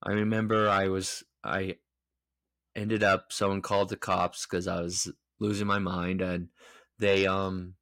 I 0.02 0.12
remember 0.12 0.68
I 0.68 0.88
was 0.88 1.22
I 1.42 1.76
ended 2.76 3.02
up 3.02 3.32
someone 3.32 3.62
called 3.62 3.88
the 3.88 3.96
cops 3.96 4.46
because 4.46 4.66
I 4.66 4.80
was 4.80 5.10
losing 5.40 5.66
my 5.66 5.78
mind 5.78 6.20
and 6.20 6.48
they 6.98 7.26
um 7.26 7.74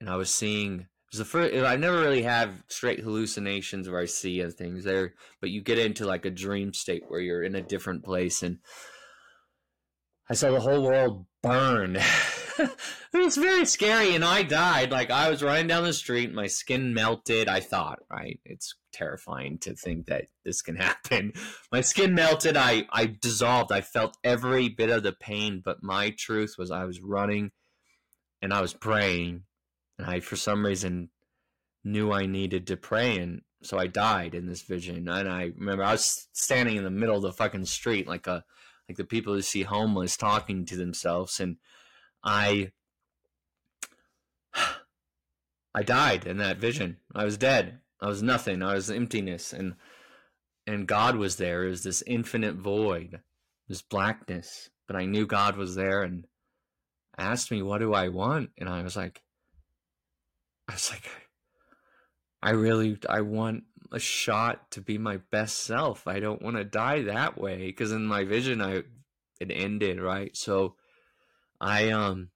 and 0.00 0.08
I 0.08 0.16
was 0.16 0.32
seeing 0.32 0.86
it 1.12 1.18
was 1.18 1.18
the 1.18 1.24
first. 1.24 1.54
I 1.66 1.74
never 1.74 1.98
really 2.00 2.22
have 2.22 2.62
straight 2.68 3.00
hallucinations 3.00 3.88
where 3.88 4.00
I 4.00 4.04
see 4.04 4.44
things 4.50 4.84
there, 4.84 5.14
but 5.40 5.50
you 5.50 5.60
get 5.60 5.76
into 5.76 6.06
like 6.06 6.24
a 6.24 6.30
dream 6.30 6.72
state 6.72 7.02
where 7.08 7.18
you're 7.20 7.42
in 7.42 7.56
a 7.56 7.62
different 7.62 8.04
place, 8.04 8.44
and 8.44 8.58
I 10.30 10.34
saw 10.34 10.50
the 10.52 10.60
whole 10.60 10.82
world 10.82 11.26
burn. 11.42 11.96
it 12.58 12.70
was 13.12 13.36
very 13.36 13.64
scary, 13.66 14.14
and 14.14 14.24
I 14.24 14.44
died. 14.44 14.92
Like 14.92 15.10
I 15.10 15.28
was 15.28 15.42
running 15.42 15.66
down 15.66 15.82
the 15.82 15.92
street, 15.92 16.32
my 16.32 16.46
skin 16.46 16.94
melted. 16.94 17.48
I 17.48 17.60
thought, 17.60 17.98
right, 18.10 18.38
it's 18.44 18.74
terrifying 18.92 19.58
to 19.58 19.74
think 19.74 20.06
that 20.06 20.26
this 20.44 20.62
can 20.62 20.76
happen. 20.76 21.32
My 21.72 21.80
skin 21.80 22.14
melted. 22.14 22.56
I 22.56 22.86
I 22.92 23.06
dissolved. 23.20 23.72
I 23.72 23.80
felt 23.80 24.16
every 24.22 24.68
bit 24.68 24.90
of 24.90 25.02
the 25.02 25.12
pain, 25.12 25.60
but 25.64 25.82
my 25.82 26.14
truth 26.16 26.54
was 26.56 26.70
I 26.70 26.84
was 26.84 27.00
running, 27.00 27.50
and 28.40 28.54
I 28.54 28.60
was 28.60 28.72
praying 28.72 29.42
and 30.00 30.10
I 30.10 30.20
for 30.20 30.36
some 30.36 30.64
reason 30.64 31.10
knew 31.84 32.12
I 32.12 32.26
needed 32.26 32.66
to 32.68 32.76
pray 32.76 33.18
and 33.18 33.42
so 33.62 33.78
I 33.78 33.86
died 33.86 34.34
in 34.34 34.46
this 34.46 34.62
vision 34.62 35.08
and 35.08 35.28
I 35.28 35.52
remember 35.56 35.84
I 35.84 35.92
was 35.92 36.28
standing 36.32 36.76
in 36.76 36.84
the 36.84 36.90
middle 36.90 37.16
of 37.16 37.22
the 37.22 37.32
fucking 37.32 37.66
street 37.66 38.06
like 38.06 38.26
a 38.26 38.44
like 38.90 38.96
the 38.96 39.04
people 39.04 39.32
who 39.32 39.40
see 39.40 39.62
homeless 39.62 40.16
talking 40.16 40.64
to 40.64 40.76
themselves 40.76 41.38
and 41.38 41.58
I 42.24 42.72
I 45.72 45.84
died 45.84 46.26
in 46.26 46.38
that 46.38 46.58
vision. 46.58 46.96
I 47.14 47.24
was 47.24 47.38
dead. 47.38 47.78
I 48.00 48.08
was 48.08 48.20
nothing. 48.20 48.64
I 48.64 48.74
was 48.74 48.90
emptiness 48.90 49.52
and 49.52 49.76
and 50.66 50.88
God 50.88 51.14
was 51.14 51.36
there. 51.36 51.64
It 51.64 51.70
was 51.70 51.84
this 51.84 52.02
infinite 52.04 52.56
void, 52.56 53.20
this 53.68 53.80
blackness. 53.80 54.70
But 54.88 54.96
I 54.96 55.04
knew 55.04 55.24
God 55.24 55.56
was 55.56 55.76
there 55.76 56.02
and 56.02 56.26
asked 57.16 57.52
me, 57.52 57.62
What 57.62 57.78
do 57.78 57.94
I 57.94 58.08
want? 58.08 58.50
And 58.58 58.68
I 58.68 58.82
was 58.82 58.96
like, 58.96 59.22
I 60.68 60.72
was 60.72 60.90
like, 60.90 61.08
I 62.42 62.50
really, 62.50 62.98
I 63.08 63.20
want 63.20 63.62
a 63.92 63.98
shot 63.98 64.70
to 64.72 64.80
be 64.80 64.98
my 64.98 65.18
best 65.30 65.58
self. 65.58 66.06
I 66.06 66.20
don't 66.20 66.42
want 66.42 66.56
to 66.56 66.64
die 66.64 67.02
that 67.02 67.38
way 67.38 67.66
because 67.66 67.92
in 67.92 68.06
my 68.06 68.24
vision, 68.24 68.60
I 68.60 68.82
it 69.40 69.50
ended 69.50 70.00
right. 70.00 70.36
So, 70.36 70.76
I 71.60 71.90
um, 71.90 72.30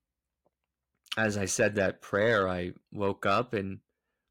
as 1.16 1.36
I 1.36 1.44
said 1.44 1.76
that 1.76 2.02
prayer, 2.02 2.48
I 2.48 2.72
woke 2.92 3.26
up 3.26 3.54
and 3.54 3.78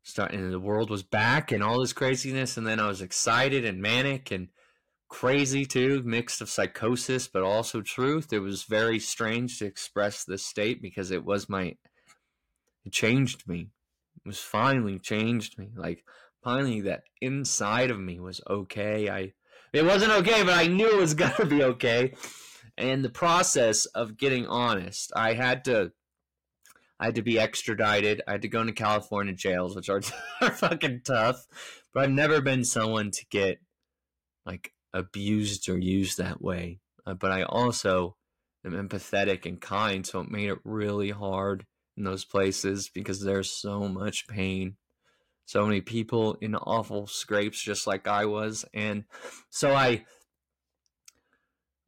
started, 0.03 0.39
and 0.39 0.51
the 0.51 0.59
world 0.59 0.89
was 0.89 1.03
back 1.03 1.51
and 1.51 1.63
all 1.63 1.79
this 1.79 1.93
craziness, 1.93 2.57
and 2.57 2.67
then 2.67 2.79
I 2.79 2.87
was 2.87 3.01
excited 3.01 3.65
and 3.65 3.81
manic 3.81 4.31
and 4.31 4.49
crazy 5.13 5.63
too, 5.63 6.01
mixed 6.03 6.41
of 6.41 6.49
psychosis 6.49 7.27
but 7.27 7.43
also 7.43 7.81
truth. 7.81 8.33
It 8.33 8.39
was 8.39 8.63
very 8.63 8.99
strange 8.99 9.59
to 9.59 9.65
express 9.65 10.23
this 10.23 10.43
state 10.45 10.81
because 10.81 11.11
it 11.11 11.23
was 11.23 11.47
my, 11.47 11.75
it 12.83 12.91
changed 12.91 13.47
me 13.47 13.69
It 14.25 14.27
was 14.27 14.39
finally 14.39 14.97
changed 14.97 15.59
me. 15.59 15.69
Like 15.75 16.03
finally 16.43 16.81
that 16.81 17.03
inside 17.21 17.91
of 17.91 17.99
me 17.99 18.19
was 18.19 18.41
okay. 18.49 19.09
I 19.09 19.33
it 19.71 19.85
wasn't 19.85 20.11
okay, 20.11 20.43
but 20.43 20.53
I 20.53 20.67
knew 20.67 20.87
it 20.87 20.99
was 20.99 21.13
gonna 21.15 21.45
be 21.45 21.63
okay. 21.63 22.13
And 22.77 23.03
the 23.03 23.09
process 23.09 23.85
of 23.87 24.17
getting 24.17 24.47
honest, 24.47 25.11
I 25.15 25.33
had 25.33 25.65
to 25.65 25.91
I 26.99 27.05
had 27.05 27.15
to 27.15 27.21
be 27.21 27.39
extradited. 27.39 28.21
I 28.27 28.33
had 28.33 28.43
to 28.43 28.47
go 28.47 28.61
into 28.61 28.73
California 28.73 29.33
jails, 29.33 29.75
which 29.75 29.89
are, 29.89 30.01
are 30.41 30.51
fucking 30.51 31.01
tough. 31.03 31.45
But 31.93 32.05
I've 32.05 32.11
never 32.11 32.41
been 32.41 32.63
someone 32.63 33.11
to 33.11 33.25
get 33.29 33.59
like 34.45 34.71
abused 34.93 35.67
or 35.69 35.77
used 35.77 36.17
that 36.17 36.41
way. 36.41 36.79
Uh, 37.05 37.13
but 37.13 37.31
I 37.31 37.43
also 37.43 38.15
am 38.65 38.71
empathetic 38.71 39.45
and 39.45 39.59
kind, 39.59 40.05
so 40.05 40.21
it 40.21 40.31
made 40.31 40.49
it 40.49 40.59
really 40.63 41.09
hard 41.09 41.65
in 41.97 42.03
those 42.03 42.25
places 42.25 42.89
because 42.93 43.21
there's 43.21 43.51
so 43.51 43.87
much 43.89 44.27
pain. 44.27 44.77
So 45.45 45.65
many 45.65 45.81
people 45.81 46.35
in 46.41 46.55
awful 46.55 47.07
scrapes 47.07 47.61
just 47.61 47.85
like 47.85 48.07
I 48.07 48.25
was. 48.25 48.65
And 48.73 49.03
so 49.49 49.73
I 49.73 50.05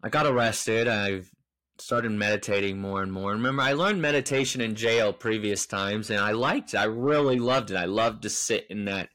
I 0.03 0.09
got 0.09 0.27
arrested. 0.27 0.87
I've 0.87 1.31
started 1.77 2.11
meditating 2.11 2.79
more 2.79 3.01
and 3.01 3.11
more. 3.11 3.31
Remember, 3.31 3.63
I 3.63 3.73
learned 3.73 4.01
meditation 4.01 4.61
in 4.61 4.75
jail 4.75 5.11
previous 5.13 5.65
times 5.65 6.09
and 6.09 6.19
I 6.19 6.31
liked 6.31 6.73
it. 6.73 6.77
I 6.77 6.85
really 6.85 7.39
loved 7.39 7.71
it. 7.71 7.77
I 7.77 7.85
loved 7.85 8.21
to 8.23 8.29
sit 8.29 8.67
in 8.69 8.85
that 8.85 9.09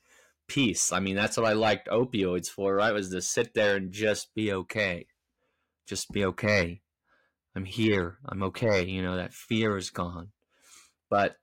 peace. 0.48 0.92
I 0.92 1.00
mean, 1.00 1.16
that's 1.16 1.36
what 1.36 1.46
I 1.46 1.52
liked 1.52 1.88
opioids 1.88 2.48
for, 2.48 2.74
right? 2.74 2.92
Was 2.92 3.10
to 3.10 3.22
sit 3.22 3.54
there 3.54 3.76
and 3.76 3.92
just 3.92 4.34
be 4.34 4.52
okay. 4.52 5.06
Just 5.86 6.10
be 6.12 6.24
okay. 6.24 6.82
I'm 7.54 7.64
here. 7.64 8.18
I'm 8.26 8.42
okay. 8.44 8.84
You 8.84 9.02
know, 9.02 9.16
that 9.16 9.32
fear 9.32 9.76
is 9.76 9.90
gone. 9.90 10.28
But 11.08 11.36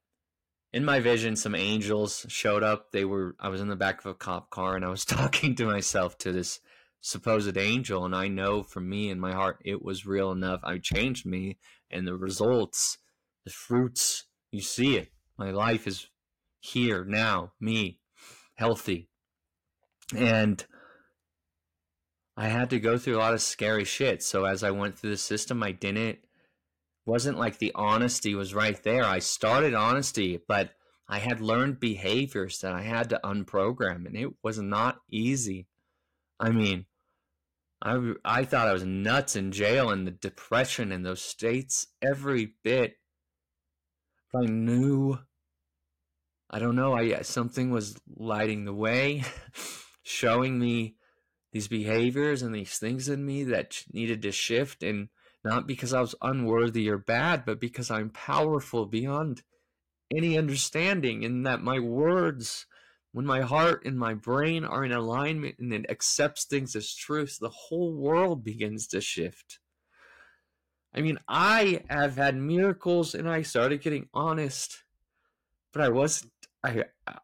in 0.77 0.85
my 0.85 0.99
vision, 0.99 1.35
some 1.35 1.55
angels 1.55 2.23
showed 2.29 2.61
up. 2.61 2.91
They 2.91 3.03
were, 3.03 3.35
I 3.39 3.49
was 3.49 3.61
in 3.61 3.67
the 3.67 3.75
back 3.75 3.97
of 3.99 4.05
a 4.05 4.13
cop 4.13 4.51
car 4.51 4.75
and 4.75 4.85
I 4.85 4.89
was 4.89 5.05
talking 5.05 5.55
to 5.55 5.65
myself 5.65 6.19
to 6.19 6.31
this 6.31 6.59
supposed 7.01 7.57
angel. 7.57 8.05
And 8.05 8.15
I 8.15 8.27
know 8.27 8.61
from 8.61 8.87
me 8.87 9.09
in 9.09 9.19
my 9.19 9.33
heart, 9.33 9.57
it 9.65 9.81
was 9.81 10.05
real 10.05 10.31
enough. 10.31 10.59
I 10.63 10.77
changed 10.77 11.25
me 11.25 11.57
and 11.89 12.07
the 12.07 12.15
results, 12.15 12.99
the 13.43 13.49
fruits, 13.49 14.25
you 14.51 14.61
see 14.61 14.97
it. 14.97 15.09
My 15.35 15.49
life 15.49 15.87
is 15.87 16.09
here 16.59 17.03
now, 17.03 17.53
me, 17.59 17.99
healthy. 18.53 19.09
And 20.15 20.63
I 22.37 22.49
had 22.49 22.69
to 22.69 22.79
go 22.79 22.99
through 22.99 23.17
a 23.17 23.25
lot 23.25 23.33
of 23.33 23.41
scary 23.41 23.83
shit. 23.83 24.21
So 24.21 24.45
as 24.45 24.61
I 24.61 24.69
went 24.69 24.99
through 24.99 25.09
the 25.09 25.17
system, 25.17 25.63
I 25.63 25.71
didn't 25.71 26.19
wasn't 27.07 27.39
like 27.39 27.57
the 27.57 27.71
honesty 27.73 28.35
was 28.35 28.53
right 28.53 28.81
there. 28.83 29.05
I 29.05 29.19
started 29.19 29.73
honesty, 29.73 30.39
but 30.47 30.71
I 31.07 31.19
had 31.19 31.39
learned 31.39 31.79
behaviors 31.79 32.59
that 32.59 32.73
I 32.73 32.81
had 32.81 33.09
to 33.09 33.21
unprogram 33.23 34.05
and 34.05 34.15
it 34.17 34.29
was 34.43 34.59
not 34.59 34.99
easy. 35.09 35.67
I 36.39 36.49
mean, 36.49 36.85
I 37.81 38.13
I 38.25 38.43
thought 38.43 38.67
I 38.67 38.73
was 38.73 38.83
nuts 38.83 39.35
in 39.35 39.51
jail 39.51 39.89
and 39.89 40.05
the 40.05 40.11
depression 40.11 40.91
in 40.91 41.03
those 41.03 41.21
states 41.21 41.87
every 42.01 42.53
bit. 42.63 42.95
I 44.35 44.45
knew 44.45 45.17
I 46.49 46.59
don't 46.59 46.75
know, 46.75 46.93
I 46.93 47.13
uh, 47.13 47.23
something 47.23 47.71
was 47.71 47.97
lighting 48.15 48.65
the 48.65 48.73
way, 48.73 49.23
showing 50.03 50.59
me 50.59 50.95
these 51.53 51.67
behaviors 51.67 52.41
and 52.41 52.53
these 52.53 52.77
things 52.77 53.07
in 53.07 53.25
me 53.25 53.45
that 53.45 53.83
needed 53.91 54.21
to 54.23 54.31
shift 54.31 54.83
and 54.83 55.07
not 55.43 55.67
because 55.67 55.93
I 55.93 56.01
was 56.01 56.15
unworthy 56.21 56.89
or 56.89 56.97
bad, 56.97 57.45
but 57.45 57.59
because 57.59 57.89
I'm 57.91 58.09
powerful 58.09 58.85
beyond 58.85 59.43
any 60.15 60.37
understanding 60.37 61.25
and 61.25 61.45
that 61.45 61.61
my 61.61 61.79
words 61.79 62.65
when 63.11 63.25
my 63.25 63.41
heart 63.41 63.83
and 63.85 63.97
my 63.97 64.13
brain 64.13 64.63
are 64.63 64.85
in 64.85 64.91
alignment 64.91 65.55
and 65.59 65.73
it 65.73 65.89
accepts 65.89 66.45
things 66.45 66.75
as 66.75 66.93
truth, 66.93 67.37
the 67.39 67.49
whole 67.49 67.93
world 67.93 68.43
begins 68.43 68.85
to 68.87 69.01
shift. 69.01 69.59
I 70.93 71.01
mean, 71.01 71.17
I 71.27 71.81
have 71.89 72.17
had 72.17 72.35
miracles 72.35 73.15
and 73.15 73.27
I 73.27 73.41
started 73.41 73.81
getting 73.81 74.09
honest, 74.13 74.83
but 75.73 75.81
I 75.81 75.89
wasn't 75.89 76.31
I 76.63 76.83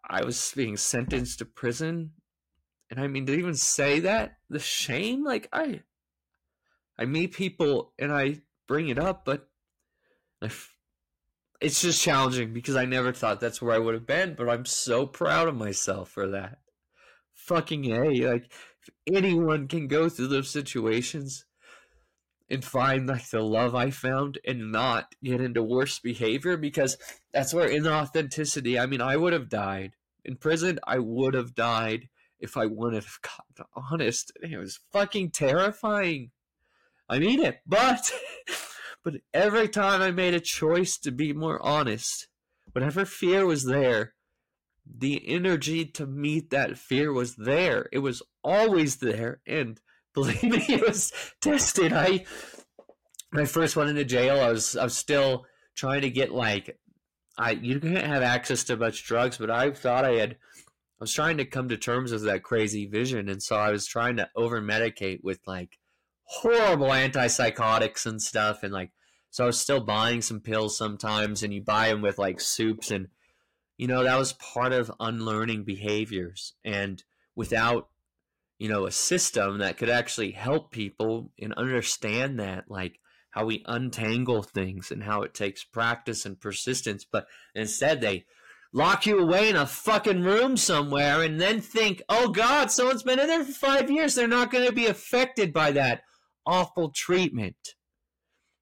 I 0.10 0.24
was 0.24 0.54
being 0.56 0.78
sentenced 0.78 1.40
to 1.40 1.46
prison 1.46 2.12
and 2.94 3.04
I 3.04 3.08
mean, 3.08 3.26
to 3.26 3.34
even 3.34 3.56
say 3.56 4.02
that, 4.02 4.38
the 4.52 4.60
shame, 4.60 5.24
like 5.24 5.50
I, 5.52 5.82
I 6.98 7.06
meet 7.06 7.34
people 7.34 7.94
and 7.98 8.12
I 8.12 8.42
bring 8.68 8.90
it 8.90 9.00
up, 9.00 9.26
but 9.26 9.50
it's 11.62 11.82
just 11.82 12.02
challenging 12.02 12.54
because 12.54 12.76
I 12.76 12.86
never 12.86 13.14
thought 13.14 13.40
that's 13.40 13.62
where 13.62 13.74
I 13.74 13.80
would 13.80 13.94
have 13.94 14.06
been. 14.06 14.36
But 14.36 14.50
I'm 14.50 14.66
so 14.66 15.06
proud 15.06 15.48
of 15.48 15.56
myself 15.56 16.10
for 16.10 16.28
that. 16.30 16.60
Fucking 17.34 17.92
a, 17.92 18.28
like 18.28 18.52
if 18.82 18.90
anyone 19.16 19.68
can 19.68 19.88
go 19.88 20.10
through 20.10 20.28
those 20.28 20.50
situations 20.50 21.46
and 22.50 22.64
find 22.64 23.08
like 23.08 23.30
the 23.30 23.42
love 23.42 23.74
I 23.74 23.90
found 23.90 24.38
and 24.46 24.72
not 24.72 25.16
get 25.24 25.42
into 25.42 25.64
worse 25.64 26.00
behavior 26.00 26.58
because 26.58 26.98
that's 27.34 27.54
where 27.54 27.70
inauthenticity. 27.70 28.80
I 28.80 28.86
mean, 28.86 29.02
I 29.02 29.18
would 29.18 29.34
have 29.34 29.50
died 29.50 29.96
in 30.24 30.36
prison. 30.36 30.80
I 30.86 31.00
would 31.00 31.34
have 31.34 31.56
died 31.56 32.10
if 32.40 32.58
I 32.58 32.66
wouldn't 32.66 33.04
have 33.04 33.20
gotten 33.22 33.66
honest. 33.92 34.32
It 34.42 34.58
was 34.58 34.80
fucking 34.92 35.32
terrifying. 35.32 36.32
I 37.14 37.20
mean 37.20 37.44
it, 37.44 37.60
but 37.68 38.12
but 39.04 39.14
every 39.36 39.68
time 39.68 40.02
I 40.02 40.10
made 40.10 40.34
a 40.34 40.40
choice 40.40 40.98
to 40.98 41.12
be 41.12 41.32
more 41.32 41.64
honest, 41.64 42.28
whatever 42.72 43.06
fear 43.06 43.46
was 43.46 43.66
there, 43.66 44.16
the 44.84 45.22
energy 45.28 45.86
to 45.86 46.08
meet 46.08 46.50
that 46.50 46.80
fear 46.80 47.14
was 47.14 47.36
there. 47.36 47.88
It 47.92 48.00
was 48.00 48.24
always 48.44 48.96
there, 48.96 49.42
and 49.46 49.80
believe 50.16 50.42
me, 50.42 50.66
it 50.68 50.88
was 50.88 51.14
tested. 51.40 51.94
I 51.94 52.26
when 53.30 53.44
I 53.44 53.46
first 53.46 53.76
went 53.76 53.92
into 53.92 54.06
jail, 54.06 54.40
I 54.40 54.52
was 54.52 54.76
I 54.76 54.84
was 54.84 54.98
still 54.98 55.46
trying 55.76 56.02
to 56.02 56.10
get 56.10 56.32
like 56.32 56.80
I 57.38 57.52
you 57.52 57.80
can't 57.80 58.08
have 58.08 58.24
access 58.24 58.64
to 58.64 58.76
much 58.76 59.06
drugs, 59.06 59.38
but 59.38 59.52
I 59.52 59.70
thought 59.70 60.04
I 60.04 60.14
had 60.14 60.32
I 60.32 61.02
was 61.02 61.14
trying 61.14 61.38
to 61.38 61.46
come 61.46 61.70
to 61.70 61.78
terms 61.78 62.12
with 62.12 62.24
that 62.24 62.42
crazy 62.42 62.88
vision, 62.88 63.30
and 63.30 63.44
so 63.44 63.56
I 63.56 63.70
was 63.70 63.86
trying 63.86 64.18
to 64.18 64.30
over 64.36 64.60
medicate 64.60 65.24
with 65.24 65.42
like 65.46 65.78
horrible 66.24 66.88
antipsychotics 66.88 68.06
and 68.06 68.22
stuff, 68.22 68.64
and 68.64 68.74
like 68.74 68.92
so 69.30 69.46
I 69.46 69.48
was 69.48 69.60
still 69.60 69.80
buying 69.80 70.22
some 70.22 70.40
pills 70.40 70.78
sometimes, 70.78 71.44
and 71.44 71.54
you 71.54 71.62
buy 71.62 71.90
them 71.90 72.02
with 72.02 72.18
like 72.18 72.40
soups, 72.40 72.92
and 72.92 73.08
you 73.78 73.88
know 73.88 74.04
that 74.04 74.18
was 74.18 74.34
part 74.34 74.74
of 74.74 74.92
unlearning 75.00 75.64
behaviors, 75.64 76.54
and 76.64 77.04
without 77.36 77.90
you 78.60 78.70
know 78.70 78.86
a 78.86 78.92
system 78.92 79.60
that 79.60 79.78
could 79.78 79.90
actually 79.90 80.32
help 80.32 80.72
people 80.72 81.32
and 81.40 81.54
understand 81.54 82.40
that 82.40 82.66
like 82.70 83.00
how 83.32 83.46
we 83.46 83.64
untangle 83.66 84.44
things 84.44 84.92
and 84.92 85.04
how 85.04 85.24
it 85.24 85.34
takes 85.34 85.64
practice 85.64 86.24
and 86.24 86.40
persistence 86.40 87.04
but 87.04 87.26
instead 87.56 88.00
they 88.00 88.24
lock 88.74 89.06
you 89.06 89.20
away 89.20 89.50
in 89.50 89.56
a 89.56 89.66
fucking 89.66 90.24
room 90.24 90.58
somewhere 90.58 91.22
and 91.22 91.40
then 91.40 91.62
think, 91.62 92.02
oh 92.10 92.30
God, 92.30 92.72
someone's 92.72 93.04
been 93.04 93.20
in 93.20 93.28
there 93.28 93.44
for 93.46 93.52
five 93.52 93.90
years. 93.90 94.16
They're 94.16 94.28
not 94.28 94.52
going 94.52 94.66
to 94.66 94.74
be 94.74 94.88
affected 94.88 95.54
by 95.54 95.72
that 95.74 96.02
awful 96.46 96.90
treatment. 96.90 97.76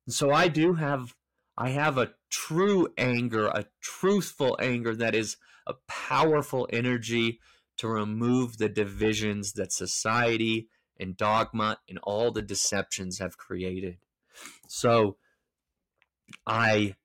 And 0.05 0.13
so 0.13 0.31
I 0.31 0.47
do 0.47 0.73
have, 0.73 1.15
I 1.57 1.69
have 1.69 1.97
a 1.97 2.13
true 2.29 2.87
anger, 2.97 3.47
a 3.47 3.65
truthful 3.81 4.57
anger 4.59 4.95
that 4.95 5.15
is 5.15 5.37
a 5.67 5.75
powerful 5.87 6.67
energy 6.71 7.39
to 7.77 7.87
remove 7.87 8.57
the 8.57 8.69
divisions 8.69 9.53
that 9.53 9.71
society 9.71 10.69
and 10.99 11.17
dogma 11.17 11.79
and 11.89 11.99
all 12.03 12.31
the 12.31 12.41
deceptions 12.41 13.19
have 13.19 13.37
created. 13.37 13.97
So 14.67 15.17
I 16.45 16.95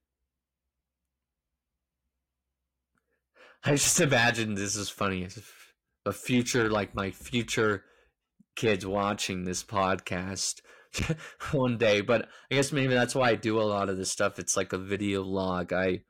I 3.64 3.72
just 3.72 4.00
imagine 4.00 4.54
this 4.54 4.76
is 4.76 4.88
funny. 4.88 5.26
A 6.04 6.12
future, 6.12 6.70
like 6.70 6.94
my 6.94 7.10
future 7.10 7.85
kids 8.56 8.86
watching 8.86 9.44
this 9.44 9.62
podcast 9.62 10.60
one 11.52 11.78
day. 11.78 12.00
But 12.00 12.28
I 12.50 12.56
guess 12.56 12.72
maybe 12.72 12.94
that's 12.94 13.14
why 13.14 13.30
I 13.30 13.34
do 13.34 13.60
a 13.60 13.62
lot 13.62 13.88
of 13.88 13.96
this 13.96 14.10
stuff. 14.10 14.38
It's 14.38 14.56
like 14.56 14.72
a 14.72 14.78
video 14.78 15.22
log. 15.22 15.72
I, 15.72 16.00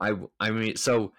I, 0.00 0.14
I 0.40 0.50
mean, 0.50 0.76
so 0.76 1.12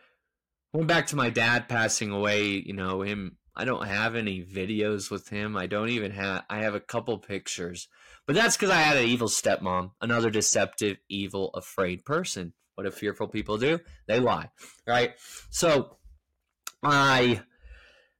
going 0.74 0.88
back 0.88 1.08
to 1.08 1.16
my 1.16 1.30
dad 1.30 1.70
passing 1.70 2.12
away, 2.12 2.64
you 2.66 2.74
know, 2.74 3.02
him, 3.02 3.38
I 3.56 3.66
don't 3.66 3.88
have 3.88 4.16
any 4.16 4.44
videos 4.44 5.10
with 5.10 5.30
him. 5.30 5.56
I 5.56 5.68
don't 5.68 5.90
even 5.90 6.12
have, 6.12 6.44
I 6.50 6.60
have 6.60 6.76
a 6.76 6.82
couple 6.82 7.18
pictures. 7.18 7.88
But 8.28 8.36
that's 8.36 8.58
because 8.58 8.72
I 8.72 8.82
had 8.82 8.98
an 8.98 9.06
evil 9.06 9.28
stepmom, 9.28 9.92
another 10.02 10.30
deceptive, 10.30 10.98
evil, 11.10 11.52
afraid 11.54 12.04
person. 12.06 12.54
What 12.74 12.84
do 12.84 12.92
fearful 12.92 13.28
people 13.28 13.58
do? 13.58 13.80
They 14.08 14.20
lie, 14.20 14.50
right? 14.86 15.14
So 15.50 15.98
I 16.84 17.42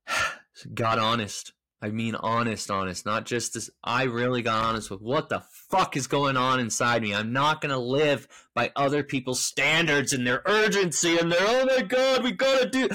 got 0.74 1.00
honest. 1.00 1.54
I 1.82 1.90
mean, 1.90 2.16
honest, 2.16 2.72
honest, 2.72 3.06
not 3.06 3.26
just 3.26 3.54
this. 3.54 3.70
I 3.84 4.04
really 4.04 4.42
got 4.42 4.64
honest 4.64 4.90
with 4.90 5.02
what 5.02 5.30
the 5.30 5.44
fuck 5.70 5.98
is 5.98 6.08
going 6.08 6.38
on 6.38 6.60
inside 6.60 7.02
me. 7.02 7.14
I'm 7.14 7.34
not 7.34 7.62
going 7.62 7.72
to 7.72 7.80
live 7.80 8.28
by 8.54 8.72
other 8.76 9.04
people's 9.04 9.44
standards 9.44 10.14
and 10.14 10.26
their 10.26 10.42
urgency 10.46 11.18
and 11.18 11.32
their, 11.32 11.42
oh 11.42 11.66
my 11.66 11.82
God, 11.82 12.24
we 12.24 12.32
got 12.32 12.62
to 12.62 12.70
do. 12.70 12.80
You 12.80 12.88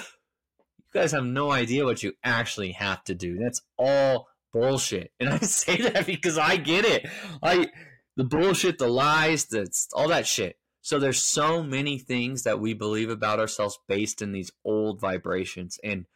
guys 0.93 1.13
have 1.13 1.25
no 1.25 1.53
idea 1.53 1.85
what 1.85 2.03
you 2.03 2.15
actually 2.25 2.73
have 2.73 3.05
to 3.05 3.15
do. 3.15 3.37
That's 3.37 3.63
all 3.79 4.29
bullshit. 4.53 5.13
And 5.21 5.29
I 5.29 5.39
say 5.41 5.77
that 5.77 6.07
because 6.07 6.39
I 6.39 6.57
get 6.57 6.85
it. 6.85 7.07
I, 7.43 7.69
the 8.17 8.25
bullshit, 8.25 8.79
the 8.79 8.89
lies, 8.89 9.45
that's 9.45 9.89
all 9.95 10.09
that 10.09 10.27
shit. 10.27 10.57
So 10.83 10.99
there's 10.99 11.23
so 11.23 11.63
many 11.63 11.99
things 11.99 12.43
that 12.45 12.59
we 12.59 12.73
believe 12.73 13.11
about 13.11 13.39
ourselves 13.39 13.79
based 13.87 14.23
in 14.23 14.33
these 14.33 14.51
old 14.65 15.01
vibrations 15.01 15.79
and 15.85 16.07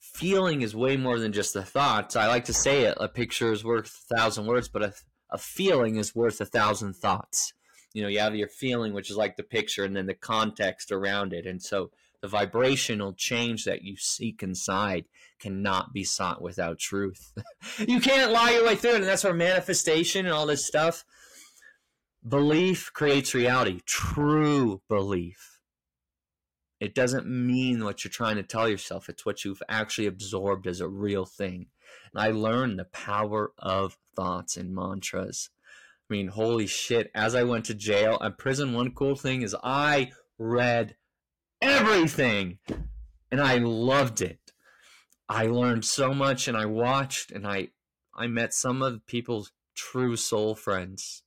feeling 0.00 0.62
is 0.62 0.74
way 0.74 0.96
more 0.96 1.18
than 1.18 1.32
just 1.32 1.56
a 1.56 1.62
thought. 1.62 2.16
I 2.16 2.26
like 2.26 2.44
to 2.46 2.54
say 2.54 2.82
it, 2.82 2.96
a 3.00 3.08
picture 3.08 3.52
is 3.52 3.64
worth 3.64 3.86
a 4.10 4.16
thousand 4.16 4.46
words, 4.46 4.68
but 4.68 4.82
a, 4.82 4.94
a 5.30 5.38
feeling 5.38 5.96
is 5.96 6.14
worth 6.14 6.40
a 6.40 6.46
thousand 6.46 6.94
thoughts. 6.94 7.52
You 7.92 8.02
know, 8.02 8.08
you 8.08 8.18
have 8.18 8.34
your 8.34 8.48
feeling, 8.48 8.92
which 8.92 9.10
is 9.10 9.16
like 9.16 9.36
the 9.36 9.42
picture, 9.42 9.84
and 9.84 9.96
then 9.96 10.06
the 10.06 10.14
context 10.14 10.92
around 10.92 11.32
it. 11.32 11.46
And 11.46 11.62
so 11.62 11.90
the 12.20 12.28
vibrational 12.28 13.12
change 13.12 13.64
that 13.64 13.82
you 13.82 13.96
seek 13.96 14.42
inside 14.42 15.04
cannot 15.38 15.92
be 15.92 16.04
sought 16.04 16.42
without 16.42 16.78
truth. 16.78 17.32
you 17.78 18.00
can't 18.00 18.32
lie 18.32 18.50
your 18.50 18.64
way 18.64 18.76
through 18.76 18.92
it. 18.92 18.96
And 18.96 19.04
that's 19.04 19.24
where 19.24 19.34
manifestation 19.34 20.26
and 20.26 20.34
all 20.34 20.46
this 20.46 20.66
stuff, 20.66 21.04
belief 22.26 22.90
creates 22.92 23.34
reality. 23.34 23.80
True 23.86 24.82
belief. 24.88 25.55
It 26.80 26.94
doesn't 26.94 27.26
mean 27.26 27.84
what 27.84 28.04
you're 28.04 28.10
trying 28.10 28.36
to 28.36 28.42
tell 28.42 28.68
yourself, 28.68 29.08
it's 29.08 29.24
what 29.24 29.44
you've 29.44 29.62
actually 29.68 30.06
absorbed 30.06 30.66
as 30.66 30.80
a 30.80 30.88
real 30.88 31.24
thing. 31.24 31.66
And 32.12 32.22
I 32.22 32.30
learned 32.30 32.78
the 32.78 32.84
power 32.84 33.52
of 33.58 33.96
thoughts 34.14 34.56
and 34.56 34.74
mantras. 34.74 35.50
I 36.08 36.14
mean, 36.14 36.28
holy 36.28 36.66
shit. 36.66 37.10
As 37.14 37.34
I 37.34 37.42
went 37.42 37.64
to 37.66 37.74
jail 37.74 38.18
and 38.20 38.36
prison, 38.36 38.74
one 38.74 38.92
cool 38.92 39.16
thing 39.16 39.42
is 39.42 39.56
I 39.62 40.12
read 40.38 40.96
everything 41.60 42.58
and 43.30 43.40
I 43.40 43.58
loved 43.58 44.20
it. 44.20 44.52
I 45.28 45.46
learned 45.46 45.84
so 45.84 46.14
much 46.14 46.46
and 46.46 46.56
I 46.56 46.66
watched 46.66 47.32
and 47.32 47.46
I 47.46 47.68
I 48.14 48.28
met 48.28 48.54
some 48.54 48.82
of 48.82 49.04
people's 49.06 49.52
true 49.74 50.16
soul 50.16 50.54
friends. 50.54 51.22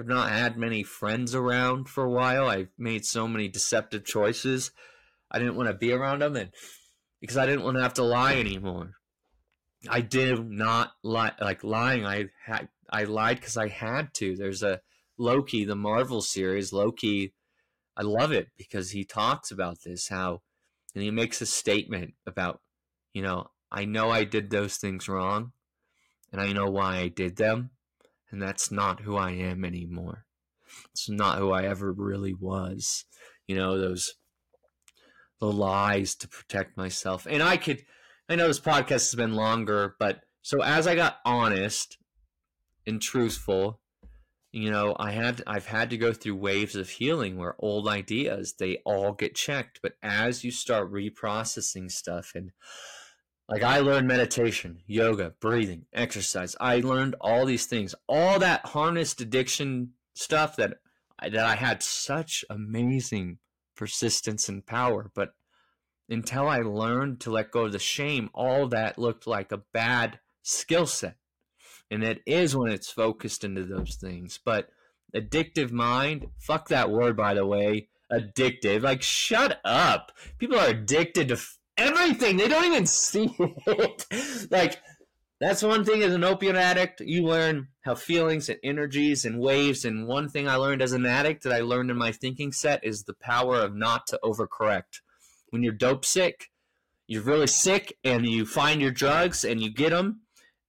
I've 0.00 0.06
not 0.06 0.30
had 0.30 0.56
many 0.56 0.82
friends 0.82 1.34
around 1.34 1.90
for 1.90 2.04
a 2.04 2.10
while. 2.10 2.48
I've 2.48 2.70
made 2.78 3.04
so 3.04 3.28
many 3.28 3.48
deceptive 3.48 4.02
choices. 4.02 4.70
I 5.30 5.38
didn't 5.38 5.56
want 5.56 5.68
to 5.68 5.74
be 5.74 5.92
around 5.92 6.22
them 6.22 6.36
and 6.36 6.48
because 7.20 7.36
I 7.36 7.44
didn't 7.44 7.64
want 7.64 7.76
to 7.76 7.82
have 7.82 7.92
to 7.94 8.02
lie 8.02 8.36
anymore. 8.36 8.92
I 9.90 10.00
did 10.00 10.42
not 10.48 10.92
lie 11.02 11.32
like 11.38 11.62
lying. 11.62 12.06
I 12.06 12.30
had 12.46 12.70
I 12.88 13.04
lied 13.04 13.40
because 13.40 13.58
I 13.58 13.68
had 13.68 14.14
to. 14.14 14.36
There's 14.36 14.62
a 14.62 14.80
Loki, 15.18 15.66
the 15.66 15.76
Marvel 15.76 16.22
series. 16.22 16.72
Loki, 16.72 17.34
I 17.94 18.00
love 18.00 18.32
it 18.32 18.48
because 18.56 18.92
he 18.92 19.04
talks 19.04 19.50
about 19.50 19.82
this 19.84 20.08
how, 20.08 20.40
and 20.94 21.04
he 21.04 21.10
makes 21.10 21.42
a 21.42 21.46
statement 21.46 22.14
about, 22.26 22.62
you 23.12 23.20
know, 23.20 23.48
I 23.70 23.84
know 23.84 24.08
I 24.08 24.24
did 24.24 24.48
those 24.48 24.78
things 24.78 25.10
wrong, 25.10 25.52
and 26.32 26.40
I 26.40 26.54
know 26.54 26.70
why 26.70 26.96
I 26.96 27.08
did 27.08 27.36
them, 27.36 27.72
and 28.30 28.40
that's 28.40 28.70
not 28.70 29.00
who 29.00 29.16
I 29.16 29.32
am 29.32 29.64
anymore. 29.64 30.26
It's 30.92 31.08
not 31.08 31.38
who 31.38 31.52
I 31.52 31.64
ever 31.64 31.92
really 31.92 32.34
was. 32.34 33.04
You 33.46 33.56
know 33.56 33.78
those 33.78 34.14
the 35.40 35.50
lies 35.50 36.14
to 36.16 36.28
protect 36.28 36.76
myself, 36.76 37.26
and 37.28 37.42
I 37.42 37.56
could 37.56 37.82
I 38.28 38.36
know 38.36 38.46
this 38.46 38.60
podcast 38.60 38.90
has 38.90 39.14
been 39.14 39.34
longer, 39.34 39.96
but 39.98 40.20
so 40.42 40.62
as 40.62 40.86
I 40.86 40.94
got 40.94 41.18
honest 41.24 41.98
and 42.86 43.02
truthful, 43.02 43.80
you 44.52 44.70
know, 44.70 44.96
I 44.98 45.12
had 45.12 45.42
I've 45.46 45.66
had 45.66 45.90
to 45.90 45.96
go 45.96 46.12
through 46.12 46.36
waves 46.36 46.74
of 46.74 46.88
healing 46.88 47.36
where 47.36 47.54
old 47.58 47.88
ideas 47.88 48.54
they 48.58 48.78
all 48.84 49.12
get 49.12 49.34
checked, 49.34 49.80
but 49.82 49.94
as 50.02 50.44
you 50.44 50.50
start 50.50 50.92
reprocessing 50.92 51.90
stuff 51.90 52.32
and 52.34 52.52
like 53.50 53.64
I 53.64 53.80
learned 53.80 54.06
meditation, 54.06 54.78
yoga, 54.86 55.34
breathing, 55.40 55.86
exercise. 55.92 56.54
I 56.60 56.76
learned 56.76 57.16
all 57.20 57.44
these 57.44 57.66
things, 57.66 57.96
all 58.08 58.38
that 58.38 58.64
harnessed 58.66 59.20
addiction 59.20 59.90
stuff 60.14 60.54
that 60.56 60.74
that 61.20 61.44
I 61.44 61.56
had 61.56 61.82
such 61.82 62.44
amazing 62.48 63.38
persistence 63.76 64.48
and 64.48 64.64
power, 64.64 65.10
but 65.14 65.34
until 66.08 66.48
I 66.48 66.58
learned 66.58 67.20
to 67.20 67.30
let 67.30 67.50
go 67.50 67.66
of 67.66 67.72
the 67.72 67.78
shame, 67.80 68.30
all 68.32 68.68
that 68.68 68.98
looked 68.98 69.26
like 69.26 69.50
a 69.50 69.62
bad 69.72 70.20
skill 70.42 70.86
set. 70.86 71.16
And 71.90 72.04
it 72.04 72.22
is 72.24 72.56
when 72.56 72.70
it's 72.70 72.90
focused 72.90 73.44
into 73.44 73.64
those 73.64 73.96
things. 73.96 74.38
But 74.42 74.68
addictive 75.14 75.72
mind, 75.72 76.28
fuck 76.38 76.68
that 76.68 76.90
word, 76.90 77.16
by 77.16 77.34
the 77.34 77.46
way. 77.46 77.88
Addictive. 78.10 78.82
Like, 78.82 79.02
shut 79.02 79.60
up. 79.64 80.12
People 80.38 80.58
are 80.58 80.68
addicted 80.68 81.28
to 81.28 81.40
everything. 81.76 82.36
They 82.36 82.48
don't 82.48 82.64
even 82.64 82.86
see 82.86 83.34
it. 83.38 84.48
like, 84.50 84.80
that's 85.40 85.62
one 85.62 85.84
thing 85.84 86.02
as 86.02 86.14
an 86.14 86.24
opiate 86.24 86.56
addict. 86.56 87.00
You 87.00 87.24
learn 87.24 87.68
how 87.82 87.94
feelings 87.94 88.48
and 88.48 88.58
energies 88.62 89.24
and 89.24 89.40
waves. 89.40 89.84
And 89.84 90.06
one 90.06 90.28
thing 90.28 90.48
I 90.48 90.56
learned 90.56 90.82
as 90.82 90.92
an 90.92 91.06
addict 91.06 91.44
that 91.44 91.52
I 91.52 91.60
learned 91.60 91.90
in 91.90 91.96
my 91.96 92.12
thinking 92.12 92.52
set 92.52 92.84
is 92.84 93.04
the 93.04 93.14
power 93.14 93.56
of 93.56 93.74
not 93.74 94.06
to 94.08 94.20
overcorrect 94.22 95.00
when 95.50 95.62
you're 95.62 95.72
dope 95.72 96.04
sick, 96.04 96.50
you're 97.06 97.22
really 97.22 97.46
sick 97.46 97.98
and 98.04 98.26
you 98.26 98.46
find 98.46 98.80
your 98.80 98.92
drugs 98.92 99.44
and 99.44 99.60
you 99.60 99.70
get 99.70 99.90
them 99.90 100.20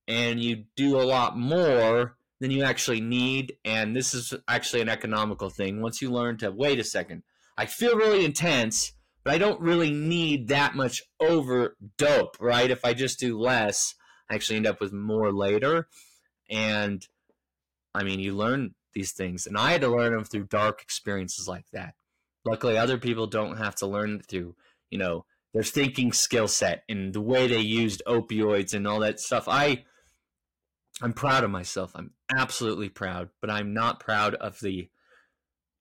and 0.07 0.43
you 0.43 0.65
do 0.75 0.99
a 0.99 1.03
lot 1.03 1.37
more 1.37 2.17
than 2.39 2.51
you 2.51 2.63
actually 2.63 3.01
need. 3.01 3.55
And 3.63 3.95
this 3.95 4.13
is 4.13 4.33
actually 4.47 4.81
an 4.81 4.89
economical 4.89 5.49
thing. 5.49 5.81
Once 5.81 6.01
you 6.01 6.09
learn 6.09 6.37
to 6.37 6.51
wait 6.51 6.79
a 6.79 6.83
second, 6.83 7.23
I 7.57 7.67
feel 7.67 7.95
really 7.95 8.25
intense, 8.25 8.93
but 9.23 9.33
I 9.33 9.37
don't 9.37 9.61
really 9.61 9.91
need 9.91 10.47
that 10.49 10.75
much 10.75 11.03
over 11.19 11.77
dope, 11.97 12.37
right? 12.39 12.69
If 12.69 12.83
I 12.85 12.93
just 12.93 13.19
do 13.19 13.39
less, 13.39 13.95
I 14.29 14.35
actually 14.35 14.57
end 14.57 14.67
up 14.67 14.79
with 14.79 14.93
more 14.93 15.31
later. 15.31 15.87
And 16.49 17.05
I 17.93 18.03
mean, 18.03 18.19
you 18.19 18.35
learn 18.35 18.75
these 18.93 19.11
things. 19.11 19.47
And 19.47 19.57
I 19.57 19.71
had 19.71 19.81
to 19.81 19.87
learn 19.87 20.13
them 20.13 20.23
through 20.23 20.45
dark 20.45 20.81
experiences 20.81 21.47
like 21.47 21.65
that. 21.73 21.95
Luckily, 22.45 22.77
other 22.77 22.97
people 22.97 23.27
don't 23.27 23.57
have 23.57 23.75
to 23.75 23.87
learn 23.87 24.21
through 24.21 24.55
you 24.91 24.97
know 24.97 25.25
their 25.53 25.63
thinking 25.63 26.13
skill 26.13 26.47
set 26.47 26.83
and 26.87 27.13
the 27.13 27.21
way 27.21 27.47
they 27.47 27.59
used 27.59 28.03
opioids 28.07 28.73
and 28.73 28.87
all 28.87 28.99
that 28.99 29.19
stuff. 29.19 29.47
I 29.47 29.85
I'm 31.01 31.13
proud 31.13 31.43
of 31.43 31.49
myself. 31.49 31.93
I'm 31.95 32.11
absolutely 32.35 32.89
proud, 32.89 33.29
but 33.41 33.49
I'm 33.49 33.73
not 33.73 33.99
proud 33.99 34.35
of 34.35 34.59
the 34.59 34.89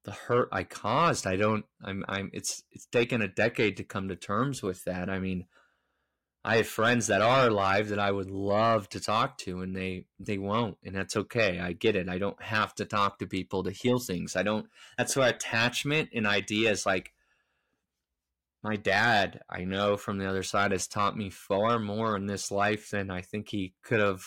the 0.04 0.12
hurt 0.12 0.48
I 0.52 0.64
caused. 0.64 1.26
I 1.26 1.36
don't 1.36 1.64
I'm 1.82 2.04
I'm 2.08 2.30
it's 2.32 2.62
it's 2.72 2.86
taken 2.86 3.22
a 3.22 3.28
decade 3.28 3.76
to 3.78 3.84
come 3.84 4.08
to 4.08 4.16
terms 4.16 4.62
with 4.62 4.84
that. 4.84 5.10
I 5.10 5.18
mean, 5.18 5.46
I 6.44 6.56
have 6.56 6.68
friends 6.68 7.06
that 7.08 7.20
are 7.20 7.48
alive 7.48 7.90
that 7.90 7.98
I 7.98 8.10
would 8.10 8.30
love 8.30 8.88
to 8.90 9.00
talk 9.00 9.38
to 9.38 9.60
and 9.60 9.76
they 9.76 10.06
they 10.18 10.38
won't 10.38 10.78
and 10.84 10.94
that's 10.94 11.16
okay. 11.16 11.58
I 11.60 11.72
get 11.72 11.96
it. 11.96 12.08
I 12.08 12.18
don't 12.18 12.42
have 12.42 12.74
to 12.76 12.84
talk 12.84 13.18
to 13.18 13.26
people 13.26 13.62
to 13.64 13.70
heal 13.70 13.98
things. 13.98 14.36
I 14.36 14.42
don't 14.42 14.66
that's 14.96 15.16
why 15.16 15.28
attachment 15.28 16.10
and 16.14 16.26
ideas 16.26 16.86
like 16.86 17.12
my 18.62 18.76
dad, 18.76 19.40
I 19.48 19.64
know 19.64 19.96
from 19.96 20.18
the 20.18 20.28
other 20.28 20.42
side, 20.42 20.72
has 20.72 20.86
taught 20.86 21.16
me 21.16 21.30
far 21.30 21.78
more 21.78 22.16
in 22.16 22.26
this 22.26 22.50
life 22.50 22.90
than 22.90 23.10
I 23.10 23.22
think 23.22 23.48
he 23.48 23.74
could 23.82 24.00
have 24.00 24.22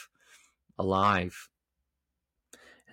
alive. 0.77 1.49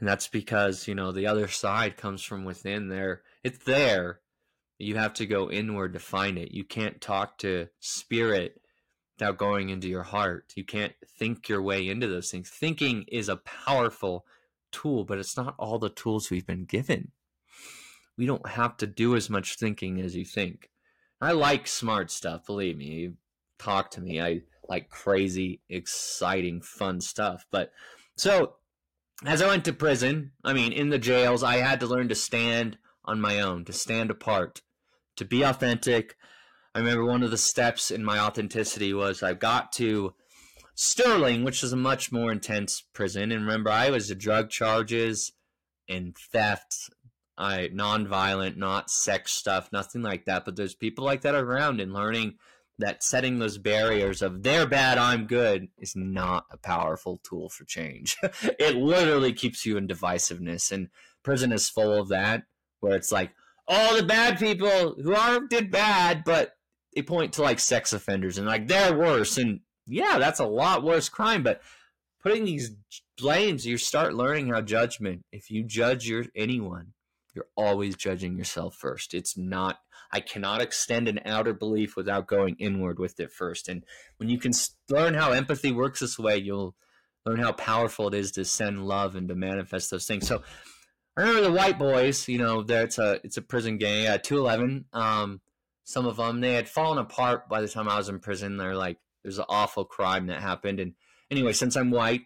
And 0.00 0.08
that's 0.08 0.28
because, 0.28 0.88
you 0.88 0.94
know, 0.94 1.12
the 1.12 1.26
other 1.26 1.46
side 1.46 1.98
comes 1.98 2.22
from 2.22 2.44
within 2.44 2.88
there. 2.88 3.22
It's 3.44 3.58
there. 3.64 4.20
You 4.78 4.96
have 4.96 5.12
to 5.14 5.26
go 5.26 5.50
inward 5.50 5.92
to 5.92 5.98
find 5.98 6.38
it. 6.38 6.52
You 6.52 6.64
can't 6.64 7.02
talk 7.02 7.36
to 7.38 7.68
spirit 7.80 8.60
without 9.18 9.36
going 9.36 9.68
into 9.68 9.88
your 9.88 10.02
heart. 10.02 10.54
You 10.56 10.64
can't 10.64 10.94
think 11.18 11.50
your 11.50 11.60
way 11.60 11.86
into 11.86 12.08
those 12.08 12.30
things. 12.30 12.48
Thinking 12.48 13.04
is 13.08 13.28
a 13.28 13.36
powerful 13.36 14.24
tool, 14.72 15.04
but 15.04 15.18
it's 15.18 15.36
not 15.36 15.54
all 15.58 15.78
the 15.78 15.90
tools 15.90 16.30
we've 16.30 16.46
been 16.46 16.64
given. 16.64 17.12
We 18.16 18.24
don't 18.24 18.48
have 18.48 18.78
to 18.78 18.86
do 18.86 19.16
as 19.16 19.28
much 19.28 19.56
thinking 19.56 20.00
as 20.00 20.16
you 20.16 20.24
think. 20.24 20.70
I 21.20 21.32
like 21.32 21.66
smart 21.66 22.10
stuff. 22.10 22.46
Believe 22.46 22.78
me, 22.78 23.10
talk 23.58 23.90
to 23.92 24.00
me. 24.00 24.18
I 24.22 24.40
like 24.66 24.88
crazy, 24.88 25.60
exciting, 25.68 26.62
fun 26.62 27.02
stuff. 27.02 27.44
But 27.50 27.72
so 28.16 28.54
as 29.26 29.42
I 29.42 29.48
went 29.48 29.64
to 29.66 29.72
prison, 29.72 30.32
I 30.44 30.52
mean, 30.52 30.72
in 30.72 30.90
the 30.90 30.98
jails, 30.98 31.42
I 31.42 31.58
had 31.58 31.80
to 31.80 31.86
learn 31.86 32.08
to 32.08 32.14
stand 32.14 32.78
on 33.04 33.20
my 33.20 33.40
own, 33.40 33.64
to 33.66 33.72
stand 33.72 34.10
apart, 34.10 34.62
to 35.16 35.24
be 35.24 35.42
authentic. 35.42 36.16
I 36.74 36.78
remember 36.78 37.04
one 37.04 37.22
of 37.22 37.30
the 37.30 37.38
steps 37.38 37.90
in 37.90 38.04
my 38.04 38.18
authenticity 38.18 38.94
was 38.94 39.22
I 39.22 39.34
got 39.34 39.72
to 39.72 40.14
Sterling, 40.74 41.44
which 41.44 41.62
is 41.62 41.74
a 41.74 41.76
much 41.76 42.10
more 42.10 42.32
intense 42.32 42.82
prison. 42.94 43.32
And 43.32 43.42
remember, 43.42 43.70
I 43.70 43.90
was 43.90 44.10
a 44.10 44.14
drug 44.14 44.48
charges 44.48 45.32
and 45.88 46.16
theft 46.16 46.74
I 47.36 47.70
non-violent, 47.72 48.58
not 48.58 48.90
sex 48.90 49.32
stuff, 49.32 49.70
nothing 49.72 50.02
like 50.02 50.26
that. 50.26 50.44
But 50.44 50.56
there's 50.56 50.74
people 50.74 51.04
like 51.04 51.22
that 51.22 51.34
around, 51.34 51.80
and 51.80 51.92
learning 51.92 52.34
that 52.80 53.02
setting 53.02 53.38
those 53.38 53.58
barriers 53.58 54.22
of 54.22 54.42
they're 54.42 54.66
bad, 54.66 54.98
I'm 54.98 55.26
good 55.26 55.68
is 55.78 55.94
not 55.96 56.44
a 56.50 56.56
powerful 56.56 57.20
tool 57.22 57.48
for 57.48 57.64
change. 57.64 58.16
it 58.42 58.76
literally 58.76 59.32
keeps 59.32 59.64
you 59.64 59.76
in 59.76 59.88
divisiveness, 59.88 60.72
and 60.72 60.88
prison 61.22 61.52
is 61.52 61.68
full 61.68 61.94
of 61.94 62.08
that, 62.08 62.44
where 62.80 62.96
it's 62.96 63.12
like 63.12 63.30
all 63.68 63.96
the 63.96 64.02
bad 64.02 64.38
people 64.38 64.96
who 65.00 65.14
are 65.14 65.40
did 65.40 65.70
bad, 65.70 66.24
but 66.24 66.56
they 66.94 67.02
point 67.02 67.32
to 67.34 67.42
like 67.42 67.60
sex 67.60 67.92
offenders 67.92 68.38
and 68.38 68.46
like 68.46 68.68
they're 68.68 68.96
worse, 68.96 69.38
and 69.38 69.60
yeah, 69.86 70.18
that's 70.18 70.40
a 70.40 70.46
lot 70.46 70.82
worse 70.82 71.08
crime, 71.08 71.42
but 71.42 71.60
putting 72.22 72.44
these 72.44 72.72
blames, 73.18 73.66
you 73.66 73.76
start 73.76 74.14
learning 74.14 74.48
how 74.48 74.60
judgment. 74.60 75.24
If 75.32 75.50
you 75.50 75.64
judge 75.64 76.08
your 76.08 76.26
anyone, 76.34 76.92
you're 77.34 77.48
always 77.56 77.96
judging 77.96 78.36
yourself 78.36 78.74
first. 78.74 79.14
It's 79.14 79.36
not, 79.36 79.78
I 80.12 80.20
cannot 80.20 80.60
extend 80.60 81.08
an 81.08 81.20
outer 81.24 81.54
belief 81.54 81.96
without 81.96 82.26
going 82.26 82.56
inward 82.58 82.98
with 82.98 83.20
it 83.20 83.32
first. 83.32 83.68
And 83.68 83.84
when 84.16 84.28
you 84.28 84.38
can 84.38 84.52
learn 84.88 85.14
how 85.14 85.32
empathy 85.32 85.72
works 85.72 86.00
this 86.00 86.18
way, 86.18 86.38
you'll 86.38 86.74
learn 87.24 87.38
how 87.38 87.52
powerful 87.52 88.08
it 88.08 88.14
is 88.14 88.32
to 88.32 88.44
send 88.44 88.86
love 88.86 89.14
and 89.14 89.28
to 89.28 89.34
manifest 89.34 89.90
those 89.90 90.06
things. 90.06 90.26
So 90.26 90.42
I 91.16 91.22
remember 91.22 91.42
the 91.42 91.52
white 91.52 91.78
boys, 91.78 92.28
you 92.28 92.38
know, 92.38 92.62
that's 92.62 92.98
a 92.98 93.20
it's 93.24 93.36
a 93.36 93.42
prison 93.42 93.78
gang, 93.78 94.06
uh, 94.06 94.18
211. 94.18 94.86
Um, 94.92 95.40
some 95.84 96.06
of 96.06 96.16
them 96.16 96.40
they 96.40 96.54
had 96.54 96.68
fallen 96.68 96.98
apart 96.98 97.48
by 97.48 97.60
the 97.60 97.68
time 97.68 97.88
I 97.88 97.96
was 97.96 98.08
in 98.08 98.20
prison. 98.20 98.56
They're 98.56 98.76
like, 98.76 98.98
there's 99.22 99.38
an 99.38 99.44
awful 99.48 99.84
crime 99.84 100.26
that 100.26 100.40
happened, 100.40 100.80
and 100.80 100.94
anyway, 101.30 101.52
since 101.52 101.76
I'm 101.76 101.90
white, 101.90 102.22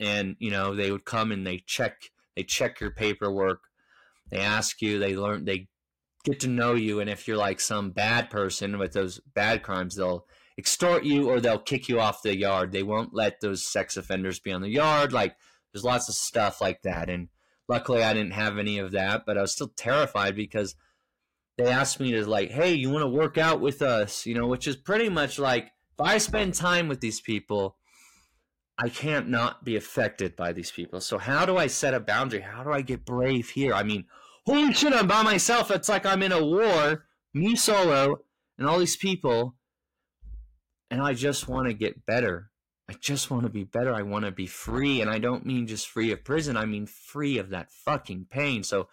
and 0.00 0.36
you 0.38 0.50
know, 0.50 0.74
they 0.74 0.90
would 0.90 1.04
come 1.04 1.32
and 1.32 1.46
they 1.46 1.58
check 1.66 2.10
they 2.36 2.44
check 2.44 2.80
your 2.80 2.92
paperwork, 2.92 3.62
they 4.30 4.38
ask 4.38 4.80
you, 4.80 4.98
they 4.98 5.16
learn, 5.16 5.44
they 5.44 5.68
get 6.28 6.40
to 6.40 6.48
know 6.48 6.74
you, 6.74 7.00
and 7.00 7.08
if 7.08 7.26
you're 7.26 7.36
like 7.36 7.60
some 7.60 7.90
bad 7.90 8.30
person 8.30 8.78
with 8.78 8.92
those 8.92 9.20
bad 9.34 9.62
crimes, 9.62 9.96
they'll 9.96 10.26
extort 10.58 11.04
you 11.04 11.30
or 11.30 11.40
they'll 11.40 11.58
kick 11.58 11.88
you 11.88 12.00
off 12.00 12.22
the 12.22 12.36
yard. 12.36 12.72
They 12.72 12.82
won't 12.82 13.14
let 13.14 13.40
those 13.40 13.64
sex 13.64 13.96
offenders 13.96 14.40
be 14.40 14.52
on 14.52 14.60
the 14.60 14.68
yard. 14.68 15.12
Like 15.12 15.36
there's 15.72 15.84
lots 15.84 16.08
of 16.08 16.16
stuff 16.16 16.60
like 16.60 16.82
that. 16.82 17.08
And 17.08 17.28
luckily 17.68 18.02
I 18.02 18.12
didn't 18.12 18.32
have 18.32 18.58
any 18.58 18.78
of 18.78 18.90
that, 18.90 19.22
but 19.24 19.38
I 19.38 19.42
was 19.42 19.52
still 19.52 19.72
terrified 19.76 20.34
because 20.34 20.74
they 21.56 21.66
asked 21.66 22.00
me 22.00 22.10
to 22.12 22.28
like, 22.28 22.50
hey, 22.50 22.74
you 22.74 22.90
want 22.90 23.04
to 23.04 23.08
work 23.08 23.38
out 23.38 23.60
with 23.60 23.82
us? 23.82 24.26
You 24.26 24.34
know, 24.34 24.48
which 24.48 24.66
is 24.66 24.76
pretty 24.76 25.08
much 25.08 25.38
like 25.38 25.66
if 25.66 26.00
I 26.00 26.18
spend 26.18 26.54
time 26.54 26.88
with 26.88 27.00
these 27.00 27.20
people, 27.20 27.76
I 28.76 28.88
can't 28.88 29.28
not 29.28 29.64
be 29.64 29.76
affected 29.76 30.34
by 30.36 30.52
these 30.52 30.70
people. 30.72 31.00
So 31.00 31.18
how 31.18 31.46
do 31.46 31.56
I 31.56 31.68
set 31.68 31.94
a 31.94 32.00
boundary? 32.00 32.40
How 32.40 32.64
do 32.64 32.72
I 32.72 32.82
get 32.82 33.04
brave 33.04 33.50
here? 33.50 33.74
I 33.74 33.84
mean, 33.84 34.04
holy 34.48 34.72
shit, 34.72 34.92
I'm 34.92 35.06
by 35.06 35.22
myself. 35.22 35.70
It's 35.70 35.88
like 35.88 36.06
I'm 36.06 36.22
in 36.22 36.32
a 36.32 36.44
war, 36.44 37.04
me 37.34 37.54
solo, 37.54 38.20
and 38.56 38.66
all 38.66 38.78
these 38.78 38.96
people 38.96 39.54
and 40.90 41.02
I 41.02 41.12
just 41.14 41.48
want 41.48 41.68
to 41.68 41.74
get 41.74 42.06
better. 42.06 42.50
I 42.88 42.94
just 42.94 43.30
want 43.30 43.42
to 43.42 43.50
be 43.50 43.64
better. 43.64 43.92
I 43.92 44.02
want 44.02 44.24
to 44.24 44.30
be 44.30 44.46
free. 44.46 45.00
And 45.00 45.10
I 45.10 45.18
don't 45.18 45.44
mean 45.44 45.66
just 45.66 45.88
free 45.88 46.10
of 46.12 46.24
prison, 46.24 46.56
I 46.56 46.64
mean 46.64 46.86
free 46.86 47.38
of 47.38 47.50
that 47.50 47.70
fucking 47.70 48.26
pain. 48.30 48.62
So 48.62 48.88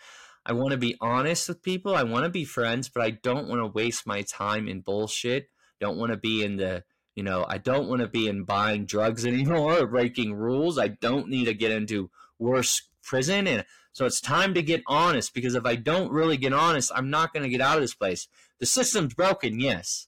I 0.45 0.53
want 0.53 0.71
to 0.71 0.77
be 0.77 0.97
honest 0.99 1.47
with 1.47 1.63
people. 1.63 1.95
I 1.95 2.03
want 2.03 2.25
to 2.25 2.29
be 2.29 2.45
friends, 2.45 2.89
but 2.89 3.03
I 3.03 3.11
don't 3.11 3.47
want 3.47 3.61
to 3.61 3.67
waste 3.67 4.05
my 4.05 4.21
time 4.23 4.67
in 4.67 4.81
bullshit. 4.81 5.47
Don't 5.79 5.97
want 5.97 6.11
to 6.11 6.17
be 6.17 6.43
in 6.43 6.57
the, 6.57 6.83
you 7.15 7.23
know, 7.23 7.45
I 7.47 7.57
don't 7.57 7.87
want 7.87 8.01
to 8.01 8.07
be 8.07 8.27
in 8.27 8.43
buying 8.43 8.85
drugs 8.85 9.25
anymore 9.25 9.79
or 9.79 9.87
breaking 9.87 10.33
rules. 10.33 10.77
I 10.77 10.89
don't 10.89 11.29
need 11.29 11.45
to 11.45 11.53
get 11.53 11.71
into 11.71 12.09
worse 12.37 12.81
prison. 13.05 13.47
And 13.47 13.65
so 13.93 14.05
it's 14.05 14.19
time 14.19 14.53
to 14.55 14.61
get 14.61 14.83
honest 14.87 15.33
because 15.33 15.55
if 15.55 15.65
I 15.65 15.75
don't 15.75 16.11
really 16.11 16.37
get 16.37 16.51
honest, 16.51 16.91
I'm 16.93 17.09
not 17.09 17.33
going 17.33 17.43
to 17.43 17.49
get 17.49 17.61
out 17.61 17.77
of 17.77 17.81
this 17.81 17.93
place. 17.93 18.27
The 18.59 18.65
system's 18.65 19.13
broken, 19.13 19.59
yes. 19.59 20.07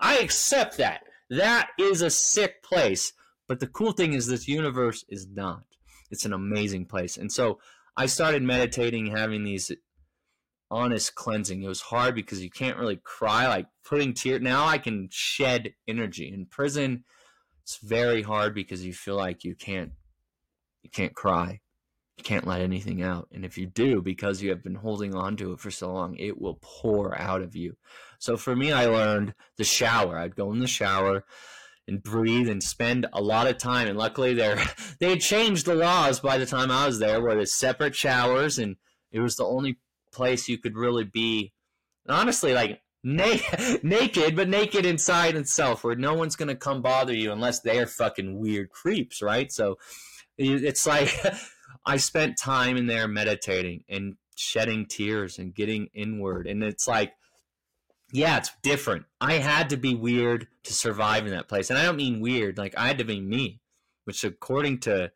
I 0.00 0.18
accept 0.18 0.78
that. 0.78 1.02
That 1.28 1.70
is 1.78 2.02
a 2.02 2.10
sick 2.10 2.62
place. 2.62 3.12
But 3.48 3.60
the 3.60 3.66
cool 3.66 3.92
thing 3.92 4.12
is, 4.12 4.26
this 4.26 4.48
universe 4.48 5.04
is 5.08 5.26
not. 5.26 5.64
It's 6.10 6.24
an 6.24 6.32
amazing 6.32 6.86
place. 6.86 7.16
And 7.16 7.30
so 7.30 7.58
I 7.96 8.06
started 8.06 8.42
meditating, 8.42 9.06
having 9.06 9.44
these 9.44 9.72
honest 10.70 11.14
cleansing. 11.14 11.62
It 11.62 11.68
was 11.68 11.82
hard 11.82 12.14
because 12.14 12.42
you 12.42 12.50
can't 12.50 12.78
really 12.78 12.96
cry, 12.96 13.46
like 13.46 13.66
putting 13.84 14.14
tears. 14.14 14.40
Now 14.40 14.66
I 14.66 14.78
can 14.78 15.08
shed 15.10 15.74
energy. 15.86 16.32
In 16.32 16.46
prison, 16.46 17.04
it's 17.62 17.76
very 17.76 18.22
hard 18.22 18.54
because 18.54 18.84
you 18.84 18.92
feel 18.92 19.16
like 19.16 19.44
you 19.44 19.54
can't, 19.54 19.92
you 20.82 20.90
can't 20.90 21.14
cry. 21.14 21.60
Can't 22.22 22.46
let 22.46 22.60
anything 22.60 23.02
out. 23.02 23.28
And 23.32 23.44
if 23.44 23.58
you 23.58 23.66
do, 23.66 24.00
because 24.00 24.42
you 24.42 24.50
have 24.50 24.62
been 24.62 24.74
holding 24.74 25.14
on 25.14 25.36
to 25.36 25.52
it 25.52 25.60
for 25.60 25.70
so 25.70 25.92
long, 25.92 26.16
it 26.16 26.40
will 26.40 26.58
pour 26.60 27.18
out 27.20 27.42
of 27.42 27.56
you. 27.56 27.76
So 28.18 28.36
for 28.36 28.54
me, 28.54 28.72
I 28.72 28.86
learned 28.86 29.34
the 29.56 29.64
shower. 29.64 30.16
I'd 30.16 30.36
go 30.36 30.52
in 30.52 30.60
the 30.60 30.66
shower 30.66 31.24
and 31.88 32.02
breathe 32.02 32.48
and 32.48 32.62
spend 32.62 33.06
a 33.12 33.20
lot 33.20 33.48
of 33.48 33.58
time. 33.58 33.88
And 33.88 33.98
luckily, 33.98 34.34
they 34.34 34.56
they 35.00 35.10
had 35.10 35.20
changed 35.20 35.66
the 35.66 35.74
laws 35.74 36.20
by 36.20 36.38
the 36.38 36.46
time 36.46 36.70
I 36.70 36.86
was 36.86 36.98
there, 36.98 37.20
where 37.20 37.34
there's 37.34 37.52
separate 37.52 37.94
showers, 37.94 38.58
and 38.58 38.76
it 39.10 39.20
was 39.20 39.36
the 39.36 39.44
only 39.44 39.78
place 40.12 40.48
you 40.48 40.58
could 40.58 40.76
really 40.76 41.04
be, 41.04 41.52
honestly, 42.08 42.54
like 42.54 42.80
na- 43.02 43.36
naked, 43.82 44.36
but 44.36 44.48
naked 44.48 44.86
inside 44.86 45.34
itself, 45.34 45.84
where 45.84 45.96
no 45.96 46.14
one's 46.14 46.36
gonna 46.36 46.54
come 46.54 46.82
bother 46.82 47.14
you 47.14 47.32
unless 47.32 47.60
they're 47.60 47.86
fucking 47.86 48.38
weird 48.38 48.70
creeps, 48.70 49.22
right? 49.22 49.50
So 49.50 49.78
it's 50.38 50.86
like 50.86 51.12
I 51.84 51.96
spent 51.96 52.38
time 52.38 52.76
in 52.76 52.86
there 52.86 53.08
meditating 53.08 53.84
and 53.88 54.16
shedding 54.36 54.86
tears 54.86 55.38
and 55.38 55.54
getting 55.54 55.88
inward. 55.94 56.46
And 56.46 56.62
it's 56.62 56.86
like, 56.86 57.12
yeah, 58.12 58.38
it's 58.38 58.50
different. 58.62 59.06
I 59.20 59.34
had 59.34 59.70
to 59.70 59.76
be 59.76 59.94
weird 59.94 60.46
to 60.64 60.74
survive 60.74 61.26
in 61.26 61.32
that 61.32 61.48
place. 61.48 61.70
And 61.70 61.78
I 61.78 61.84
don't 61.84 61.96
mean 61.96 62.20
weird, 62.20 62.58
like 62.58 62.74
I 62.76 62.86
had 62.86 62.98
to 62.98 63.04
be 63.04 63.20
me, 63.20 63.60
which 64.04 64.22
according 64.22 64.80
to 64.80 65.10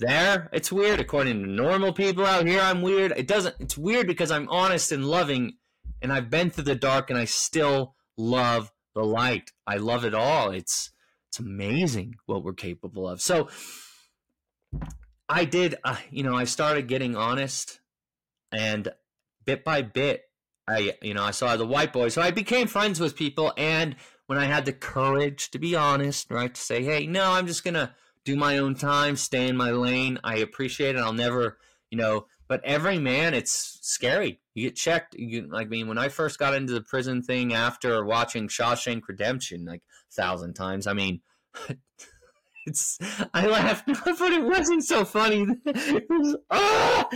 there, 0.00 0.50
it's 0.52 0.72
weird. 0.72 1.00
According 1.00 1.42
to 1.42 1.48
normal 1.48 1.92
people 1.92 2.26
out 2.26 2.46
here, 2.46 2.60
I'm 2.60 2.82
weird. 2.82 3.12
It 3.16 3.28
doesn't, 3.28 3.56
it's 3.60 3.78
weird 3.78 4.06
because 4.06 4.30
I'm 4.30 4.48
honest 4.48 4.90
and 4.90 5.04
loving 5.04 5.54
and 6.00 6.12
I've 6.12 6.30
been 6.30 6.50
through 6.50 6.64
the 6.64 6.74
dark 6.74 7.10
and 7.10 7.18
I 7.18 7.24
still 7.24 7.94
love 8.16 8.72
the 8.94 9.04
light. 9.04 9.52
I 9.66 9.76
love 9.76 10.04
it 10.04 10.14
all. 10.14 10.50
It's, 10.50 10.90
it's 11.28 11.38
amazing 11.38 12.16
what 12.26 12.42
we're 12.42 12.52
capable 12.52 13.08
of. 13.08 13.22
So, 13.22 13.48
I 15.32 15.46
did, 15.46 15.76
uh, 15.82 15.96
you 16.10 16.22
know, 16.22 16.36
I 16.36 16.44
started 16.44 16.88
getting 16.88 17.16
honest, 17.16 17.80
and 18.52 18.92
bit 19.46 19.64
by 19.64 19.80
bit, 19.80 20.24
I, 20.68 20.92
you 21.00 21.14
know, 21.14 21.24
I 21.24 21.30
saw 21.30 21.56
the 21.56 21.66
white 21.66 21.90
boy. 21.90 22.10
So 22.10 22.20
I 22.20 22.30
became 22.30 22.66
friends 22.66 23.00
with 23.00 23.16
people, 23.16 23.50
and 23.56 23.96
when 24.26 24.38
I 24.38 24.44
had 24.44 24.66
the 24.66 24.74
courage 24.74 25.50
to 25.52 25.58
be 25.58 25.74
honest, 25.74 26.30
right, 26.30 26.54
to 26.54 26.60
say, 26.60 26.82
hey, 26.82 27.06
no, 27.06 27.32
I'm 27.32 27.46
just 27.46 27.64
gonna 27.64 27.94
do 28.26 28.36
my 28.36 28.58
own 28.58 28.74
time, 28.74 29.16
stay 29.16 29.48
in 29.48 29.56
my 29.56 29.70
lane. 29.70 30.18
I 30.22 30.36
appreciate 30.36 30.96
it. 30.96 30.98
I'll 31.00 31.14
never, 31.14 31.56
you 31.90 31.96
know, 31.96 32.26
but 32.46 32.62
every 32.62 32.98
man, 32.98 33.32
it's 33.32 33.78
scary. 33.80 34.38
You 34.52 34.68
get 34.68 34.76
checked. 34.76 35.14
You, 35.14 35.48
like, 35.50 35.68
I 35.68 35.70
mean, 35.70 35.88
when 35.88 35.98
I 35.98 36.10
first 36.10 36.38
got 36.38 36.54
into 36.54 36.74
the 36.74 36.82
prison 36.82 37.22
thing 37.22 37.54
after 37.54 38.04
watching 38.04 38.48
Shawshank 38.48 39.02
Redemption 39.08 39.64
like 39.64 39.80
a 40.10 40.12
thousand 40.12 40.54
times, 40.54 40.86
I 40.86 40.92
mean. 40.92 41.22
It's 42.64 42.98
I 43.34 43.46
laughed, 43.46 43.86
but 44.04 44.32
it 44.32 44.44
wasn't 44.44 44.84
so 44.84 45.04
funny. 45.04 45.46
It 45.66 46.06
was, 46.08 46.36
oh, 46.50 47.08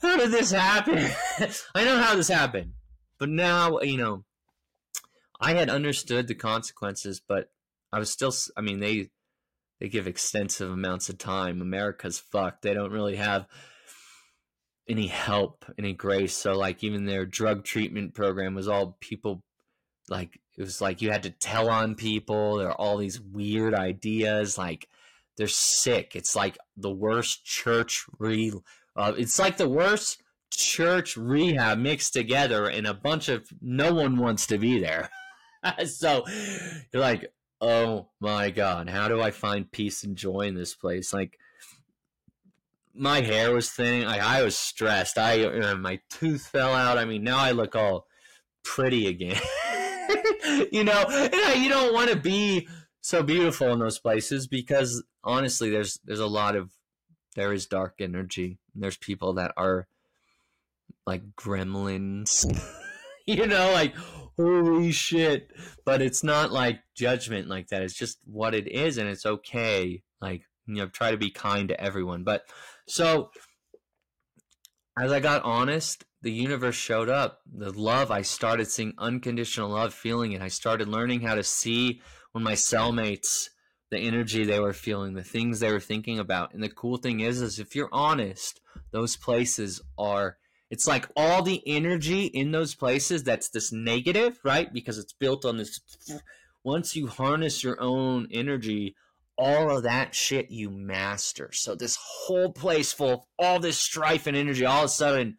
how 0.00 0.16
did 0.16 0.30
this 0.30 0.50
happen? 0.50 0.98
I 1.74 1.84
know 1.84 1.98
how 1.98 2.14
this 2.14 2.28
happened, 2.28 2.72
but 3.18 3.28
now 3.28 3.80
you 3.80 3.96
know. 3.96 4.24
I 5.40 5.54
had 5.54 5.70
understood 5.70 6.26
the 6.26 6.34
consequences, 6.34 7.20
but 7.20 7.50
I 7.92 8.00
was 8.00 8.10
still. 8.10 8.32
I 8.56 8.60
mean, 8.60 8.80
they 8.80 9.10
they 9.80 9.88
give 9.88 10.08
extensive 10.08 10.70
amounts 10.70 11.08
of 11.08 11.18
time. 11.18 11.60
America's 11.60 12.18
fucked. 12.18 12.62
They 12.62 12.74
don't 12.74 12.90
really 12.90 13.16
have 13.16 13.46
any 14.88 15.06
help, 15.06 15.64
any 15.78 15.92
grace. 15.92 16.34
So, 16.34 16.54
like, 16.54 16.82
even 16.82 17.04
their 17.04 17.26
drug 17.26 17.64
treatment 17.64 18.14
program 18.14 18.54
was 18.54 18.66
all 18.66 18.96
people 19.00 19.44
like 20.10 20.40
it 20.56 20.62
was 20.62 20.80
like 20.80 21.00
you 21.00 21.10
had 21.10 21.22
to 21.22 21.30
tell 21.30 21.70
on 21.70 21.94
people. 21.94 22.56
There 22.56 22.68
are 22.68 22.80
all 22.80 22.96
these 22.96 23.20
weird 23.20 23.74
ideas. 23.74 24.58
Like 24.58 24.88
they're 25.36 25.46
sick. 25.46 26.16
It's 26.16 26.34
like 26.34 26.58
the 26.76 26.90
worst 26.90 27.44
church 27.44 28.04
re. 28.18 28.52
Uh, 28.96 29.12
it's 29.16 29.38
like 29.38 29.56
the 29.56 29.68
worst 29.68 30.22
church 30.50 31.16
rehab 31.16 31.78
mixed 31.78 32.12
together, 32.12 32.66
and 32.66 32.86
a 32.86 32.94
bunch 32.94 33.28
of 33.28 33.48
no 33.60 33.94
one 33.94 34.16
wants 34.16 34.46
to 34.48 34.58
be 34.58 34.80
there. 34.80 35.10
so 35.86 36.24
you're 36.92 37.02
like, 37.02 37.32
oh 37.60 38.08
my 38.20 38.50
god, 38.50 38.88
how 38.88 39.08
do 39.08 39.22
I 39.22 39.30
find 39.30 39.70
peace 39.70 40.02
and 40.02 40.16
joy 40.16 40.42
in 40.42 40.54
this 40.54 40.74
place? 40.74 41.12
Like 41.12 41.38
my 42.94 43.20
hair 43.20 43.54
was 43.54 43.70
thinning. 43.70 44.06
Like 44.06 44.22
I 44.22 44.42
was 44.42 44.58
stressed. 44.58 45.18
I 45.18 45.44
uh, 45.44 45.76
my 45.76 46.00
tooth 46.10 46.46
fell 46.46 46.74
out. 46.74 46.98
I 46.98 47.04
mean, 47.04 47.22
now 47.22 47.38
I 47.38 47.52
look 47.52 47.76
all 47.76 48.06
pretty 48.64 49.06
again. 49.06 49.40
you 50.72 50.84
know, 50.84 51.28
you 51.56 51.68
don't 51.68 51.94
want 51.94 52.10
to 52.10 52.16
be 52.16 52.68
so 53.00 53.22
beautiful 53.22 53.72
in 53.72 53.78
those 53.78 53.98
places 53.98 54.46
because 54.46 55.02
honestly, 55.24 55.70
there's 55.70 55.98
there's 56.04 56.20
a 56.20 56.26
lot 56.26 56.56
of 56.56 56.70
there 57.36 57.52
is 57.52 57.66
dark 57.66 57.96
energy. 58.00 58.58
There's 58.74 58.96
people 58.96 59.34
that 59.34 59.52
are 59.56 59.86
like 61.06 61.22
gremlins, 61.36 62.46
you 63.26 63.46
know, 63.46 63.72
like 63.72 63.94
holy 64.36 64.92
shit. 64.92 65.50
But 65.84 66.02
it's 66.02 66.22
not 66.22 66.52
like 66.52 66.80
judgment 66.94 67.48
like 67.48 67.68
that. 67.68 67.82
It's 67.82 67.94
just 67.94 68.18
what 68.24 68.54
it 68.54 68.68
is, 68.68 68.98
and 68.98 69.08
it's 69.08 69.26
okay. 69.26 70.02
Like 70.20 70.42
you 70.66 70.76
know, 70.76 70.88
try 70.88 71.10
to 71.10 71.16
be 71.16 71.30
kind 71.30 71.68
to 71.68 71.80
everyone. 71.80 72.24
But 72.24 72.42
so 72.86 73.30
as 74.98 75.12
I 75.12 75.20
got 75.20 75.44
honest, 75.44 76.04
the 76.22 76.32
universe 76.32 76.74
showed 76.74 77.08
up. 77.08 77.40
The 77.52 77.70
love, 77.70 78.10
I 78.10 78.22
started 78.22 78.68
seeing 78.68 78.94
unconditional 78.98 79.70
love, 79.70 79.94
feeling 79.94 80.32
it. 80.32 80.42
I 80.42 80.48
started 80.48 80.88
learning 80.88 81.20
how 81.20 81.34
to 81.34 81.44
see 81.44 82.00
when 82.32 82.44
my 82.44 82.54
cellmates, 82.54 83.48
the 83.90 83.98
energy 83.98 84.44
they 84.44 84.60
were 84.60 84.72
feeling, 84.72 85.14
the 85.14 85.22
things 85.22 85.60
they 85.60 85.72
were 85.72 85.80
thinking 85.80 86.18
about. 86.18 86.52
And 86.52 86.62
the 86.62 86.68
cool 86.68 86.96
thing 86.96 87.20
is, 87.20 87.40
is 87.40 87.58
if 87.58 87.74
you're 87.74 87.88
honest, 87.92 88.60
those 88.90 89.16
places 89.16 89.80
are, 89.96 90.38
it's 90.70 90.86
like 90.86 91.08
all 91.16 91.42
the 91.42 91.62
energy 91.66 92.26
in 92.26 92.50
those 92.50 92.74
places 92.74 93.22
that's 93.22 93.48
this 93.48 93.72
negative, 93.72 94.38
right? 94.44 94.72
Because 94.72 94.98
it's 94.98 95.12
built 95.12 95.44
on 95.44 95.56
this. 95.56 95.80
Once 96.64 96.94
you 96.96 97.06
harness 97.06 97.64
your 97.64 97.80
own 97.80 98.28
energy, 98.30 98.94
all 99.38 99.74
of 99.74 99.84
that 99.84 100.14
shit 100.14 100.50
you 100.50 100.68
master. 100.68 101.50
So 101.52 101.74
this 101.74 101.96
whole 102.00 102.52
place 102.52 102.92
full 102.92 103.12
of 103.12 103.20
all 103.38 103.60
this 103.60 103.78
strife 103.78 104.26
and 104.26 104.36
energy, 104.36 104.66
all 104.66 104.80
of 104.80 104.86
a 104.86 104.88
sudden, 104.88 105.38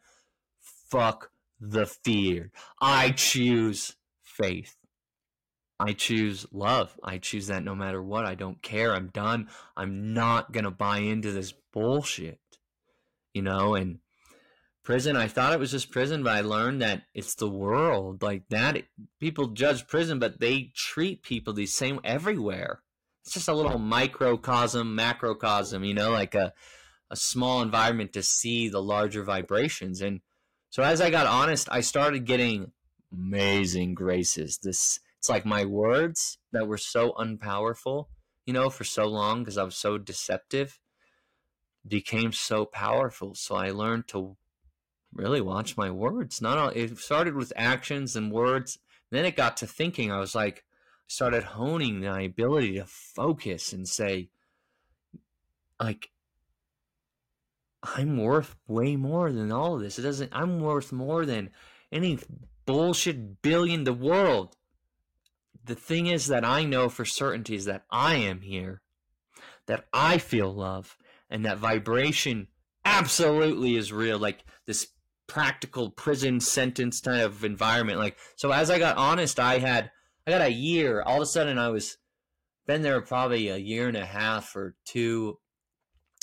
fuck 0.90 1.32
the 1.60 1.86
fear. 1.86 2.52
I 2.82 3.12
choose 3.12 3.96
faith. 4.24 4.76
I 5.80 5.94
choose 5.94 6.46
love. 6.52 6.98
I 7.04 7.18
choose 7.20 7.48
that 7.48 7.64
no 7.64 7.74
matter 7.74 8.04
what. 8.04 8.26
I 8.26 8.36
don't 8.36 8.62
care. 8.62 8.94
I'm 8.94 9.08
done. 9.08 9.48
I'm 9.78 10.14
not 10.14 10.52
going 10.52 10.66
to 10.66 10.72
buy 10.72 11.00
into 11.00 11.32
this 11.32 11.54
bullshit. 11.72 12.40
You 13.34 13.44
know, 13.44 13.76
and 13.76 14.00
prison, 14.84 15.16
I 15.16 15.28
thought 15.28 15.54
it 15.54 15.60
was 15.60 15.72
just 15.72 15.92
prison, 15.92 16.24
but 16.24 16.36
I 16.36 16.42
learned 16.42 16.82
that 16.82 17.04
it's 17.14 17.36
the 17.36 17.50
world. 17.50 18.22
Like 18.22 18.50
that, 18.50 18.84
people 19.20 19.50
judge 19.50 19.88
prison, 19.88 20.20
but 20.20 20.40
they 20.40 20.72
treat 20.76 21.24
people 21.24 21.54
the 21.54 21.68
same 21.68 22.00
everywhere. 22.04 22.82
It's 23.24 23.36
just 23.36 23.48
a 23.48 23.54
little 23.54 23.78
microcosm, 23.78 24.96
macrocosm, 24.96 25.84
you 25.84 25.94
know, 25.94 26.12
like 26.12 26.36
a, 26.36 26.54
a 27.12 27.16
small 27.16 27.62
environment 27.62 28.14
to 28.14 28.24
see 28.24 28.68
the 28.68 28.82
larger 28.82 29.24
vibrations. 29.24 30.02
And 30.02 30.22
so 30.70 30.84
as 30.84 31.01
I 31.01 31.09
got 31.09 31.28
honest, 31.28 31.67
I 31.72 31.82
started 31.82 32.26
getting 32.26 32.72
amazing 33.11 33.95
graces. 33.95 34.59
This 34.61 34.99
it's 35.17 35.30
like 35.30 35.45
my 35.45 35.65
words 35.65 36.38
that 36.53 36.67
were 36.67 36.78
so 36.78 37.11
unpowerful, 37.13 38.07
you 38.45 38.53
know, 38.53 38.70
for 38.70 38.86
so 38.86 39.05
long 39.05 39.39
because 39.43 39.57
I 39.57 39.63
was 39.63 39.76
so 39.76 39.97
deceptive 39.97 40.80
became 41.88 42.32
so 42.32 42.65
powerful. 42.65 43.36
So 43.36 43.55
I 43.55 43.72
learned 43.72 44.07
to 44.09 44.38
really 45.13 45.41
watch 45.41 45.76
my 45.76 45.89
words. 45.89 46.41
Not 46.41 46.57
all, 46.57 46.70
it 46.70 46.97
started 46.97 47.36
with 47.36 47.53
actions 47.55 48.15
and 48.15 48.32
words. 48.32 48.80
Then 49.11 49.26
it 49.26 49.36
got 49.36 49.57
to 49.57 49.67
thinking. 49.67 50.11
I 50.11 50.20
was 50.20 50.36
like, 50.36 50.63
started 51.07 51.43
honing 51.43 52.01
my 52.01 52.22
ability 52.22 52.76
to 52.76 52.86
focus 52.86 53.74
and 53.74 53.88
say, 53.88 54.30
like, 55.80 56.11
I'm 57.82 58.17
worth 58.17 58.55
way 58.67 58.95
more 58.95 59.32
than 59.32 59.51
all 59.51 59.75
of 59.75 59.82
this. 59.82 59.97
It 59.97 60.03
doesn't. 60.03 60.32
I'm 60.34 60.59
worth 60.59 60.91
more 60.91 61.25
than 61.25 61.49
any 61.91 62.19
bullshit 62.65 63.41
billion 63.41 63.84
the 63.84 63.93
world. 63.93 64.55
The 65.63 65.75
thing 65.75 66.07
is 66.07 66.27
that 66.27 66.43
I 66.43 66.63
know 66.63 66.89
for 66.89 67.05
certainty 67.05 67.55
is 67.55 67.65
that 67.65 67.86
I 67.91 68.15
am 68.15 68.41
here, 68.41 68.82
that 69.67 69.86
I 69.93 70.17
feel 70.17 70.53
love, 70.53 70.97
and 71.30 71.45
that 71.45 71.57
vibration 71.57 72.47
absolutely 72.84 73.75
is 73.75 73.93
real. 73.93 74.17
Like 74.17 74.43
this 74.65 74.88
practical 75.27 75.91
prison 75.91 76.39
sentence 76.41 76.99
kind 76.99 77.21
of 77.21 77.45
environment. 77.45 77.99
Like 77.99 78.17
so, 78.36 78.51
as 78.51 78.69
I 78.69 78.80
got 78.80 78.97
honest, 78.97 79.39
I 79.39 79.59
had 79.59 79.91
I 80.27 80.32
got 80.32 80.41
a 80.41 80.51
year. 80.51 81.01
All 81.01 81.17
of 81.17 81.21
a 81.21 81.25
sudden, 81.27 81.57
I 81.57 81.69
was 81.69 81.97
been 82.67 82.82
there 82.82 82.99
probably 83.01 83.47
a 83.47 83.57
year 83.57 83.88
and 83.88 83.97
a 83.97 84.05
half 84.05 84.55
or 84.55 84.75
two. 84.86 85.39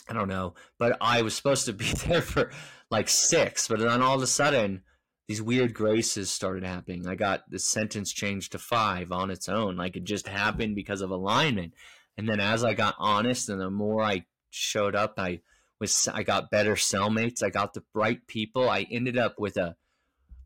I 0.08 0.12
don't 0.12 0.28
know, 0.28 0.54
but 0.78 0.96
I 1.00 1.22
was 1.22 1.34
supposed 1.34 1.66
to 1.66 1.72
be 1.72 1.84
there 2.06 2.22
for 2.22 2.50
like 2.90 3.08
six. 3.08 3.68
But 3.68 3.80
then 3.80 4.02
all 4.02 4.16
of 4.16 4.22
a 4.22 4.26
sudden, 4.26 4.82
these 5.28 5.42
weird 5.42 5.74
graces 5.74 6.30
started 6.30 6.64
happening. 6.64 7.06
I 7.06 7.16
got 7.16 7.50
the 7.50 7.58
sentence 7.58 8.12
changed 8.12 8.52
to 8.52 8.58
five 8.58 9.10
on 9.10 9.30
its 9.30 9.48
own. 9.48 9.76
Like 9.76 9.96
it 9.96 10.04
just 10.04 10.28
happened 10.28 10.76
because 10.76 11.00
of 11.00 11.10
alignment. 11.10 11.74
And 12.16 12.28
then 12.28 12.40
as 12.40 12.64
I 12.64 12.74
got 12.74 12.94
honest 12.98 13.48
and 13.48 13.60
the 13.60 13.70
more 13.70 14.02
I 14.02 14.24
showed 14.50 14.94
up, 14.94 15.14
I 15.18 15.40
was 15.80 16.08
I 16.12 16.22
got 16.22 16.50
better 16.50 16.74
cellmates. 16.74 17.42
I 17.42 17.50
got 17.50 17.74
the 17.74 17.82
right 17.92 18.24
people. 18.26 18.68
I 18.68 18.86
ended 18.90 19.18
up 19.18 19.38
with 19.38 19.56
a 19.56 19.76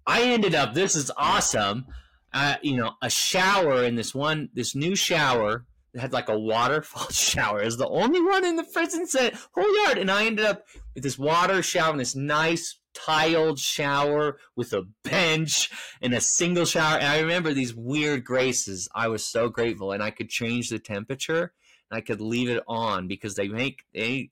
I 0.07 0.23
ended 0.23 0.55
up 0.55 0.75
this 0.75 0.97
is 0.97 1.13
awesome. 1.17 1.87
Uh, 2.33 2.57
you 2.63 2.77
know, 2.77 2.93
a 3.03 3.11
shower 3.11 3.85
in 3.85 3.97
this 3.97 4.15
one 4.15 4.49
this 4.55 4.75
new 4.75 4.97
shower 4.97 5.67
had 5.99 6.13
like 6.13 6.29
a 6.29 6.39
waterfall 6.39 7.09
shower. 7.11 7.63
Is 7.63 7.77
the 7.77 7.89
only 7.89 8.21
one 8.21 8.45
in 8.45 8.57
the 8.57 8.65
prison 8.65 9.07
set 9.07 9.35
whole 9.55 9.85
yard. 9.85 9.99
And 9.99 10.11
I 10.11 10.27
ended 10.27 10.45
up 10.45 10.65
with 10.95 11.03
this 11.03 11.19
water 11.19 11.63
shower 11.63 11.91
and 11.91 12.01
this 12.01 12.15
nice 12.15 12.79
tiled 12.93 13.59
shower 13.59 14.39
with 14.57 14.73
a 14.73 14.83
bench 15.05 15.71
and 16.03 16.13
a 16.13 16.21
single 16.21 16.65
shower. 16.65 16.99
And 16.99 17.07
I 17.07 17.21
remember 17.21 17.53
these 17.53 17.75
weird 17.75 18.25
graces. 18.25 18.89
I 18.95 19.09
was 19.09 19.25
so 19.25 19.49
grateful, 19.49 19.93
and 19.93 20.03
I 20.03 20.11
could 20.11 20.29
change 20.29 20.69
the 20.69 20.79
temperature 20.79 21.53
and 21.91 21.99
I 21.99 22.01
could 22.01 22.21
leave 22.21 22.49
it 22.49 22.63
on 22.67 23.09
because 23.09 23.35
they 23.35 23.49
make 23.49 23.83
they 23.95 24.31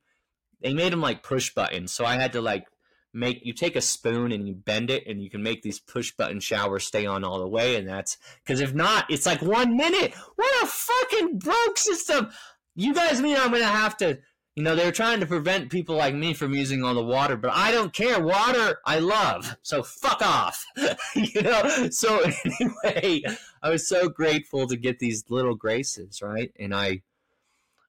they 0.61 0.75
made 0.75 0.93
them 0.93 1.01
like 1.01 1.23
push 1.23 1.55
buttons. 1.55 1.93
So 1.93 2.05
I 2.05 2.15
had 2.15 2.33
to 2.33 2.41
like 2.41 2.67
make 3.15 3.45
you 3.45 3.53
take 3.53 3.75
a 3.75 3.81
spoon 3.81 4.33
and 4.33 4.47
you 4.47 4.55
bend 4.55 4.91
it 4.91 5.07
and 5.07 5.23
you 5.23 5.31
can 5.31 5.43
make 5.43 5.63
these 5.63 5.81
push 5.81 6.13
button 6.13 6.41
showers 6.41 6.87
stay 6.87 7.07
on 7.07 7.25
all 7.25 7.39
the 7.39 7.49
way 7.49 7.77
and 7.77 7.89
that's 7.89 8.19
because 8.45 8.61
if 8.61 8.75
not 8.75 9.07
it's 9.11 9.27
like 9.27 9.41
one 9.41 9.77
minute 9.77 10.15
what 10.37 10.63
a 10.63 10.67
fucking 10.67 11.39
broke 11.39 11.79
system 11.79 12.29
you 12.75 12.93
guys 12.93 13.21
mean 13.21 13.37
i'm 13.37 13.51
gonna 13.51 13.65
have 13.65 13.97
to 13.97 14.19
you 14.59 14.65
know, 14.65 14.75
they're 14.75 14.91
trying 14.91 15.21
to 15.21 15.27
prevent 15.27 15.71
people 15.71 15.95
like 15.95 16.17
me 16.17 16.35
from 16.35 16.53
using 16.53 16.83
all 16.83 16.93
the 16.93 17.01
water, 17.01 17.37
but 17.37 17.53
I 17.55 17.71
don't 17.71 17.93
care. 17.93 18.21
Water, 18.21 18.81
I 18.85 18.99
love. 18.99 19.57
So 19.63 19.85
fuck 19.85 20.21
off. 20.21 20.67
you 21.15 21.43
know? 21.43 21.89
So 21.91 22.29
anyway, 22.85 23.23
I 23.63 23.71
was 23.71 23.87
so 23.87 24.09
grateful 24.09 24.67
to 24.67 24.77
get 24.77 24.99
these 24.99 25.23
little 25.31 25.55
graces, 25.55 26.21
right? 26.21 26.51
And 26.59 26.75
I 26.75 27.03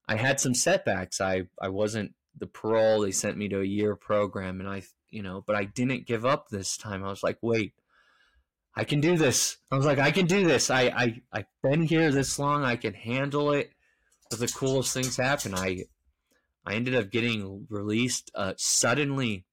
I 0.08 0.18
had 0.18 0.40
some 0.40 0.54
setbacks. 0.54 1.20
I 1.20 1.48
I 1.60 1.70
wasn't 1.70 2.14
the 2.38 2.46
parole. 2.46 3.02
They 3.02 3.10
sent 3.10 3.36
me 3.36 3.50
to 3.50 3.62
a 3.62 3.66
year 3.66 3.96
program 3.96 4.60
and 4.60 4.70
I, 4.70 4.84
you 5.12 5.22
know, 5.22 5.44
but 5.46 5.56
I 5.56 5.66
didn't 5.66 6.08
give 6.08 6.26
up 6.26 6.50
this 6.50 6.78
time. 6.78 7.04
I 7.04 7.10
was 7.10 7.24
like, 7.24 7.38
"Wait, 7.42 7.74
I 8.76 8.84
can 8.84 9.02
do 9.02 9.18
this." 9.18 9.58
I 9.72 9.76
was 9.76 9.86
like, 9.86 10.00
"I 10.00 10.12
can 10.12 10.26
do 10.26 10.46
this. 10.46 10.70
I 10.70 10.84
I 10.84 11.22
I've 11.32 11.48
been 11.64 11.84
here 11.84 12.12
this 12.12 12.40
long. 12.40 12.64
I 12.64 12.76
can 12.76 12.94
handle 12.94 13.52
it." 13.52 13.72
But 14.30 14.40
the 14.40 14.48
coolest 14.48 14.94
things 14.94 15.18
happen. 15.18 15.56
I 15.56 15.86
I 16.66 16.76
ended 16.76 16.96
up 16.96 17.12
getting 17.12 17.68
released 17.70 18.32
uh, 18.36 18.54
suddenly 18.58 19.46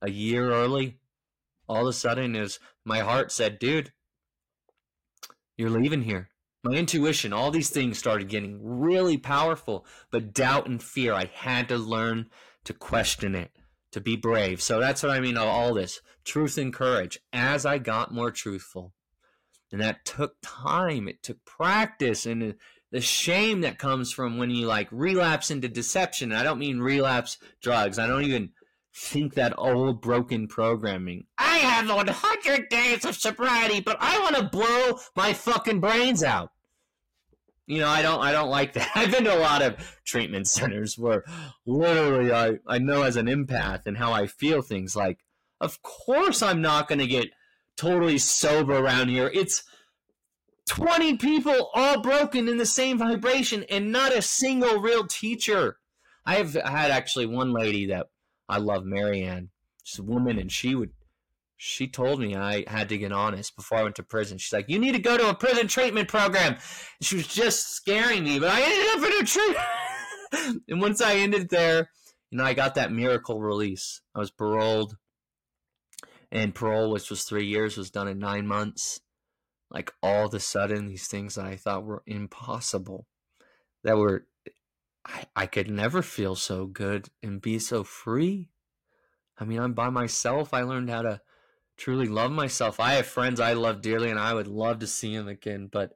a 0.00 0.10
year 0.10 0.50
early. 0.50 0.98
All 1.68 1.82
of 1.82 1.88
a 1.88 1.92
sudden, 1.92 2.34
is 2.34 2.58
my 2.84 3.00
heart 3.00 3.32
said, 3.32 3.58
"Dude, 3.58 3.92
you're 5.56 5.70
leaving 5.70 6.02
here." 6.02 6.30
My 6.64 6.76
intuition, 6.76 7.32
all 7.32 7.50
these 7.50 7.70
things 7.70 7.98
started 7.98 8.28
getting 8.28 8.60
really 8.62 9.18
powerful, 9.18 9.84
but 10.10 10.32
doubt 10.32 10.68
and 10.68 10.80
fear, 10.80 11.12
I 11.12 11.24
had 11.24 11.68
to 11.68 11.76
learn 11.76 12.30
to 12.64 12.72
question 12.72 13.34
it, 13.34 13.50
to 13.92 14.00
be 14.00 14.16
brave. 14.16 14.60
So 14.60 14.80
that's 14.80 15.02
what 15.02 15.12
I 15.12 15.20
mean 15.20 15.36
of 15.36 15.46
all 15.46 15.74
this 15.74 16.00
truth 16.24 16.58
and 16.58 16.72
courage. 16.72 17.20
As 17.32 17.64
I 17.64 17.78
got 17.78 18.12
more 18.12 18.30
truthful, 18.30 18.92
and 19.70 19.80
that 19.80 20.04
took 20.04 20.36
time, 20.42 21.08
it 21.08 21.22
took 21.22 21.44
practice, 21.44 22.26
and 22.26 22.54
the 22.90 23.00
shame 23.00 23.62
that 23.62 23.78
comes 23.78 24.12
from 24.12 24.36
when 24.36 24.50
you 24.50 24.66
like 24.66 24.88
relapse 24.90 25.50
into 25.50 25.68
deception. 25.68 26.32
I 26.32 26.42
don't 26.42 26.58
mean 26.58 26.80
relapse 26.80 27.38
drugs. 27.62 27.98
I 27.98 28.06
don't 28.06 28.24
even 28.24 28.50
think 28.94 29.34
that 29.34 29.54
old 29.56 30.02
broken 30.02 30.46
programming. 30.46 31.24
I 31.38 31.58
have 31.58 31.88
100 31.88 32.68
days 32.68 33.04
of 33.06 33.16
sobriety, 33.16 33.80
but 33.80 33.96
I 33.98 34.18
want 34.20 34.36
to 34.36 34.42
blow 34.42 34.98
my 35.16 35.32
fucking 35.32 35.80
brains 35.80 36.22
out. 36.22 36.51
You 37.66 37.78
know, 37.80 37.88
I 37.88 38.02
don't 38.02 38.20
I 38.20 38.32
don't 38.32 38.50
like 38.50 38.72
that. 38.74 38.90
I've 38.94 39.10
been 39.10 39.24
to 39.24 39.36
a 39.36 39.38
lot 39.38 39.62
of 39.62 39.98
treatment 40.04 40.48
centers 40.48 40.98
where 40.98 41.24
literally 41.66 42.32
I, 42.32 42.58
I 42.66 42.78
know 42.78 43.02
as 43.02 43.16
an 43.16 43.26
empath 43.26 43.86
and 43.86 43.96
how 43.96 44.12
I 44.12 44.26
feel 44.26 44.62
things 44.62 44.96
like 44.96 45.20
of 45.60 45.80
course 45.82 46.42
I'm 46.42 46.60
not 46.60 46.88
going 46.88 46.98
to 46.98 47.06
get 47.06 47.28
totally 47.76 48.18
sober 48.18 48.76
around 48.76 49.08
here. 49.08 49.30
It's 49.32 49.62
20 50.68 51.16
people 51.16 51.70
all 51.74 52.00
broken 52.00 52.48
in 52.48 52.58
the 52.58 52.66
same 52.66 52.98
vibration 52.98 53.64
and 53.70 53.92
not 53.92 54.16
a 54.16 54.22
single 54.22 54.80
real 54.80 55.06
teacher. 55.06 55.78
I've 56.24 56.54
had 56.54 56.90
actually 56.90 57.26
one 57.26 57.52
lady 57.52 57.86
that 57.86 58.06
I 58.48 58.58
love, 58.58 58.84
Marianne. 58.84 59.50
She's 59.82 59.98
a 59.98 60.04
woman, 60.04 60.38
and 60.38 60.52
she 60.52 60.74
would, 60.74 60.90
she 61.64 61.86
told 61.86 62.18
me 62.18 62.34
I 62.34 62.64
had 62.66 62.88
to 62.88 62.98
get 62.98 63.12
honest 63.12 63.54
before 63.54 63.78
I 63.78 63.82
went 63.84 63.94
to 63.96 64.02
prison. 64.02 64.38
She's 64.38 64.52
like, 64.52 64.68
You 64.68 64.78
need 64.78 64.92
to 64.92 64.98
go 64.98 65.16
to 65.16 65.30
a 65.30 65.34
prison 65.34 65.68
treatment 65.68 66.08
program. 66.08 66.56
She 67.00 67.16
was 67.16 67.26
just 67.26 67.74
scaring 67.74 68.24
me, 68.24 68.38
but 68.38 68.50
I 68.50 68.62
ended 68.62 69.04
up 69.04 69.10
in 69.10 69.22
a 69.22 69.26
treatment. 69.26 70.62
and 70.68 70.80
once 70.80 71.00
I 71.00 71.16
ended 71.16 71.50
there, 71.50 71.90
you 72.30 72.38
know, 72.38 72.44
I 72.44 72.54
got 72.54 72.74
that 72.74 72.92
miracle 72.92 73.40
release. 73.40 74.00
I 74.14 74.18
was 74.18 74.30
paroled, 74.30 74.96
and 76.30 76.54
parole, 76.54 76.90
which 76.90 77.10
was 77.10 77.22
three 77.22 77.46
years, 77.46 77.76
was 77.76 77.90
done 77.90 78.08
in 78.08 78.18
nine 78.18 78.46
months 78.46 79.00
like 79.72 79.90
all 80.02 80.26
of 80.26 80.34
a 80.34 80.40
sudden 80.40 80.86
these 80.86 81.08
things 81.08 81.36
that 81.36 81.46
I 81.46 81.56
thought 81.56 81.84
were 81.84 82.02
impossible 82.06 83.06
that 83.84 83.96
were 83.96 84.26
I, 85.04 85.24
I 85.34 85.46
could 85.46 85.70
never 85.70 86.02
feel 86.02 86.34
so 86.36 86.66
good 86.66 87.08
and 87.22 87.40
be 87.40 87.58
so 87.58 87.82
free. 87.82 88.50
I 89.38 89.44
mean, 89.44 89.58
I'm 89.58 89.72
by 89.72 89.90
myself. 89.90 90.54
I 90.54 90.62
learned 90.62 90.90
how 90.90 91.02
to 91.02 91.20
truly 91.82 92.06
love 92.06 92.30
myself. 92.30 92.78
I 92.78 92.94
have 92.94 93.06
friends 93.06 93.40
I 93.40 93.54
love 93.54 93.82
dearly 93.82 94.08
and 94.08 94.18
I 94.18 94.32
would 94.32 94.46
love 94.46 94.78
to 94.80 94.86
see 94.86 95.16
them 95.16 95.26
again, 95.26 95.68
but 95.70 95.94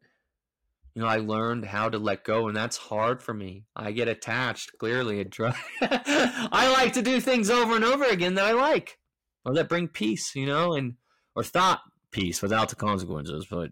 you 0.96 1.02
know, 1.02 1.08
I 1.08 1.18
learned 1.18 1.66
how 1.66 1.88
to 1.88 1.98
let 1.98 2.24
go 2.24 2.48
and 2.48 2.56
that's 2.56 2.76
hard 2.76 3.22
for 3.22 3.32
me. 3.32 3.66
I 3.76 3.92
get 3.92 4.08
attached 4.08 4.78
clearly. 4.78 5.24
I 5.80 6.72
like 6.72 6.94
to 6.94 7.02
do 7.02 7.20
things 7.20 7.50
over 7.50 7.76
and 7.76 7.84
over 7.84 8.04
again 8.04 8.34
that 8.34 8.46
I 8.46 8.52
like 8.52 8.98
or 9.44 9.54
that 9.54 9.68
bring 9.68 9.86
peace, 9.86 10.34
you 10.34 10.46
know, 10.46 10.72
and 10.72 10.94
or 11.36 11.44
thought 11.44 11.82
peace 12.10 12.42
without 12.42 12.68
the 12.68 12.76
consequences. 12.76 13.46
But 13.48 13.70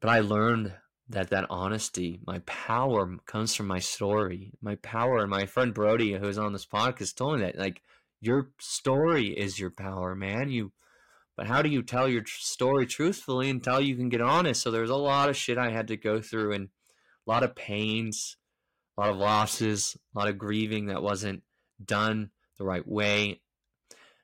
but 0.00 0.08
I 0.08 0.20
learned 0.20 0.72
that 1.10 1.28
that 1.28 1.46
honesty, 1.50 2.20
my 2.26 2.38
power 2.40 3.18
comes 3.26 3.54
from 3.54 3.66
my 3.66 3.80
story. 3.80 4.52
My 4.62 4.76
power, 4.76 5.18
and 5.18 5.30
my 5.30 5.44
friend 5.44 5.74
Brody, 5.74 6.14
who's 6.14 6.38
on 6.38 6.54
this 6.54 6.64
podcast, 6.64 7.16
told 7.16 7.38
me 7.38 7.44
that 7.44 7.58
like 7.58 7.82
your 8.22 8.50
story 8.60 9.28
is 9.28 9.58
your 9.58 9.70
power, 9.70 10.14
man. 10.14 10.48
You, 10.48 10.72
but 11.36 11.48
how 11.48 11.60
do 11.60 11.68
you 11.68 11.82
tell 11.82 12.08
your 12.08 12.22
story 12.24 12.86
truthfully 12.86 13.50
until 13.50 13.80
you 13.80 13.96
can 13.96 14.08
get 14.08 14.20
honest? 14.20 14.62
So 14.62 14.70
there's 14.70 14.90
a 14.90 14.96
lot 14.96 15.28
of 15.28 15.36
shit 15.36 15.58
I 15.58 15.70
had 15.70 15.88
to 15.88 15.96
go 15.96 16.20
through, 16.20 16.52
and 16.52 16.68
a 17.26 17.30
lot 17.30 17.42
of 17.42 17.56
pains, 17.56 18.36
a 18.96 19.00
lot 19.00 19.10
of 19.10 19.16
losses, 19.16 19.96
a 20.14 20.18
lot 20.18 20.28
of 20.28 20.38
grieving 20.38 20.86
that 20.86 21.02
wasn't 21.02 21.42
done 21.84 22.30
the 22.58 22.64
right 22.64 22.86
way, 22.86 23.40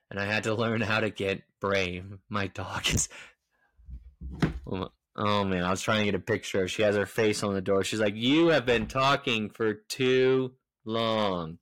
and 0.09 0.17
I 0.17 0.25
had 0.25 0.43
to 0.43 0.53
learn 0.55 0.79
how 0.79 1.01
to 1.01 1.09
get 1.09 1.43
brave. 1.59 2.05
My 2.29 2.47
dog 2.47 2.87
is. 2.87 3.09
Oh 5.21 5.43
man, 5.43 5.65
I 5.65 5.71
was 5.71 5.81
trying 5.81 5.99
to 5.99 6.05
get 6.05 6.15
a 6.15 6.19
picture. 6.19 6.65
She 6.69 6.81
has 6.83 6.95
her 6.95 7.05
face 7.05 7.43
on 7.43 7.53
the 7.53 7.59
door. 7.59 7.83
She's 7.83 7.99
like, 7.99 8.15
"You 8.15 8.49
have 8.49 8.65
been 8.65 8.87
talking 8.87 9.49
for 9.49 9.73
too 9.73 10.53
long." 10.85 11.57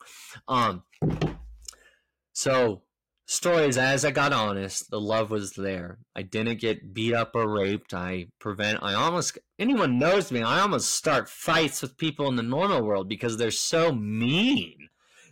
Um. 0.47 0.83
So, 2.38 2.83
stories 3.25 3.79
as 3.79 4.05
I 4.05 4.11
got 4.11 4.31
honest, 4.31 4.91
the 4.91 5.01
love 5.01 5.31
was 5.31 5.53
there. 5.53 5.97
I 6.15 6.21
didn't 6.21 6.61
get 6.61 6.93
beat 6.93 7.15
up 7.15 7.31
or 7.33 7.51
raped. 7.51 7.95
I 7.95 8.27
prevent. 8.38 8.83
I 8.83 8.93
almost 8.93 9.39
anyone 9.57 9.97
knows 9.97 10.31
me. 10.31 10.43
I 10.43 10.59
almost 10.59 10.93
start 10.93 11.29
fights 11.29 11.81
with 11.81 11.97
people 11.97 12.27
in 12.27 12.35
the 12.35 12.43
normal 12.43 12.83
world 12.83 13.09
because 13.09 13.38
they're 13.38 13.49
so 13.49 13.91
mean. 13.91 14.89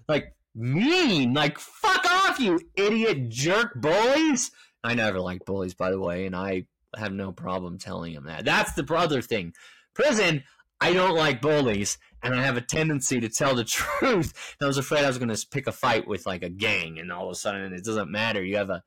Like 0.09 0.33
mean. 0.55 1.35
Like 1.35 1.59
fuck 1.59 2.03
off, 2.09 2.39
you 2.39 2.59
idiot 2.75 3.29
jerk 3.29 3.75
bullies. 3.75 4.49
I 4.83 4.95
never 4.95 5.19
liked 5.19 5.45
bullies, 5.45 5.75
by 5.75 5.91
the 5.91 5.99
way, 5.99 6.25
and 6.25 6.35
I 6.35 6.65
have 6.97 7.13
no 7.13 7.31
problem 7.31 7.77
telling 7.77 8.13
him 8.13 8.25
that. 8.25 8.45
That's 8.45 8.73
the 8.73 8.95
other 8.95 9.21
thing. 9.21 9.53
Prison, 9.93 10.43
I 10.81 10.91
don't 10.93 11.15
like 11.15 11.39
bullies, 11.39 11.99
and 12.25 12.33
I 12.35 12.43
have 12.43 12.57
a 12.57 12.61
tendency 12.61 13.19
to 13.19 13.29
tell 13.29 13.55
the 13.55 13.63
truth. 13.63 14.55
I 14.61 14.65
was 14.65 14.77
afraid 14.77 15.05
I 15.05 15.07
was 15.07 15.19
going 15.19 15.33
to 15.33 15.47
pick 15.47 15.67
a 15.67 15.71
fight 15.71 16.07
with 16.07 16.25
like 16.25 16.43
a 16.43 16.49
gang, 16.49 16.99
and 16.99 17.11
all 17.11 17.25
of 17.25 17.31
a 17.31 17.35
sudden 17.35 17.73
it 17.73 17.83
doesn't 17.83 18.11
matter. 18.11 18.43
You 18.43 18.57
have 18.57 18.71
a 18.71 18.83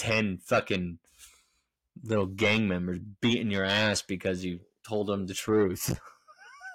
10 0.00 0.38
fucking 0.38 0.98
little 2.02 2.26
gang 2.26 2.66
members 2.66 2.98
beating 3.20 3.50
your 3.50 3.64
ass 3.64 4.02
because 4.02 4.44
you 4.44 4.60
told 4.86 5.06
them 5.06 5.26
the 5.26 5.34
truth. 5.34 5.98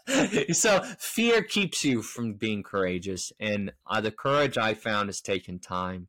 so 0.53 0.81
fear 0.97 1.43
keeps 1.43 1.83
you 1.83 2.01
from 2.01 2.33
being 2.33 2.63
courageous, 2.63 3.33
and 3.39 3.73
uh, 3.85 3.99
the 3.99 4.11
courage 4.11 4.57
I 4.57 4.73
found 4.73 5.09
has 5.09 5.19
taken 5.19 5.59
time. 5.59 6.07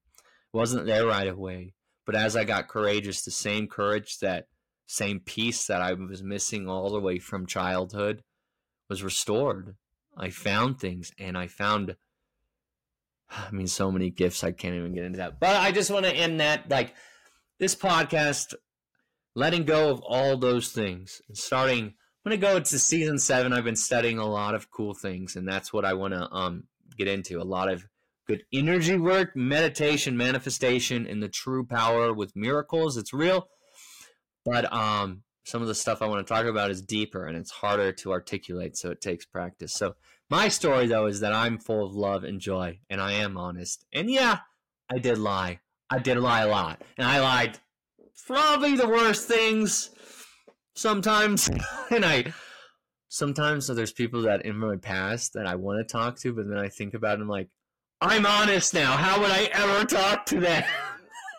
It 0.54 0.56
wasn't 0.56 0.86
there 0.86 1.06
right 1.06 1.26
away, 1.26 1.74
but 2.06 2.14
as 2.14 2.36
I 2.36 2.44
got 2.44 2.68
courageous, 2.68 3.22
the 3.22 3.30
same 3.32 3.66
courage 3.66 4.18
that 4.20 4.46
same 4.86 5.20
piece 5.20 5.66
that 5.66 5.82
I 5.82 5.92
was 5.92 6.22
missing 6.22 6.68
all 6.68 6.90
the 6.90 7.00
way 7.00 7.18
from 7.18 7.46
childhood 7.46 8.22
was 8.88 9.02
restored. 9.02 9.74
I 10.18 10.30
found 10.30 10.80
things 10.80 11.12
and 11.18 11.36
I 11.36 11.46
found 11.46 11.96
I 13.30 13.50
mean 13.50 13.66
so 13.66 13.90
many 13.90 14.10
gifts 14.10 14.44
I 14.44 14.52
can't 14.52 14.74
even 14.74 14.94
get 14.94 15.04
into 15.04 15.18
that. 15.18 15.40
But 15.40 15.56
I 15.56 15.72
just 15.72 15.90
want 15.90 16.06
to 16.06 16.12
end 16.14 16.40
that 16.40 16.70
like 16.70 16.94
this 17.58 17.74
podcast 17.74 18.54
letting 19.34 19.64
go 19.64 19.90
of 19.90 20.00
all 20.00 20.36
those 20.36 20.70
things 20.70 21.22
and 21.28 21.36
starting 21.36 21.94
I'm 22.24 22.30
going 22.30 22.40
to 22.40 22.46
go 22.46 22.56
into 22.56 22.78
season 22.78 23.18
7. 23.18 23.52
I've 23.52 23.64
been 23.64 23.76
studying 23.76 24.18
a 24.18 24.26
lot 24.26 24.54
of 24.54 24.70
cool 24.70 24.92
things 24.92 25.36
and 25.36 25.48
that's 25.48 25.72
what 25.72 25.84
I 25.84 25.94
want 25.94 26.14
to 26.14 26.28
um 26.30 26.64
get 26.96 27.08
into. 27.08 27.40
A 27.40 27.44
lot 27.44 27.70
of 27.70 27.86
good 28.26 28.42
energy 28.52 28.98
work, 28.98 29.34
meditation, 29.34 30.16
manifestation 30.16 31.06
and 31.06 31.22
the 31.22 31.28
true 31.28 31.64
power 31.64 32.12
with 32.12 32.36
miracles. 32.36 32.96
It's 32.96 33.12
real 33.12 33.48
but 34.48 34.72
um, 34.72 35.22
some 35.48 35.62
of 35.62 35.68
the 35.68 35.74
stuff 35.74 36.02
I 36.02 36.06
want 36.06 36.26
to 36.26 36.30
talk 36.30 36.44
about 36.44 36.70
is 36.70 36.82
deeper 36.82 37.24
and 37.24 37.34
it's 37.34 37.50
harder 37.50 37.90
to 37.90 38.12
articulate, 38.12 38.76
so 38.76 38.90
it 38.90 39.00
takes 39.00 39.24
practice. 39.24 39.72
So 39.72 39.94
my 40.28 40.48
story 40.48 40.86
though 40.86 41.06
is 41.06 41.20
that 41.20 41.32
I'm 41.32 41.58
full 41.58 41.86
of 41.86 41.94
love 41.94 42.22
and 42.22 42.38
joy, 42.38 42.80
and 42.90 43.00
I 43.00 43.12
am 43.12 43.38
honest. 43.38 43.86
And 43.90 44.10
yeah, 44.10 44.40
I 44.90 44.98
did 44.98 45.16
lie. 45.16 45.60
I 45.88 46.00
did 46.00 46.18
lie 46.18 46.42
a 46.42 46.48
lot, 46.48 46.82
and 46.98 47.06
I 47.06 47.20
lied 47.20 47.58
probably 48.26 48.76
the 48.76 48.86
worst 48.86 49.26
things 49.26 49.88
sometimes. 50.74 51.48
and 51.90 52.04
I 52.04 52.34
sometimes 53.08 53.64
so 53.64 53.74
there's 53.74 53.92
people 53.92 54.22
that 54.22 54.44
in 54.44 54.58
my 54.58 54.76
past 54.76 55.32
that 55.32 55.46
I 55.46 55.54
want 55.54 55.78
to 55.78 55.90
talk 55.90 56.18
to, 56.18 56.34
but 56.34 56.46
then 56.46 56.58
I 56.58 56.68
think 56.68 56.92
about 56.92 57.20
them 57.20 57.28
like, 57.28 57.48
I'm 58.02 58.26
honest 58.26 58.74
now. 58.74 58.98
How 58.98 59.18
would 59.18 59.30
I 59.30 59.44
ever 59.44 59.86
talk 59.86 60.26
to 60.26 60.40
them? 60.40 60.64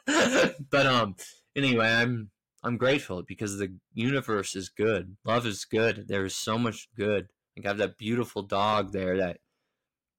but 0.71 0.87
um, 0.87 1.15
anyway, 1.55 1.87
I'm 1.87 2.31
I'm 2.63 2.77
grateful 2.77 3.23
because 3.23 3.57
the 3.57 3.75
universe 3.93 4.55
is 4.55 4.69
good. 4.69 5.15
Love 5.23 5.45
is 5.45 5.65
good. 5.65 6.07
There 6.07 6.25
is 6.25 6.35
so 6.35 6.57
much 6.57 6.89
good. 6.95 7.29
Like 7.55 7.65
I 7.65 7.69
have 7.69 7.77
that 7.77 7.97
beautiful 7.97 8.41
dog 8.41 8.91
there 8.91 9.17
that, 9.17 9.37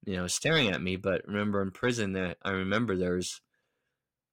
you 0.05 0.15
know, 0.15 0.27
staring 0.27 0.69
at 0.69 0.81
me. 0.81 0.95
But 0.95 1.27
remember 1.27 1.61
in 1.61 1.71
prison 1.71 2.13
that 2.13 2.37
I 2.43 2.51
remember 2.51 2.95
there's 2.95 3.41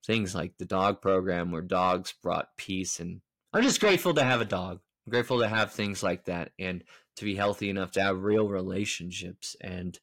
things 0.07 0.35
like 0.35 0.57
the 0.57 0.65
dog 0.65 1.03
program 1.03 1.51
where 1.51 1.63
dogs 1.63 2.15
brought 2.23 2.57
peace 2.57 2.99
and 2.99 3.21
I'm 3.53 3.63
just 3.63 3.81
grateful 3.81 4.15
to 4.15 4.25
have 4.25 4.41
a 4.41 4.47
dog. 4.47 4.81
I'm 5.07 5.11
grateful 5.11 5.41
to 5.41 5.49
have 5.49 5.73
things 5.73 6.03
like 6.03 6.25
that 6.27 6.53
and 6.59 6.85
to 7.17 7.25
be 7.25 7.35
healthy 7.35 7.69
enough 7.69 7.93
to 7.93 8.03
have 8.03 8.23
real 8.23 8.49
relationships. 8.49 9.57
And 9.61 9.99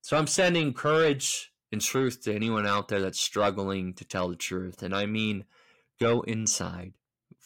so 0.00 0.16
I'm 0.16 0.26
sending 0.26 0.72
courage 0.72 1.52
and 1.72 1.80
truth 1.80 2.22
to 2.22 2.34
anyone 2.34 2.66
out 2.66 2.88
there 2.88 3.00
that's 3.00 3.20
struggling 3.20 3.94
to 3.94 4.04
tell 4.04 4.28
the 4.28 4.36
truth. 4.36 4.82
And 4.82 4.94
I 4.94 5.06
mean 5.06 5.44
Go 6.00 6.20
inside. 6.22 6.92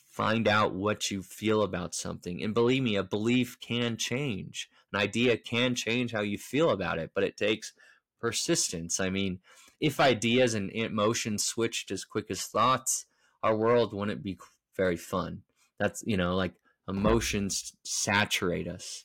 Find 0.08 0.48
out 0.48 0.74
what 0.74 1.10
you 1.10 1.22
feel 1.22 1.62
about 1.62 1.94
something. 1.94 2.42
And 2.42 2.52
believe 2.52 2.82
me, 2.82 2.96
a 2.96 3.02
belief 3.02 3.58
can 3.60 3.96
change. 3.96 4.68
An 4.92 5.00
idea 5.00 5.36
can 5.36 5.74
change 5.74 6.12
how 6.12 6.22
you 6.22 6.36
feel 6.36 6.70
about 6.70 6.98
it, 6.98 7.12
but 7.14 7.24
it 7.24 7.36
takes 7.36 7.72
persistence. 8.20 8.98
I 8.98 9.08
mean, 9.08 9.38
if 9.80 10.00
ideas 10.00 10.54
and 10.54 10.70
emotions 10.72 11.44
switched 11.44 11.90
as 11.90 12.04
quick 12.04 12.26
as 12.28 12.42
thoughts, 12.42 13.06
our 13.42 13.56
world 13.56 13.94
wouldn't 13.94 14.22
be 14.22 14.36
very 14.76 14.96
fun. 14.96 15.42
That's, 15.78 16.02
you 16.06 16.16
know, 16.16 16.34
like 16.34 16.52
emotions 16.88 17.74
saturate 17.84 18.68
us. 18.68 19.04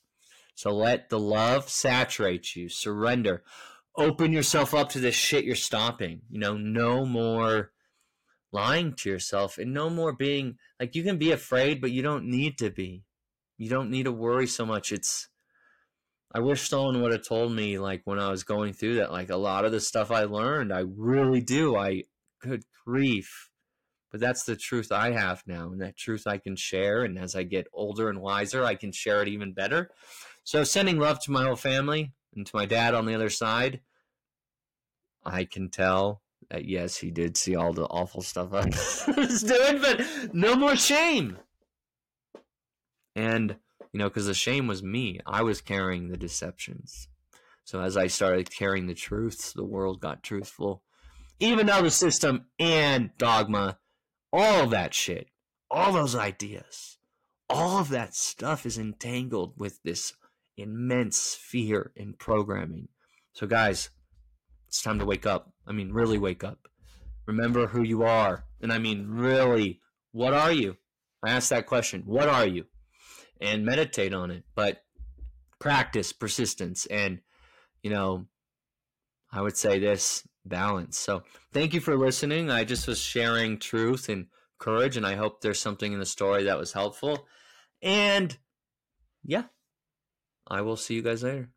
So 0.55 0.71
let 0.71 1.09
the 1.09 1.19
love 1.19 1.69
saturate 1.69 2.55
you. 2.55 2.67
Surrender. 2.67 3.43
Open 3.95 4.33
yourself 4.33 4.73
up 4.73 4.89
to 4.89 4.99
this 4.99 5.15
shit 5.15 5.45
you're 5.45 5.55
stopping. 5.55 6.21
You 6.29 6.39
know, 6.39 6.57
no 6.57 7.05
more 7.05 7.71
lying 8.55 8.93
to 8.93 9.09
yourself 9.09 9.57
and 9.57 9.73
no 9.73 9.89
more 9.89 10.13
being 10.13 10.57
like 10.79 10.95
you 10.95 11.03
can 11.03 11.17
be 11.17 11.31
afraid, 11.31 11.81
but 11.81 11.91
you 11.91 12.01
don't 12.01 12.25
need 12.25 12.57
to 12.59 12.69
be. 12.69 13.03
You 13.57 13.69
don't 13.69 13.91
need 13.91 14.03
to 14.03 14.11
worry 14.11 14.47
so 14.47 14.65
much. 14.65 14.91
It's 14.91 15.27
I 16.33 16.39
wish 16.39 16.67
someone 16.67 17.01
would 17.01 17.11
have 17.11 17.27
told 17.27 17.51
me 17.51 17.77
like 17.79 18.01
when 18.05 18.19
I 18.19 18.29
was 18.29 18.43
going 18.43 18.73
through 18.73 18.95
that, 18.95 19.11
like 19.11 19.29
a 19.29 19.37
lot 19.37 19.65
of 19.65 19.71
the 19.71 19.79
stuff 19.79 20.11
I 20.11 20.23
learned, 20.23 20.73
I 20.73 20.83
really 20.85 21.41
do. 21.41 21.75
I 21.75 22.03
good 22.41 22.63
grief. 22.85 23.49
But 24.11 24.21
that's 24.21 24.45
the 24.45 24.55
truth 24.55 24.91
I 24.91 25.11
have 25.11 25.43
now, 25.45 25.67
and 25.71 25.81
that 25.81 25.97
truth 25.97 26.25
I 26.25 26.37
can 26.37 26.55
share. 26.55 27.03
And 27.03 27.19
as 27.19 27.35
I 27.35 27.43
get 27.43 27.67
older 27.73 28.09
and 28.09 28.21
wiser, 28.21 28.63
I 28.63 28.75
can 28.75 28.93
share 28.93 29.21
it 29.21 29.27
even 29.27 29.53
better. 29.53 29.89
So 30.43 30.63
sending 30.63 30.99
love 30.99 31.19
to 31.23 31.31
my 31.31 31.43
whole 31.43 31.57
family 31.57 32.13
and 32.33 32.45
to 32.45 32.55
my 32.55 32.65
dad 32.65 32.93
on 32.93 33.05
the 33.05 33.15
other 33.15 33.29
side, 33.29 33.81
I 35.25 35.43
can 35.43 35.69
tell 35.69 36.21
uh, 36.53 36.59
yes, 36.63 36.97
he 36.97 37.11
did 37.11 37.37
see 37.37 37.55
all 37.55 37.73
the 37.73 37.85
awful 37.85 38.21
stuff 38.21 38.53
I 38.53 38.65
was 39.17 39.41
doing, 39.41 39.81
but 39.81 40.33
no 40.33 40.55
more 40.55 40.75
shame. 40.75 41.37
And, 43.15 43.55
you 43.91 43.99
know, 43.99 44.09
because 44.09 44.27
the 44.27 44.33
shame 44.33 44.67
was 44.67 44.83
me. 44.83 45.19
I 45.25 45.41
was 45.43 45.61
carrying 45.61 46.09
the 46.09 46.17
deceptions. 46.17 47.07
So 47.63 47.81
as 47.81 47.97
I 47.97 48.07
started 48.07 48.55
carrying 48.55 48.87
the 48.87 48.93
truths, 48.93 49.53
the 49.53 49.63
world 49.63 49.99
got 49.99 50.23
truthful. 50.23 50.83
Even 51.39 51.65
though 51.65 51.81
the 51.81 51.91
system 51.91 52.45
and 52.59 53.09
dogma, 53.17 53.79
all 54.31 54.67
that 54.67 54.93
shit, 54.93 55.29
all 55.71 55.91
those 55.91 56.15
ideas, 56.15 56.97
all 57.49 57.79
of 57.79 57.89
that 57.89 58.13
stuff 58.13 58.65
is 58.65 58.77
entangled 58.77 59.53
with 59.57 59.81
this 59.83 60.13
immense 60.57 61.35
fear 61.35 61.91
in 61.95 62.13
programming. 62.13 62.87
So, 63.33 63.47
guys, 63.47 63.89
it's 64.76 64.84
time 64.84 64.99
to 64.99 65.05
wake 65.05 65.26
up. 65.26 65.53
I 65.65 65.71
mean, 65.71 65.93
really 65.93 66.17
wake 66.17 66.43
up. 66.43 66.67
Remember 67.26 67.67
who 67.67 67.82
you 67.82 68.03
are. 68.03 68.43
And 68.59 68.73
I 68.73 68.78
mean, 68.78 69.07
really, 69.07 69.80
what 70.11 70.34
are 70.34 70.51
you? 70.51 70.76
I 71.23 71.30
ask 71.30 71.47
that 71.49 71.65
question. 71.65 72.03
What 72.05 72.28
are 72.28 72.45
you? 72.45 72.65
And 73.39 73.65
meditate 73.65 74.13
on 74.13 74.32
it. 74.32 74.43
But 74.53 74.84
practice 75.59 76.11
persistence 76.11 76.88
and, 76.88 77.21
you 77.84 77.89
know, 77.89 78.26
I 79.32 79.41
would 79.41 79.55
say 79.55 79.80
this 79.80 80.28
balance. 80.43 80.97
So 80.97 81.23
thank 81.53 81.73
you 81.73 81.80
for 81.80 81.95
listening. 81.95 82.51
I 82.51 82.65
just 82.65 82.86
was 82.86 82.99
sharing 82.99 83.59
truth 83.59 84.09
and 84.09 84.28
courage, 84.59 84.97
and 84.97 85.05
I 85.05 85.15
hope 85.15 85.39
there's 85.39 85.59
something 85.59 85.93
in 85.93 85.99
the 85.99 86.05
story 86.05 86.43
that 86.43 86.57
was 86.57 86.73
helpful. 86.73 87.28
And 87.82 88.38
yeah, 89.23 89.43
I 90.45 90.61
will 90.61 90.76
see 90.76 90.95
you 90.95 91.01
guys 91.01 91.23
later. 91.23 91.49